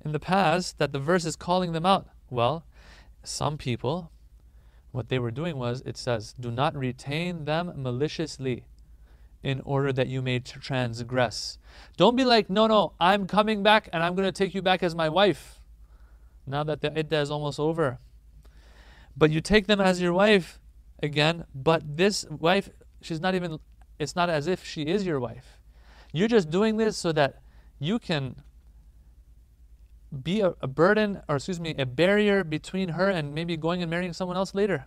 in 0.04 0.12
the 0.12 0.20
past 0.20 0.78
that 0.78 0.94
the 0.94 1.00
verse 1.00 1.26
is 1.26 1.36
calling 1.36 1.74
them 1.74 1.86
out? 1.86 2.08
Well, 2.30 2.66
some 3.24 3.58
people, 3.58 4.12
what 4.92 5.10
they 5.10 5.20
were 5.20 5.32
doing 5.32 5.58
was 5.58 5.82
it 5.86 5.98
says, 5.98 6.34
"Do 6.40 6.52
not 6.52 6.76
retain 6.76 7.46
them 7.46 7.74
maliciously." 7.76 8.66
in 9.44 9.62
order 9.62 9.92
that 9.92 10.08
you 10.08 10.22
may 10.22 10.40
transgress. 10.40 11.58
Don't 11.98 12.16
be 12.16 12.24
like, 12.24 12.50
no, 12.50 12.68
no, 12.68 12.94
I'm 13.00 13.26
coming 13.28 13.64
back 13.64 13.90
and 13.92 14.04
I'm 14.04 14.16
going 14.16 14.28
to 14.28 14.32
take 14.32 14.54
you 14.54 14.62
back 14.62 14.84
as 14.84 14.94
my 14.94 15.10
wife 15.10 15.60
now 16.46 16.64
that 16.64 16.82
the 16.82 16.96
iddah 16.98 17.22
is 17.22 17.32
almost 17.32 17.60
over. 17.60 18.00
But 19.16 19.32
you 19.32 19.42
take 19.42 19.68
them 19.68 19.82
as 19.82 20.02
your 20.02 20.14
wife 20.14 20.60
again, 21.02 21.46
but 21.54 21.98
this 21.98 22.26
wife, 22.30 22.70
she's 23.02 23.20
not 23.20 23.36
even, 23.36 23.60
it's 24.00 24.16
not 24.16 24.30
as 24.30 24.48
if 24.48 24.64
she 24.66 24.84
is 24.84 25.06
your 25.06 25.20
wife. 25.20 25.60
You're 26.14 26.28
just 26.28 26.50
doing 26.50 26.78
this 26.78 26.98
so 26.98 27.12
that 27.14 27.42
you 27.80 28.00
can 28.00 28.36
be 30.12 30.42
a, 30.42 30.56
a 30.62 30.68
burden, 30.68 31.22
or 31.30 31.38
excuse 31.38 31.60
me, 31.60 31.74
a 31.78 31.86
barrier 31.86 32.44
between 32.44 32.90
her 32.90 33.10
and 33.10 33.34
maybe 33.34 33.56
going 33.58 33.82
and 33.82 33.90
marrying 33.90 34.14
someone 34.14 34.38
else 34.38 34.54
later. 34.54 34.86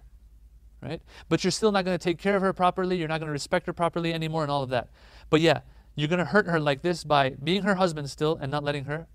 Right? 0.82 1.00
But 1.30 1.42
you're 1.42 1.50
still 1.50 1.72
not 1.72 1.86
going 1.86 1.98
to 1.98 2.02
take 2.02 2.18
care 2.18 2.36
of 2.36 2.42
her 2.42 2.52
properly. 2.52 2.96
You're 2.96 3.08
not 3.08 3.18
going 3.18 3.28
to 3.28 3.32
respect 3.32 3.66
her 3.66 3.72
properly 3.72 4.12
anymore, 4.12 4.42
and 4.42 4.50
all 4.50 4.62
of 4.62 4.68
that. 4.70 4.90
But 5.30 5.40
yeah, 5.40 5.60
you're 5.94 6.08
going 6.08 6.18
to 6.18 6.26
hurt 6.26 6.46
her 6.46 6.60
like 6.60 6.82
this 6.82 7.04
by 7.04 7.30
being 7.30 7.62
her 7.62 7.76
husband 7.76 8.10
still 8.10 8.36
and 8.36 8.50
not 8.50 8.64
letting 8.64 8.84
her 8.84 9.06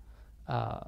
uh, 0.48 0.80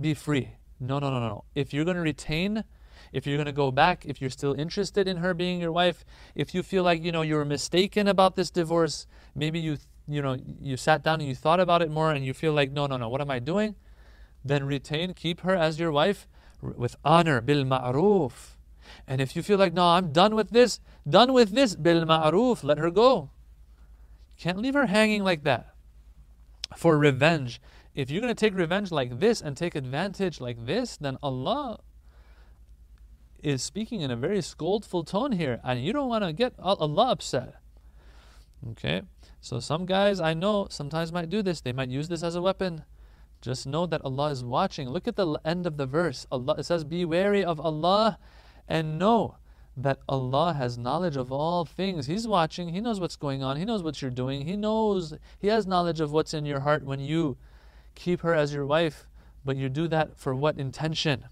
be 0.00 0.14
free. 0.14 0.50
No, 0.78 0.98
no, 0.98 1.10
no, 1.10 1.18
no. 1.18 1.44
If 1.54 1.74
you're 1.74 1.84
going 1.84 1.96
to 1.96 2.02
retain, 2.02 2.64
if 3.12 3.26
you're 3.26 3.36
going 3.36 3.46
to 3.46 3.52
go 3.52 3.70
back, 3.72 4.04
if 4.06 4.20
you're 4.20 4.30
still 4.30 4.54
interested 4.54 5.08
in 5.08 5.16
her 5.16 5.34
being 5.34 5.60
your 5.60 5.72
wife, 5.72 6.04
if 6.34 6.54
you 6.54 6.62
feel 6.62 6.84
like, 6.84 7.02
you 7.02 7.10
know, 7.10 7.22
you 7.22 7.34
were 7.34 7.44
mistaken 7.44 8.06
about 8.06 8.36
this 8.36 8.50
divorce, 8.50 9.06
maybe 9.34 9.58
you, 9.58 9.78
you 10.06 10.22
know, 10.22 10.36
you 10.60 10.76
sat 10.76 11.02
down 11.02 11.20
and 11.20 11.28
you 11.28 11.34
thought 11.34 11.58
about 11.60 11.82
it 11.82 11.90
more 11.90 12.12
and 12.12 12.24
you 12.24 12.32
feel 12.32 12.52
like, 12.52 12.70
no, 12.70 12.86
no, 12.86 12.96
no, 12.96 13.08
what 13.08 13.20
am 13.20 13.30
I 13.30 13.40
doing? 13.40 13.74
Then 14.44 14.64
retain, 14.64 15.14
keep 15.14 15.40
her 15.40 15.54
as 15.54 15.78
your 15.78 15.92
wife 15.92 16.26
with 16.62 16.96
honor, 17.04 17.40
bil 17.40 17.64
ma'ruf. 17.64 18.56
And 19.06 19.20
if 19.20 19.36
you 19.36 19.42
feel 19.42 19.58
like, 19.58 19.74
no, 19.74 19.84
I'm 19.84 20.12
done 20.12 20.34
with 20.34 20.50
this, 20.50 20.80
done 21.08 21.32
with 21.32 21.50
this, 21.50 21.76
bil 21.76 22.04
ma'ruf, 22.04 22.64
let 22.64 22.78
her 22.78 22.90
go. 22.90 23.30
Can't 24.38 24.58
leave 24.58 24.74
her 24.74 24.86
hanging 24.86 25.22
like 25.22 25.44
that 25.44 25.74
for 26.76 26.96
revenge 26.96 27.60
if 27.94 28.10
you're 28.10 28.20
going 28.20 28.34
to 28.34 28.38
take 28.38 28.56
revenge 28.56 28.92
like 28.92 29.18
this 29.18 29.40
and 29.40 29.56
take 29.56 29.74
advantage 29.74 30.40
like 30.40 30.66
this, 30.66 30.96
then 30.96 31.18
Allah 31.22 31.80
is 33.42 33.62
speaking 33.62 34.00
in 34.00 34.10
a 34.10 34.16
very 34.16 34.38
scoldful 34.38 35.04
tone 35.04 35.32
here, 35.32 35.60
and 35.64 35.82
you 35.82 35.92
don't 35.92 36.08
want 36.08 36.24
to 36.24 36.32
get 36.32 36.54
Allah 36.58 37.10
upset. 37.10 37.54
Okay? 38.70 39.02
So 39.40 39.58
some 39.60 39.86
guys 39.86 40.20
I 40.20 40.34
know 40.34 40.68
sometimes 40.70 41.12
might 41.12 41.30
do 41.30 41.42
this. 41.42 41.60
They 41.60 41.72
might 41.72 41.88
use 41.88 42.08
this 42.08 42.22
as 42.22 42.34
a 42.34 42.42
weapon. 42.42 42.84
Just 43.40 43.66
know 43.66 43.86
that 43.86 44.04
Allah 44.04 44.30
is 44.30 44.44
watching. 44.44 44.88
Look 44.88 45.08
at 45.08 45.16
the 45.16 45.38
end 45.44 45.66
of 45.66 45.76
the 45.76 45.86
verse. 45.86 46.26
Allah 46.30 46.56
it 46.58 46.64
says, 46.64 46.84
Be 46.84 47.04
wary 47.04 47.44
of 47.44 47.58
Allah 47.60 48.18
and 48.68 48.98
know 48.98 49.36
that 49.76 49.98
Allah 50.08 50.52
has 50.52 50.76
knowledge 50.76 51.16
of 51.16 51.32
all 51.32 51.64
things. 51.64 52.06
He's 52.06 52.28
watching, 52.28 52.68
He 52.68 52.80
knows 52.80 53.00
what's 53.00 53.16
going 53.16 53.42
on, 53.42 53.56
He 53.56 53.64
knows 53.64 53.82
what 53.82 54.02
you're 54.02 54.10
doing, 54.10 54.46
He 54.46 54.56
knows 54.56 55.14
He 55.38 55.48
has 55.48 55.66
knowledge 55.66 56.00
of 56.00 56.12
what's 56.12 56.34
in 56.34 56.44
your 56.44 56.60
heart 56.60 56.84
when 56.84 57.00
you 57.00 57.38
keep 57.94 58.20
her 58.20 58.34
as 58.34 58.52
your 58.52 58.66
wife, 58.66 59.06
but 59.44 59.56
you 59.56 59.68
do 59.68 59.88
that 59.88 60.16
for 60.16 60.34
what 60.34 60.58
intention? 60.58 61.24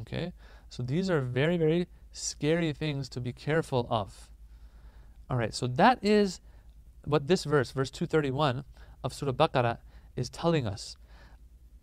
Okay? 0.00 0.32
So 0.70 0.82
these 0.82 1.10
are 1.10 1.20
very, 1.20 1.56
very 1.56 1.88
scary 2.12 2.72
things 2.72 3.08
to 3.10 3.20
be 3.20 3.32
careful 3.32 3.86
of. 3.90 4.28
All 5.28 5.36
right, 5.36 5.54
so 5.54 5.66
that 5.66 5.98
is 6.02 6.40
what 7.04 7.26
this 7.26 7.44
verse, 7.44 7.70
verse 7.72 7.90
231 7.90 8.64
of 9.02 9.12
Surah 9.12 9.32
Baqarah, 9.32 9.78
is 10.16 10.28
telling 10.28 10.66
us. 10.66 10.96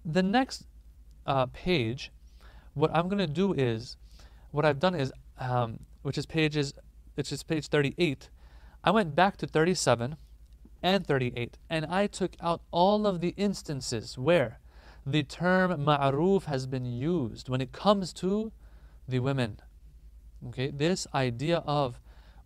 The 0.06 0.24
next 0.24 0.66
uh, 1.26 1.48
page, 1.48 2.12
what 2.74 2.92
I'm 2.94 3.08
going 3.08 3.20
to 3.20 3.28
do 3.28 3.54
is, 3.54 3.98
what 4.52 4.66
I've 4.66 4.80
done 4.80 4.96
is, 4.96 5.12
um, 5.38 5.80
which 6.02 6.18
is 6.18 6.26
pages, 6.26 6.74
which 7.16 7.32
is 7.32 7.44
page 7.44 7.68
38, 7.68 8.30
I 8.84 8.92
went 8.92 9.16
back 9.16 9.38
to 9.38 9.48
37 9.48 10.16
and 10.82 11.06
38. 11.06 11.58
And 11.70 11.86
I 11.86 12.08
took 12.08 12.36
out 12.42 12.62
all 12.72 13.06
of 13.06 13.22
the 13.22 13.34
instances 13.38 14.18
where 14.18 14.60
the 15.06 15.24
term 15.24 15.72
ma'ruf 15.86 16.46
has 16.46 16.68
been 16.68 16.86
used 16.86 17.50
when 17.50 17.62
it 17.62 17.72
comes 17.72 18.14
to 18.14 18.52
the 19.08 19.20
women. 19.20 19.60
Okay, 20.48 20.72
this 20.72 21.08
idea 21.14 21.64
of, 21.66 22.00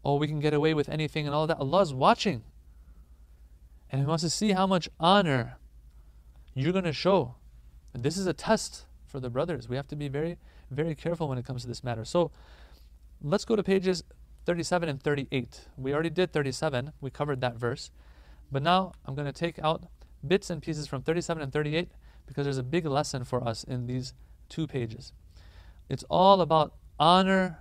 oh, 0.04 0.16
we 0.16 0.28
can 0.28 0.40
get 0.40 0.54
away 0.54 0.74
with 0.74 0.90
anything 0.90 1.26
and 1.26 1.36
all 1.36 1.48
that, 1.48 1.58
Allah 1.58 1.82
is 1.82 1.94
watching. 1.94 2.44
And 3.90 4.02
He 4.02 4.08
wants 4.08 4.24
to 4.24 4.30
see 4.30 4.52
how 4.52 4.66
much 4.66 4.90
honor 5.00 5.58
you're 6.54 6.72
going 6.72 6.84
to 6.86 6.94
show. 6.94 7.36
This 7.94 8.18
is 8.18 8.28
a 8.28 8.34
test 8.34 8.86
for 9.06 9.20
the 9.20 9.30
brothers. 9.30 9.70
We 9.70 9.76
have 9.76 9.88
to 9.90 9.96
be 9.96 10.08
very, 10.08 10.38
very 10.72 10.96
careful 10.96 11.28
when 11.28 11.38
it 11.38 11.46
comes 11.46 11.62
to 11.64 11.68
this 11.68 11.84
matter. 11.84 12.06
So 12.06 12.32
let's 13.22 13.46
go 13.46 13.56
to 13.56 13.64
pages 13.64 14.04
37 14.46 14.90
and 14.90 15.02
38. 15.02 15.70
We 15.78 15.94
already 15.94 16.10
did 16.10 16.34
37, 16.34 16.92
we 17.00 17.10
covered 17.10 17.42
that 17.42 17.56
verse. 17.56 17.92
But 18.52 18.64
now 18.64 18.94
I'm 19.06 19.16
going 19.16 19.26
to 19.26 19.32
take 19.32 19.58
out 19.60 19.86
bits 20.26 20.50
and 20.50 20.62
pieces 20.62 20.88
from 20.88 21.02
37 21.02 21.42
and 21.42 21.52
38 21.52 21.92
because 22.28 22.46
there's 22.46 22.58
a 22.58 22.64
big 22.64 22.86
lesson 22.86 23.24
for 23.24 23.46
us 23.46 23.64
in 23.64 23.88
these 23.88 24.14
two 24.50 24.68
pages. 24.68 25.14
It's 25.90 26.04
all 26.10 26.42
about 26.42 26.74
honor 27.00 27.60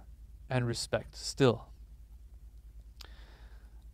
and 0.51 0.67
respect 0.67 1.17
still. 1.17 1.67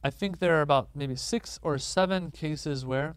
I 0.03 0.11
think 0.11 0.39
there 0.39 0.57
are 0.57 0.63
about 0.63 0.91
maybe 0.95 1.17
six 1.17 1.59
or 1.63 1.79
seven 1.79 2.31
cases 2.31 2.87
where 2.87 3.17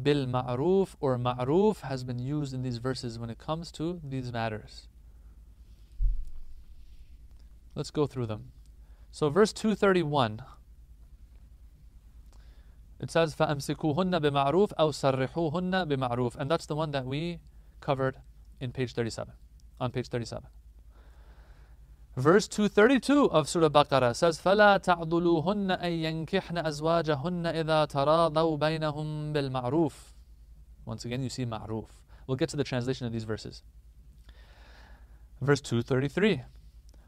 bil 0.00 0.26
ma'ruf 0.26 0.96
or 1.00 1.18
ma'ruf 1.18 1.80
has 1.80 2.04
been 2.04 2.18
used 2.18 2.52
in 2.52 2.62
these 2.62 2.78
verses 2.78 3.18
when 3.18 3.30
it 3.30 3.38
comes 3.38 3.70
to 3.72 4.00
these 4.02 4.32
matters. 4.32 4.88
Let's 7.74 7.90
go 7.90 8.06
through 8.06 8.26
them. 8.26 8.52
So, 9.10 9.30
verse 9.30 9.52
231 9.52 10.42
it 13.00 13.10
says 13.10 13.34
فَأَمْسِكُوهُنَّ 13.34 14.18
بِمَعْرُوفٍ 14.18 14.72
أَوْ 14.78 14.88
سَرِّحُوهُنَّ 14.88 15.88
بِمَعْرُوفٍ 15.88 16.36
And 16.36 16.50
that's 16.50 16.64
the 16.64 16.74
one 16.74 16.90
that 16.92 17.04
we 17.04 17.40
covered 17.80 18.16
in 18.60 18.72
page 18.72 18.94
37, 18.94 19.34
on 19.78 19.90
page 19.90 20.08
37. 20.08 20.48
Verse 22.16 22.46
232 22.46 23.30
of 23.30 23.48
Surah 23.48 23.68
Baqarah 23.68 24.14
says 24.14 24.38
فَلَا 24.38 24.78
تَعْضُلُوهُنَّ 24.78 25.82
أَن 25.82 25.92
يَنْكِحْنَ 25.92 26.58
أَزْوَاجَهُنَّ 26.58 27.46
إِذَا 27.46 27.84
تَرَاضَوْا 27.86 28.56
بَيْنَهُمْ 28.56 29.32
بِالْمَعْرُوفِ 29.32 29.92
Once 30.86 31.04
again 31.04 31.22
you 31.22 31.28
see 31.28 31.44
ma'ruf. 31.44 31.86
We'll 32.26 32.36
get 32.36 32.48
to 32.50 32.56
the 32.56 32.64
translation 32.64 33.06
of 33.06 33.12
these 33.12 33.24
verses. 33.24 33.62
Verse 35.40 35.60
233 35.60 36.42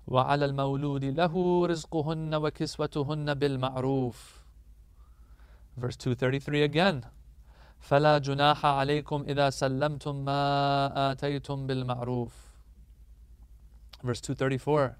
وَعَلَى 0.08 0.44
الْمَوْلُودِ 0.44 1.04
لَهُ 1.14 1.66
رِزْقُهُنَّ 1.66 2.34
وَكِسْوَتُهُنَّ 2.34 3.34
بِالْمَعْرُوفِ 3.34 4.16
Verse 5.76 5.96
233 5.96 6.62
again. 6.62 7.04
فلا 7.80 8.18
جناح 8.18 8.66
عليكم 8.66 9.24
إذا 9.28 9.50
سلمتم 9.50 10.24
ما 10.24 11.12
آتيتم 11.12 11.66
بالمعروف. 11.66 12.32
Verse 14.04 14.20
234. 14.20 14.96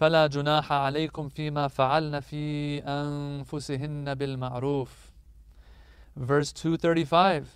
فلا 0.00 0.26
جناح 0.26 0.72
عليكم 0.72 1.28
فيما 1.28 1.68
فعلن 1.68 2.20
في 2.20 2.78
أنفسهن 2.78 4.14
بالمعروف. 4.14 5.10
Verse 6.16 6.52
235. 6.52 7.46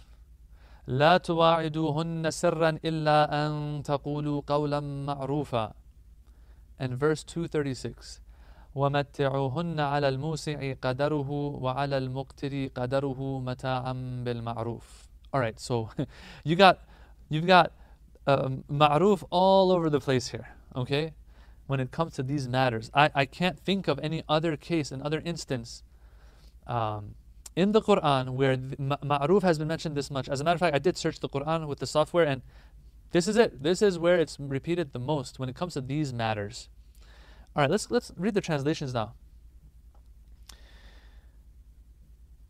لا 0.87 1.17
تواعدوهن 1.17 2.31
سرا 2.31 2.79
إلا 2.85 3.47
أن 3.47 3.83
تقولوا 3.83 4.43
قولا 4.47 4.81
معروفا. 4.81 5.73
And 6.81 6.99
verse 6.99 7.25
236. 7.25 8.21
ومتعوهن 8.75 9.81
على 9.81 10.09
الموسع 10.09 10.73
قدره 10.83 11.31
وعلى 11.31 11.99
المقتر 11.99 12.67
قدره 12.67 13.41
متاعا 13.41 13.93
بالمعروف. 14.25 15.09
All 15.33 15.41
right, 15.41 15.59
so 15.59 15.89
you 16.45 16.57
got 16.57 16.79
you've 17.31 17.47
got 17.47 17.73
um, 18.30 18.64
ma'ruf 18.70 19.24
all 19.30 19.72
over 19.72 19.90
the 19.90 20.00
place 20.00 20.28
here, 20.30 20.50
okay? 20.76 21.14
When 21.68 21.80
it 21.80 21.92
comes 21.92 22.14
to 22.16 22.24
these 22.24 22.48
matters. 22.48 22.90
I, 22.94 23.10
I 23.14 23.26
can't 23.26 23.60
think 23.60 23.88
of 23.88 24.00
any 24.00 24.24
other 24.28 24.58
case, 24.58 24.92
another 24.92 25.22
instance 25.24 25.84
um, 26.68 27.16
in 27.56 27.72
the 27.72 27.82
Quran 27.82 28.32
where 28.32 28.58
ma'ruf 28.58 29.42
has 29.44 29.58
been 29.58 29.68
mentioned 29.68 29.96
this 29.96 30.12
much. 30.12 30.30
As 30.30 30.42
a 30.42 30.44
matter 30.44 30.56
of 30.56 30.60
fact, 30.60 30.76
I 30.76 30.80
did 30.80 30.98
search 30.98 31.20
the 31.20 31.30
Quran 31.30 31.68
with 31.68 31.80
the 31.80 31.88
software 31.88 32.26
and 32.26 32.42
this 33.12 33.28
is 33.28 33.38
it. 33.38 33.64
This 33.64 33.82
is 33.82 33.98
where 33.98 34.20
it's 34.20 34.40
repeated 34.40 34.94
the 34.94 35.00
most 35.00 35.40
when 35.40 35.50
it 35.50 35.56
comes 35.56 35.74
to 35.74 35.82
these 35.82 36.14
matters. 36.14 36.70
All 37.56 37.64
right, 37.64 37.72
let's 37.72 37.90
let's 37.90 38.12
read 38.16 38.36
the 38.36 38.42
translations 38.42 38.94
now. 38.94 39.14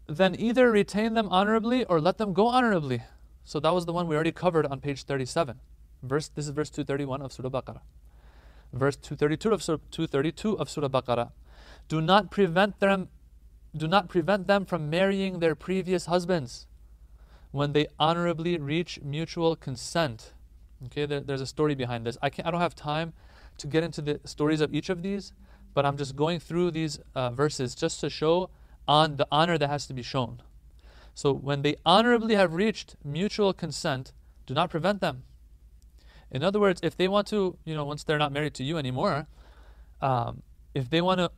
Then 0.07 0.36
either 0.38 0.69
retain 0.69 1.13
them 1.13 1.30
honorably 1.30 1.86
or 1.86 2.01
let 2.01 2.17
them 2.17 2.34
go 2.34 2.47
honorably. 2.47 3.03
So 3.50 3.60
that 3.62 3.74
was 3.74 3.88
the 3.88 3.93
one 3.93 4.08
we 4.08 4.14
already 4.14 4.32
covered 4.32 4.68
on 4.68 4.80
page 4.80 5.06
37. 5.06 5.60
Verse 6.04 6.28
this 6.28 6.45
is 6.45 6.52
verse 6.52 6.70
231 6.70 7.24
of 7.24 7.34
Surah 7.34 7.50
Baqarah. 7.50 7.82
Verse 8.72 8.95
232 8.95 9.52
of 9.52 9.64
Surah 9.64 9.80
232 9.89 10.60
of 10.60 10.70
Surah 10.70 10.88
Baqarah. 10.88 11.32
Do 11.88 12.00
not 12.00 12.30
prevent 12.30 12.80
them 12.80 13.10
do 13.76 13.88
not 13.88 14.08
prevent 14.08 14.45
them 14.45 14.66
from 14.66 14.88
marrying 14.91 15.39
their 15.39 15.56
previous 15.56 16.06
husbands 16.06 16.68
when 17.50 17.74
they 17.74 17.88
honorably 18.00 18.60
reach 18.60 19.00
mutual 19.02 19.56
consent. 19.56 20.34
Okay, 20.86 21.08
there, 21.08 21.20
there's 21.20 21.41
a 21.41 21.47
story 21.47 21.74
behind 21.74 22.06
this. 22.06 22.20
I, 22.22 22.30
can't, 22.30 22.47
I 22.47 22.52
don't 22.52 22.62
have 22.62 22.76
time 22.76 23.14
to 23.58 23.66
get 23.66 23.84
into 23.84 24.04
the 24.04 24.20
stories 24.26 24.62
of 24.62 24.76
each 24.76 24.89
of 24.89 25.02
these, 25.02 25.34
but 25.74 25.88
I'm 25.88 25.97
just 25.97 26.16
going 26.16 26.39
through 26.39 26.70
these 26.70 27.00
uh, 27.16 27.32
verses 27.32 27.74
just 27.74 28.00
to 28.02 28.12
show 28.12 28.52
on 28.88 29.16
the 29.16 29.28
honor 29.32 29.58
that 29.58 29.72
has 29.72 29.88
to 29.88 29.93
be 29.95 30.04
shown. 30.04 30.43
So 31.14 31.34
when 31.34 31.62
they 31.62 31.76
honorably 31.86 32.36
have 32.36 32.53
reached 32.53 32.95
mutual 33.03 33.53
consent, 33.53 34.14
do 34.45 34.53
not 34.53 34.70
prevent 34.70 35.01
them. 35.01 35.24
In 36.32 36.43
other 36.43 36.60
words, 36.60 36.80
if 36.84 36.95
they 36.95 37.07
want 37.07 37.28
to, 37.28 37.57
you 37.66 37.74
know, 37.76 37.86
once 37.86 38.03
they're 38.03 38.20
not 38.20 38.32
married 38.32 38.53
to 38.55 38.64
you 38.64 38.78
anymore, 38.78 39.28
um, 40.01 40.43
if 40.74 40.89
they 40.89 41.01
want 41.01 41.20
to 41.20 41.32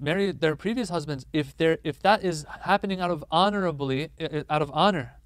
marry 0.00 0.30
their 0.32 0.56
previous 0.56 0.88
husbands, 0.88 1.26
if 1.32 1.56
they 1.56 1.76
if 1.82 2.00
that 2.00 2.24
is 2.24 2.46
happening 2.62 3.00
out 3.00 3.10
of 3.10 3.24
honorably, 3.30 4.10
out 4.48 4.62
of 4.62 4.70
honor, 4.72 5.18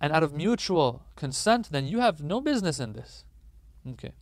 and 0.00 0.12
out 0.12 0.22
of 0.22 0.32
mutual 0.32 1.02
consent, 1.16 1.70
then 1.70 1.86
you 1.86 2.00
have 2.00 2.22
no 2.22 2.40
business 2.40 2.80
in 2.80 2.92
this. 2.92 3.24
Okay. 3.88 4.12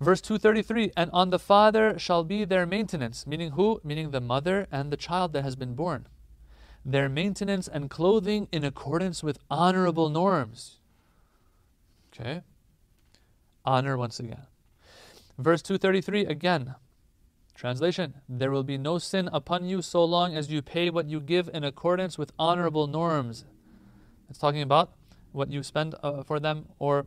Verse 0.00 0.20
233 0.20 0.92
And 0.96 1.10
on 1.12 1.30
the 1.30 1.38
father 1.38 1.98
shall 1.98 2.24
be 2.24 2.44
their 2.44 2.66
maintenance, 2.66 3.26
meaning 3.26 3.52
who? 3.52 3.80
Meaning 3.84 4.10
the 4.10 4.20
mother 4.20 4.66
and 4.70 4.90
the 4.90 4.96
child 4.96 5.32
that 5.32 5.42
has 5.42 5.56
been 5.56 5.74
born. 5.74 6.06
Their 6.84 7.08
maintenance 7.08 7.66
and 7.66 7.88
clothing 7.88 8.48
in 8.52 8.64
accordance 8.64 9.22
with 9.22 9.38
honorable 9.50 10.10
norms. 10.10 10.78
Okay. 12.12 12.42
Honor 13.64 13.96
once 13.96 14.20
again. 14.20 14.46
Verse 15.38 15.62
233 15.62 16.26
again. 16.26 16.74
Translation 17.54 18.14
There 18.28 18.50
will 18.50 18.64
be 18.64 18.76
no 18.76 18.98
sin 18.98 19.28
upon 19.32 19.64
you 19.64 19.80
so 19.80 20.04
long 20.04 20.36
as 20.36 20.50
you 20.50 20.60
pay 20.60 20.90
what 20.90 21.08
you 21.08 21.20
give 21.20 21.48
in 21.52 21.64
accordance 21.64 22.18
with 22.18 22.32
honorable 22.38 22.86
norms. 22.86 23.44
It's 24.28 24.38
talking 24.38 24.62
about 24.62 24.92
what 25.32 25.50
you 25.50 25.62
spend 25.62 25.94
uh, 26.02 26.22
for 26.22 26.38
them, 26.38 26.66
or 26.78 27.06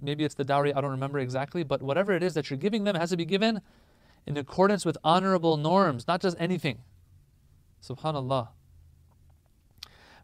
maybe 0.00 0.24
it's 0.24 0.34
the 0.34 0.44
dowry, 0.44 0.74
I 0.74 0.80
don't 0.80 0.90
remember 0.90 1.18
exactly, 1.18 1.62
but 1.62 1.82
whatever 1.82 2.12
it 2.12 2.22
is 2.22 2.34
that 2.34 2.50
you're 2.50 2.58
giving 2.58 2.84
them 2.84 2.96
has 2.96 3.10
to 3.10 3.16
be 3.16 3.24
given 3.24 3.60
in 4.26 4.36
accordance 4.36 4.84
with 4.84 4.98
honorable 5.04 5.56
norms, 5.56 6.06
not 6.06 6.20
just 6.20 6.36
anything. 6.38 6.78
Subhanallah. 7.82 8.48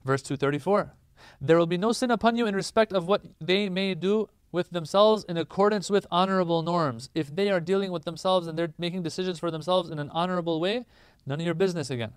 Verse 0.09 0.23
234 0.23 0.95
There 1.39 1.59
will 1.59 1.67
be 1.67 1.77
no 1.77 1.93
sin 1.93 2.11
upon 2.11 2.35
you 2.35 2.47
in 2.47 2.57
respect 2.57 2.95
of 2.95 3.07
what 3.07 3.27
they 3.43 3.69
may 3.69 3.95
do 3.95 4.31
with 4.51 4.71
themselves 4.71 5.23
in 5.29 5.37
accordance 5.37 5.91
with 5.91 6.07
honorable 6.11 6.63
norms. 6.63 7.11
If 7.15 7.37
they 7.37 7.51
are 7.51 7.61
dealing 7.61 7.93
with 7.93 8.07
themselves 8.07 8.47
and 8.47 8.59
they're 8.59 8.73
making 8.79 9.03
decisions 9.03 9.39
for 9.39 9.51
themselves 9.51 9.91
in 9.91 9.99
an 9.99 10.09
honorable 10.09 10.61
way, 10.61 10.87
none 11.27 11.41
of 11.41 11.45
your 11.45 11.55
business 11.55 11.91
again. 11.91 12.13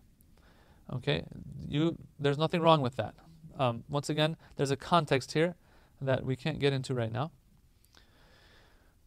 Okay? 0.94 1.26
You 1.68 1.98
there's 2.18 2.38
nothing 2.38 2.62
wrong 2.62 2.80
with 2.80 2.96
that. 2.96 3.14
Um, 3.60 3.84
once 3.90 4.10
again, 4.10 4.38
there's 4.56 4.72
a 4.72 4.78
context 4.78 5.34
here 5.34 5.56
that 6.02 6.24
we 6.24 6.38
can't 6.38 6.60
get 6.60 6.72
into 6.72 6.94
right 6.94 7.12
now. 7.12 7.32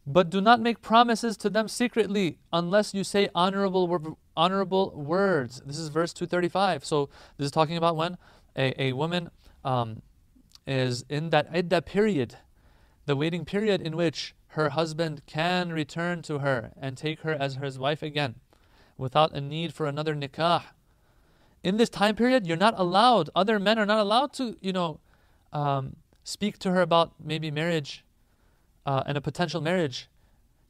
But 0.05 0.29
do 0.29 0.39
not 0.41 0.61
make 0.61 0.83
promises 0.83 1.37
to 1.37 1.49
them 1.49 1.67
secretly 1.67 2.37
unless 2.53 2.93
you 2.93 3.03
say 3.03 3.29
honorable 3.33 4.19
honorable 4.37 4.91
words. 4.91 5.63
This 5.65 5.79
is 5.79 5.89
verse 5.89 6.13
235. 6.13 6.85
So 6.85 7.09
this 7.37 7.45
is 7.45 7.51
talking 7.51 7.77
about 7.77 7.95
when 7.95 8.19
a, 8.55 8.81
a 8.81 8.93
woman 8.93 9.29
um, 9.63 10.01
is 10.65 11.05
in 11.09 11.29
that 11.29 11.51
idda 11.53 11.85
period 11.85 12.37
the 13.05 13.15
waiting 13.15 13.45
period 13.45 13.81
in 13.81 13.95
which 13.95 14.35
her 14.49 14.69
husband 14.69 15.21
can 15.25 15.71
return 15.71 16.21
to 16.23 16.39
her 16.39 16.71
and 16.79 16.97
take 16.97 17.21
her 17.21 17.33
as 17.33 17.55
his 17.55 17.77
wife 17.77 18.01
again 18.01 18.35
without 18.97 19.33
a 19.33 19.41
need 19.41 19.73
for 19.73 19.85
another 19.85 20.15
nikah. 20.15 20.63
In 21.63 21.77
this 21.77 21.89
time 21.89 22.15
period, 22.15 22.47
you're 22.47 22.57
not 22.57 22.73
allowed, 22.77 23.29
other 23.35 23.59
men 23.59 23.77
are 23.77 23.85
not 23.85 23.99
allowed 23.99 24.33
to, 24.33 24.57
you 24.61 24.71
know, 24.71 24.99
um, 25.51 25.97
speak 26.23 26.57
to 26.59 26.71
her 26.71 26.81
about 26.81 27.13
maybe 27.23 27.51
marriage 27.51 28.03
uh, 28.85 29.03
and 29.05 29.17
a 29.17 29.21
potential 29.21 29.61
marriage. 29.61 30.07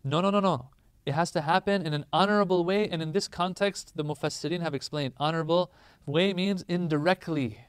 No, 0.04 0.22
no, 0.22 0.30
no, 0.30 0.40
no. 0.40 0.70
It 1.06 1.14
has 1.14 1.32
to 1.32 1.42
happen 1.42 1.86
in 1.86 1.94
an 1.94 2.06
honorable 2.12 2.66
way. 2.66 2.88
And 2.90 3.02
in 3.02 3.12
this 3.12 3.28
context, 3.28 3.94
the 3.96 4.04
Mufassirin 4.04 4.62
have 4.62 4.74
explained 4.74 5.14
honorable 5.18 5.72
way 6.06 6.34
means 6.34 6.64
indirectly. 6.68 7.65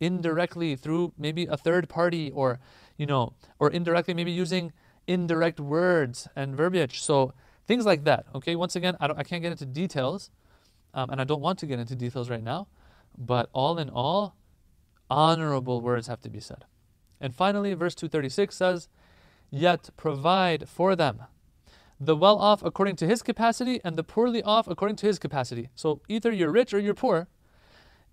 Indirectly 0.00 0.76
through 0.76 1.12
maybe 1.16 1.46
a 1.46 1.56
third 1.56 1.88
party 1.88 2.30
or 2.30 2.58
you 2.96 3.06
know, 3.06 3.34
or 3.58 3.70
indirectly 3.70 4.14
maybe 4.14 4.32
using 4.32 4.72
indirect 5.06 5.60
words 5.60 6.28
and 6.34 6.56
verbiage. 6.56 7.02
So 7.02 7.32
things 7.66 7.84
like 7.84 8.04
that. 8.04 8.26
Okay, 8.34 8.56
once 8.56 8.76
again, 8.76 8.96
I, 9.00 9.10
I 9.16 9.22
can't 9.22 9.42
get 9.42 9.52
into 9.52 9.66
details, 9.66 10.30
um, 10.94 11.10
and 11.10 11.20
I 11.20 11.24
don't 11.24 11.40
want 11.40 11.58
to 11.60 11.66
get 11.66 11.78
into 11.78 11.94
details 11.94 12.30
right 12.30 12.42
now. 12.42 12.68
But 13.16 13.48
all 13.52 13.78
in 13.78 13.88
all, 13.88 14.36
honorable 15.08 15.80
words 15.80 16.06
have 16.06 16.20
to 16.22 16.30
be 16.30 16.40
said. 16.40 16.64
And 17.20 17.34
finally, 17.34 17.72
verse 17.74 17.94
236 17.94 18.54
says, 18.54 18.88
Yet 19.50 19.90
provide 19.96 20.68
for 20.68 20.96
them 20.96 21.22
the 21.98 22.16
well 22.16 22.38
off 22.38 22.62
according 22.62 22.96
to 22.96 23.06
his 23.06 23.22
capacity 23.22 23.80
and 23.82 23.96
the 23.96 24.04
poorly 24.04 24.42
off 24.42 24.68
according 24.68 24.96
to 24.96 25.06
his 25.06 25.18
capacity. 25.18 25.70
So 25.74 26.02
either 26.08 26.30
you're 26.30 26.50
rich 26.50 26.74
or 26.74 26.78
you're 26.78 26.94
poor. 26.94 27.28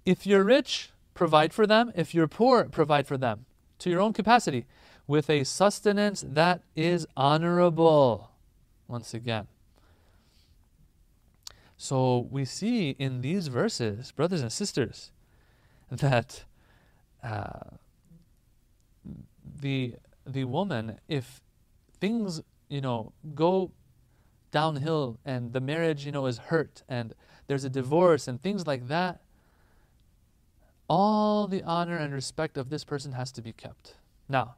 If 0.05 0.25
you're 0.25 0.43
rich, 0.43 0.93
provide 1.14 1.53
for 1.53 1.68
them. 1.68 1.91
If 1.95 2.14
you're 2.14 2.28
poor, 2.28 2.66
provide 2.66 3.07
for 3.07 3.18
them 3.18 3.45
to 3.80 3.89
your 3.89 4.01
own 4.01 4.14
capacity 4.14 4.66
with 5.07 5.30
a 5.30 5.43
sustenance 5.43 6.24
that 6.28 6.61
is 6.76 7.05
honorable. 7.16 8.32
Once 8.88 9.14
again. 9.14 9.47
So 11.78 12.28
we 12.32 12.45
see 12.45 12.91
in 12.91 13.22
these 13.22 13.47
verses, 13.47 14.11
brothers 14.11 14.41
and 14.41 14.51
sisters, 14.51 15.11
that 15.91 16.45
uh, 17.22 17.78
the 19.59 19.95
the 20.26 20.45
woman, 20.45 20.99
if 21.07 21.41
things 21.99 22.41
you 22.70 22.82
know 22.82 23.11
go 23.36 23.72
downhill 24.51 25.20
and 25.26 25.51
the 25.51 25.59
marriage 25.59 26.05
you 26.05 26.11
know 26.11 26.26
is 26.26 26.38
hurt 26.38 26.84
and 26.88 27.14
there's 27.47 27.66
a 27.66 27.70
divorce 27.70 28.28
and 28.28 28.41
things 28.41 28.66
like 28.66 28.88
that, 28.88 29.22
all 30.94 31.48
the 31.48 31.64
honor 31.64 31.98
and 31.98 32.14
respect 32.14 32.56
of 32.56 32.70
this 32.70 32.84
person 32.84 33.14
has 33.14 33.32
to 33.32 33.41
be 33.41 33.52
kept. 33.52 33.96
Now, 34.30 34.58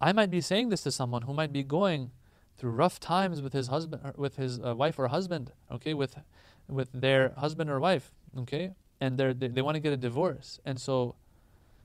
I 0.00 0.12
might 0.12 0.30
be 0.30 0.40
saying 0.40 0.70
this 0.70 0.82
to 0.84 0.90
someone 0.90 1.22
who 1.22 1.34
might 1.34 1.52
be 1.52 1.62
going 1.62 2.10
through 2.56 2.70
rough 2.70 2.98
times 2.98 3.42
with 3.42 3.52
his 3.52 3.66
husband, 3.68 4.14
with 4.16 4.36
his 4.36 4.58
uh, 4.60 4.74
wife 4.74 4.98
or 4.98 5.08
husband, 5.08 5.52
okay, 5.70 5.92
with 5.92 6.16
with 6.68 6.88
their 6.94 7.34
husband 7.36 7.68
or 7.68 7.78
wife, 7.80 8.12
okay, 8.38 8.72
and 8.98 9.18
they 9.18 9.48
they 9.56 9.60
want 9.60 9.74
to 9.74 9.80
get 9.80 9.92
a 9.92 9.98
divorce, 9.98 10.58
and 10.64 10.80
so 10.80 11.16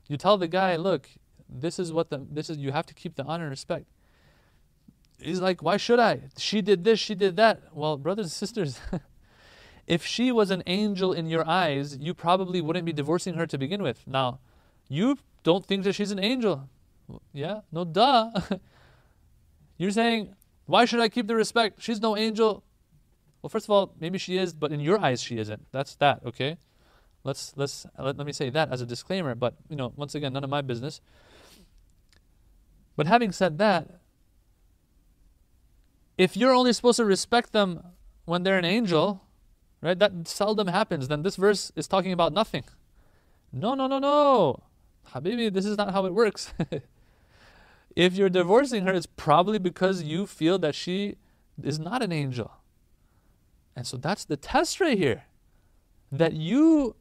you 0.08 0.16
tell 0.16 0.38
the 0.38 0.48
guy, 0.48 0.76
look, 0.76 1.10
this 1.46 1.78
is 1.78 1.92
what 1.92 2.08
the 2.08 2.26
this 2.30 2.48
is 2.48 2.56
you 2.56 2.72
have 2.72 2.86
to 2.86 2.94
keep 2.94 3.16
the 3.16 3.24
honor 3.24 3.44
and 3.44 3.50
respect. 3.50 3.84
He's 5.20 5.40
like, 5.40 5.62
why 5.62 5.76
should 5.76 6.00
I? 6.00 6.12
She 6.38 6.62
did 6.62 6.84
this, 6.84 6.98
she 7.00 7.14
did 7.14 7.36
that. 7.36 7.56
Well, 7.72 7.98
brothers 7.98 8.26
and 8.26 8.32
sisters. 8.32 8.80
If 9.86 10.04
she 10.04 10.32
was 10.32 10.50
an 10.50 10.62
angel 10.66 11.12
in 11.12 11.26
your 11.26 11.46
eyes, 11.48 11.96
you 11.98 12.12
probably 12.12 12.60
wouldn't 12.60 12.84
be 12.84 12.92
divorcing 12.92 13.34
her 13.34 13.46
to 13.46 13.56
begin 13.56 13.82
with. 13.82 14.02
Now, 14.06 14.40
you 14.88 15.18
don't 15.44 15.64
think 15.64 15.84
that 15.84 15.94
she's 15.94 16.10
an 16.10 16.18
angel. 16.18 16.68
Yeah? 17.32 17.60
No, 17.70 17.84
duh. 17.84 18.30
You're 19.78 19.92
saying, 19.92 20.34
why 20.66 20.84
should 20.84 21.00
I 21.00 21.08
keep 21.08 21.28
the 21.28 21.36
respect? 21.36 21.80
She's 21.80 22.00
no 22.00 22.16
angel. 22.16 22.64
Well, 23.40 23.50
first 23.50 23.66
of 23.66 23.70
all, 23.70 23.94
maybe 24.00 24.18
she 24.18 24.38
is, 24.38 24.54
but 24.54 24.72
in 24.72 24.80
your 24.80 24.98
eyes 24.98 25.22
she 25.22 25.38
isn't. 25.38 25.66
That's 25.70 25.94
that, 25.96 26.20
okay? 26.26 26.56
Let's 27.22 27.52
let's 27.56 27.86
let, 27.98 28.16
let 28.16 28.26
me 28.26 28.32
say 28.32 28.50
that 28.50 28.72
as 28.72 28.80
a 28.80 28.86
disclaimer, 28.86 29.34
but 29.34 29.54
you 29.68 29.76
know, 29.76 29.92
once 29.96 30.14
again, 30.14 30.32
none 30.32 30.44
of 30.44 30.50
my 30.50 30.62
business. 30.62 31.00
But 32.96 33.06
having 33.06 33.32
said 33.32 33.58
that, 33.58 34.00
if 36.16 36.36
you're 36.36 36.54
only 36.54 36.72
supposed 36.72 36.96
to 36.96 37.04
respect 37.04 37.52
them 37.52 37.82
when 38.24 38.42
they're 38.42 38.58
an 38.58 38.64
angel, 38.64 39.25
Right? 39.82 39.98
That 39.98 40.26
seldom 40.26 40.68
happens. 40.68 41.08
Then 41.08 41.22
this 41.22 41.36
verse 41.36 41.70
is 41.76 41.86
talking 41.86 42.12
about 42.12 42.32
nothing. 42.32 42.64
No, 43.52 43.74
no, 43.74 43.86
no, 43.86 43.98
no. 43.98 44.62
Habibi, 45.12 45.52
this 45.52 45.64
is 45.64 45.76
not 45.76 45.92
how 45.92 46.06
it 46.06 46.14
works. 46.14 46.52
if 47.96 48.14
you're 48.14 48.28
divorcing 48.28 48.84
her, 48.86 48.92
it's 48.92 49.06
probably 49.06 49.58
because 49.58 50.02
you 50.02 50.26
feel 50.26 50.58
that 50.58 50.74
she 50.74 51.16
is 51.62 51.78
not 51.78 52.02
an 52.02 52.12
angel. 52.12 52.52
And 53.74 53.86
so 53.86 53.96
that's 53.96 54.24
the 54.24 54.36
test 54.36 54.80
right 54.80 54.98
here. 54.98 55.24
That 56.10 56.32
you 56.32 56.96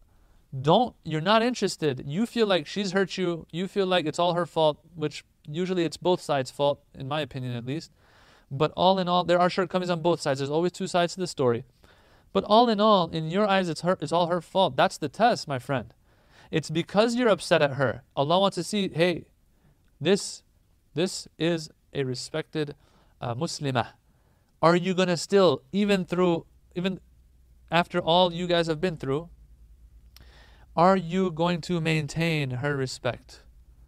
don't, 0.61 0.95
you're 1.03 1.21
not 1.21 1.41
interested. 1.41 2.03
You 2.05 2.25
feel 2.25 2.47
like 2.47 2.67
she's 2.67 2.91
hurt 2.91 3.17
you. 3.17 3.45
You 3.51 3.67
feel 3.67 3.85
like 3.85 4.05
it's 4.05 4.19
all 4.19 4.33
her 4.33 4.45
fault, 4.45 4.79
which 4.95 5.23
usually 5.47 5.85
it's 5.85 5.97
both 5.97 6.21
sides' 6.21 6.51
fault, 6.51 6.79
in 6.93 7.07
my 7.07 7.21
opinion 7.21 7.55
at 7.55 7.65
least. 7.65 7.91
But 8.51 8.71
all 8.75 8.99
in 8.99 9.07
all, 9.07 9.23
there 9.23 9.39
are 9.39 9.49
shortcomings 9.49 9.89
on 9.89 10.01
both 10.01 10.21
sides. 10.21 10.39
There's 10.39 10.51
always 10.51 10.71
two 10.71 10.87
sides 10.87 11.13
to 11.15 11.19
the 11.19 11.27
story. 11.27 11.65
But 12.35 12.43
all 12.49 12.67
in 12.67 12.81
all, 12.81 13.07
in 13.11 13.31
your 13.31 13.47
eyes, 13.47 13.69
it's 13.69 13.79
her, 13.79 13.97
it's 14.01 14.11
all 14.11 14.27
her 14.27 14.41
fault. 14.41 14.75
That's 14.75 14.97
the 14.97 15.07
test, 15.07 15.47
my 15.47 15.57
friend. 15.57 15.93
It's 16.51 16.69
because 16.69 17.15
you're 17.15 17.29
upset 17.29 17.61
at 17.61 17.75
her. 17.75 18.03
Allah 18.13 18.41
wants 18.41 18.55
to 18.55 18.63
see, 18.65 18.89
hey, 18.89 19.23
this, 20.01 20.43
this 20.95 21.29
is 21.39 21.69
a 21.93 22.03
respected 22.03 22.75
uh, 23.21 23.35
Muslimah. 23.35 23.87
Are 24.61 24.75
you 24.75 24.93
gonna 24.93 25.15
still, 25.15 25.61
even 25.71 26.03
through, 26.03 26.45
even 26.75 26.99
after 27.71 27.99
all 27.99 28.33
you 28.33 28.47
guys 28.47 28.67
have 28.67 28.81
been 28.81 28.97
through, 28.97 29.29
are 30.75 30.97
you 30.97 31.31
going 31.31 31.61
to 31.61 31.79
maintain 31.79 32.49
her 32.49 32.75
respect? 32.75 33.43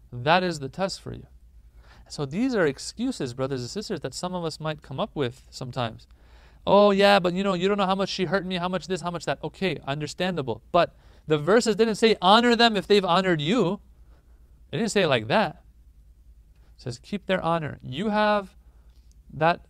That 0.09 0.41
is 0.41 0.59
the 0.59 0.69
test 0.69 1.01
for 1.01 1.11
you. 1.11 1.27
So 2.07 2.25
these 2.25 2.55
are 2.55 2.65
excuses, 2.65 3.33
brothers 3.33 3.59
and 3.59 3.69
sisters, 3.69 3.99
that 3.99 4.13
some 4.13 4.33
of 4.33 4.45
us 4.45 4.57
might 4.57 4.81
come 4.81 5.01
up 5.01 5.11
with 5.13 5.41
sometimes. 5.49 6.07
Oh, 6.69 6.91
yeah, 6.91 7.19
but 7.19 7.33
you 7.33 7.43
know, 7.45 7.53
you 7.53 7.69
don't 7.69 7.77
know 7.77 7.85
how 7.85 7.95
much 7.95 8.09
she 8.09 8.25
hurt 8.25 8.45
me, 8.45 8.57
how 8.57 8.67
much 8.67 8.87
this, 8.87 8.99
how 8.99 9.09
much 9.09 9.23
that. 9.23 9.39
Okay, 9.41 9.79
understandable. 9.87 10.61
But 10.73 10.93
the 11.25 11.37
verses 11.37 11.77
didn't 11.77 11.95
say 11.95 12.17
honor 12.21 12.57
them 12.57 12.75
if 12.75 12.85
they've 12.87 13.05
honored 13.05 13.39
you. 13.39 13.79
It 14.73 14.77
didn't 14.77 14.91
say 14.91 15.03
it 15.03 15.07
like 15.07 15.29
that. 15.29 15.63
It 16.75 16.81
says 16.81 16.99
keep 16.99 17.25
their 17.25 17.41
honor. 17.41 17.79
You 17.81 18.09
have 18.09 18.57
that 19.33 19.61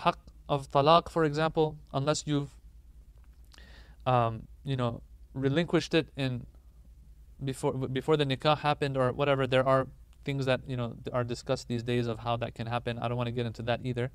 haqq 0.00 0.16
of 0.46 0.70
talaq, 0.70 1.08
for 1.08 1.24
example, 1.24 1.78
unless 1.94 2.24
you've, 2.26 2.50
um, 4.04 4.42
you 4.62 4.76
know, 4.76 5.00
relinquished 5.32 5.94
it 5.94 6.08
in 6.18 6.44
before 7.42 7.72
before 7.72 8.18
the 8.18 8.26
nikah 8.26 8.58
happened 8.58 8.98
or 8.98 9.10
whatever. 9.12 9.46
There 9.46 9.66
are 9.66 9.86
things 10.26 10.44
that 10.44 10.60
you 10.66 10.76
know 10.76 10.96
are 11.14 11.24
discussed 11.24 11.68
these 11.68 11.82
days 11.82 12.06
of 12.06 12.18
how 12.18 12.36
that 12.36 12.54
can 12.54 12.66
happen. 12.66 12.98
I 12.98 13.08
don't 13.08 13.16
want 13.16 13.28
to 13.28 13.32
get 13.32 13.46
into 13.46 13.62
that 13.62 13.80
either. 13.84 14.10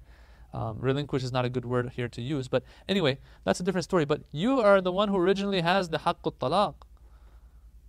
Um, 0.53 0.77
relinquish 0.79 1.23
is 1.23 1.31
not 1.31 1.45
a 1.45 1.49
good 1.49 1.65
word 1.65 1.91
here 1.95 2.07
to 2.07 2.21
use, 2.21 2.47
but 2.47 2.63
anyway, 2.87 3.19
that's 3.43 3.59
a 3.59 3.63
different 3.63 3.83
story. 3.83 4.05
But 4.05 4.21
you 4.31 4.59
are 4.59 4.81
the 4.81 4.91
one 4.91 5.09
who 5.09 5.17
originally 5.17 5.61
has 5.61 5.89
the 5.89 5.99
haqqut 5.99 6.35
talaq. 6.39 6.75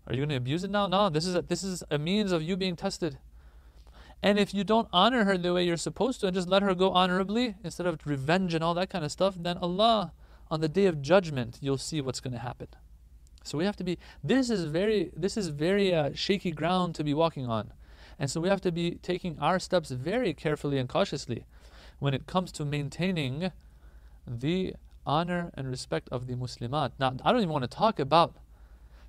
Are 0.07 0.15
you 0.15 0.21
going 0.21 0.31
to 0.31 0.37
abuse 0.37 0.65
it 0.65 0.71
now? 0.71 0.87
No, 0.87 1.09
this 1.09 1.27
is 1.27 1.35
a, 1.35 1.43
this 1.43 1.63
is 1.63 1.85
a 1.91 1.99
means 1.99 2.33
of 2.33 2.43
you 2.43 2.57
being 2.57 2.77
tested. 2.77 3.19
And 4.23 4.39
if 4.39 4.53
you 4.53 4.65
don't 4.65 4.89
honor 4.93 5.25
her 5.25 5.39
the 5.39 5.53
way 5.53 5.65
you're 5.65 5.77
supposed 5.77 6.21
to 6.21 6.27
and 6.27 6.35
just 6.35 6.49
let 6.49 6.63
her 6.63 6.75
go 6.75 6.91
honorably 6.91 7.55
instead 7.63 7.87
of 7.87 8.01
revenge 8.05 8.53
and 8.55 8.65
all 8.65 8.75
that 8.75 8.91
kind 8.91 9.05
of 9.05 9.13
stuff, 9.13 9.37
then 9.39 9.59
Allah, 9.59 10.13
on 10.51 10.61
the 10.61 10.69
day 10.69 10.87
of 10.87 11.01
judgment, 11.01 11.59
you'll 11.61 11.79
see 11.79 12.01
what's 12.01 12.21
going 12.21 12.33
to 12.33 12.41
happen. 12.41 12.69
So 13.45 13.57
we 13.57 13.65
have 13.65 13.77
to 13.77 13.85
be. 13.85 13.99
This 14.25 14.51
is 14.51 14.65
very. 14.65 15.11
This 15.17 15.37
is 15.37 15.49
very 15.49 15.95
uh, 15.95 16.11
shaky 16.15 16.51
ground 16.51 16.97
to 16.97 17.05
be 17.05 17.15
walking 17.15 17.47
on. 17.47 17.73
And 18.19 18.31
so 18.31 18.41
we 18.41 18.49
have 18.49 18.61
to 18.63 18.73
be 18.73 18.97
taking 18.97 19.39
our 19.39 19.59
steps 19.61 19.91
very 19.91 20.35
carefully 20.35 20.79
and 20.79 20.89
cautiously 20.89 21.45
when 21.99 22.15
it 22.15 22.27
comes 22.27 22.53
to 22.53 22.65
maintaining 22.65 23.51
the 24.27 24.75
honor 25.07 25.51
and 25.55 25.69
respect 25.69 26.09
of 26.11 26.27
the 26.27 26.35
Muslimat. 26.35 26.93
Now, 26.99 27.15
I 27.25 27.33
don't 27.33 27.41
even 27.41 27.53
want 27.53 27.63
to 27.63 27.77
talk 27.77 27.99
about 27.99 28.37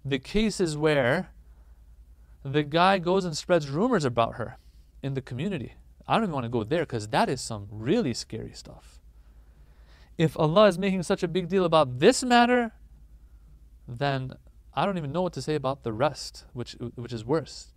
the 0.03 0.19
cases 0.19 0.77
where 0.77 1.31
the 2.43 2.63
guy 2.63 2.99
goes 2.99 3.25
and 3.25 3.35
spreads 3.35 3.69
rumors 3.69 4.05
about 4.05 4.35
her 4.35 4.57
in 5.03 5.13
the 5.13 5.21
community. 5.21 5.73
I 6.07 6.15
don't 6.15 6.23
even 6.23 6.33
want 6.33 6.45
to 6.45 6.49
go 6.49 6.63
there 6.63 6.81
because 6.81 7.09
that 7.09 7.29
is 7.29 7.41
some 7.41 7.67
really 7.69 8.13
scary 8.13 8.53
stuff. 8.53 8.99
If 10.17 10.37
Allah 10.37 10.67
is 10.67 10.79
making 10.79 11.03
such 11.03 11.21
a 11.21 11.27
big 11.27 11.47
deal 11.47 11.65
about 11.65 11.99
this 11.99 12.23
matter, 12.23 12.71
then 13.87 14.33
I 14.73 14.85
don't 14.85 14.97
even 14.97 15.11
know 15.11 15.21
what 15.21 15.33
to 15.33 15.41
say 15.41 15.55
about 15.55 15.83
the 15.83 15.93
rest, 15.93 16.45
which, 16.53 16.75
which 16.95 17.13
is 17.13 17.25
worse. 17.25 17.73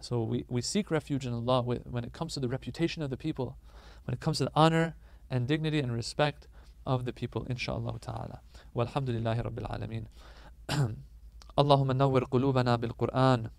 So 0.00 0.22
we, 0.22 0.44
we 0.48 0.60
seek 0.60 0.90
refuge 0.90 1.26
in 1.26 1.32
Allah 1.32 1.62
when 1.62 2.04
it 2.04 2.12
comes 2.12 2.34
to 2.34 2.40
the 2.40 2.48
reputation 2.48 3.02
of 3.02 3.10
the 3.10 3.16
people, 3.16 3.56
when 4.05 4.13
it 4.13 4.19
comes 4.19 4.37
to 4.39 4.45
the 4.45 4.51
honor 4.55 4.95
and 5.29 5.47
dignity 5.47 5.79
and 5.79 5.91
respect 5.91 6.47
of 6.85 7.05
the 7.05 7.13
people, 7.13 7.45
inshaAllah 7.45 7.99
ta'ala. 7.99 8.39
Walhamdulillahi 8.75 9.43
Rabbil 9.43 9.67
Alameen. 9.69 10.07
اللهم 11.57 11.91
نور 11.91 12.23
قلوبنا 12.23 12.75
بالقرآن 12.75 13.49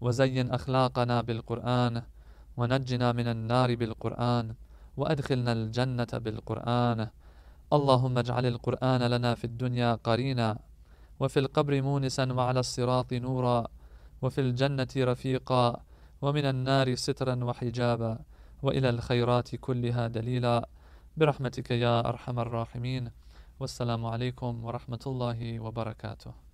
وزين 0.00 0.50
أخلاقنا 0.50 1.20
بالقرآن 1.20 2.02
ونجنا 2.56 3.12
من 3.12 3.26
النار 3.28 3.74
بالقرآن 3.74 4.54
وأدخلنا 4.96 5.52
الجنة 5.52 6.12
بالقرآن 6.12 7.08
اللهم 7.72 8.18
اجعل 8.18 8.46
القرآن 8.46 9.02
لنا 9.02 9.34
في 9.34 9.44
الدنيا 9.44 9.94
قرينا 9.94 10.58
وفي 11.20 11.38
القبر 11.38 11.82
مونسا 11.82 12.32
وعلى 12.32 12.60
الصراط 12.60 13.12
نورا 13.12 13.66
وفي 14.22 14.40
الجنة 14.40 14.92
رفيقا 14.96 15.66
ومن 16.22 16.44
النار 16.44 16.94
سترا 16.94 17.44
وحجابا 17.44 18.18
وإلى 18.63 18.89
الخيرات 18.89 19.55
كلها 19.55 20.07
دليلا. 20.07 20.67
برحمتك 21.17 21.71
يا 21.71 22.09
أرحم 22.09 22.39
الراحمين. 22.39 23.11
والسلام 23.59 24.05
عليكم 24.05 24.65
ورحمة 24.65 24.99
الله 25.07 25.59
وبركاته. 25.59 26.52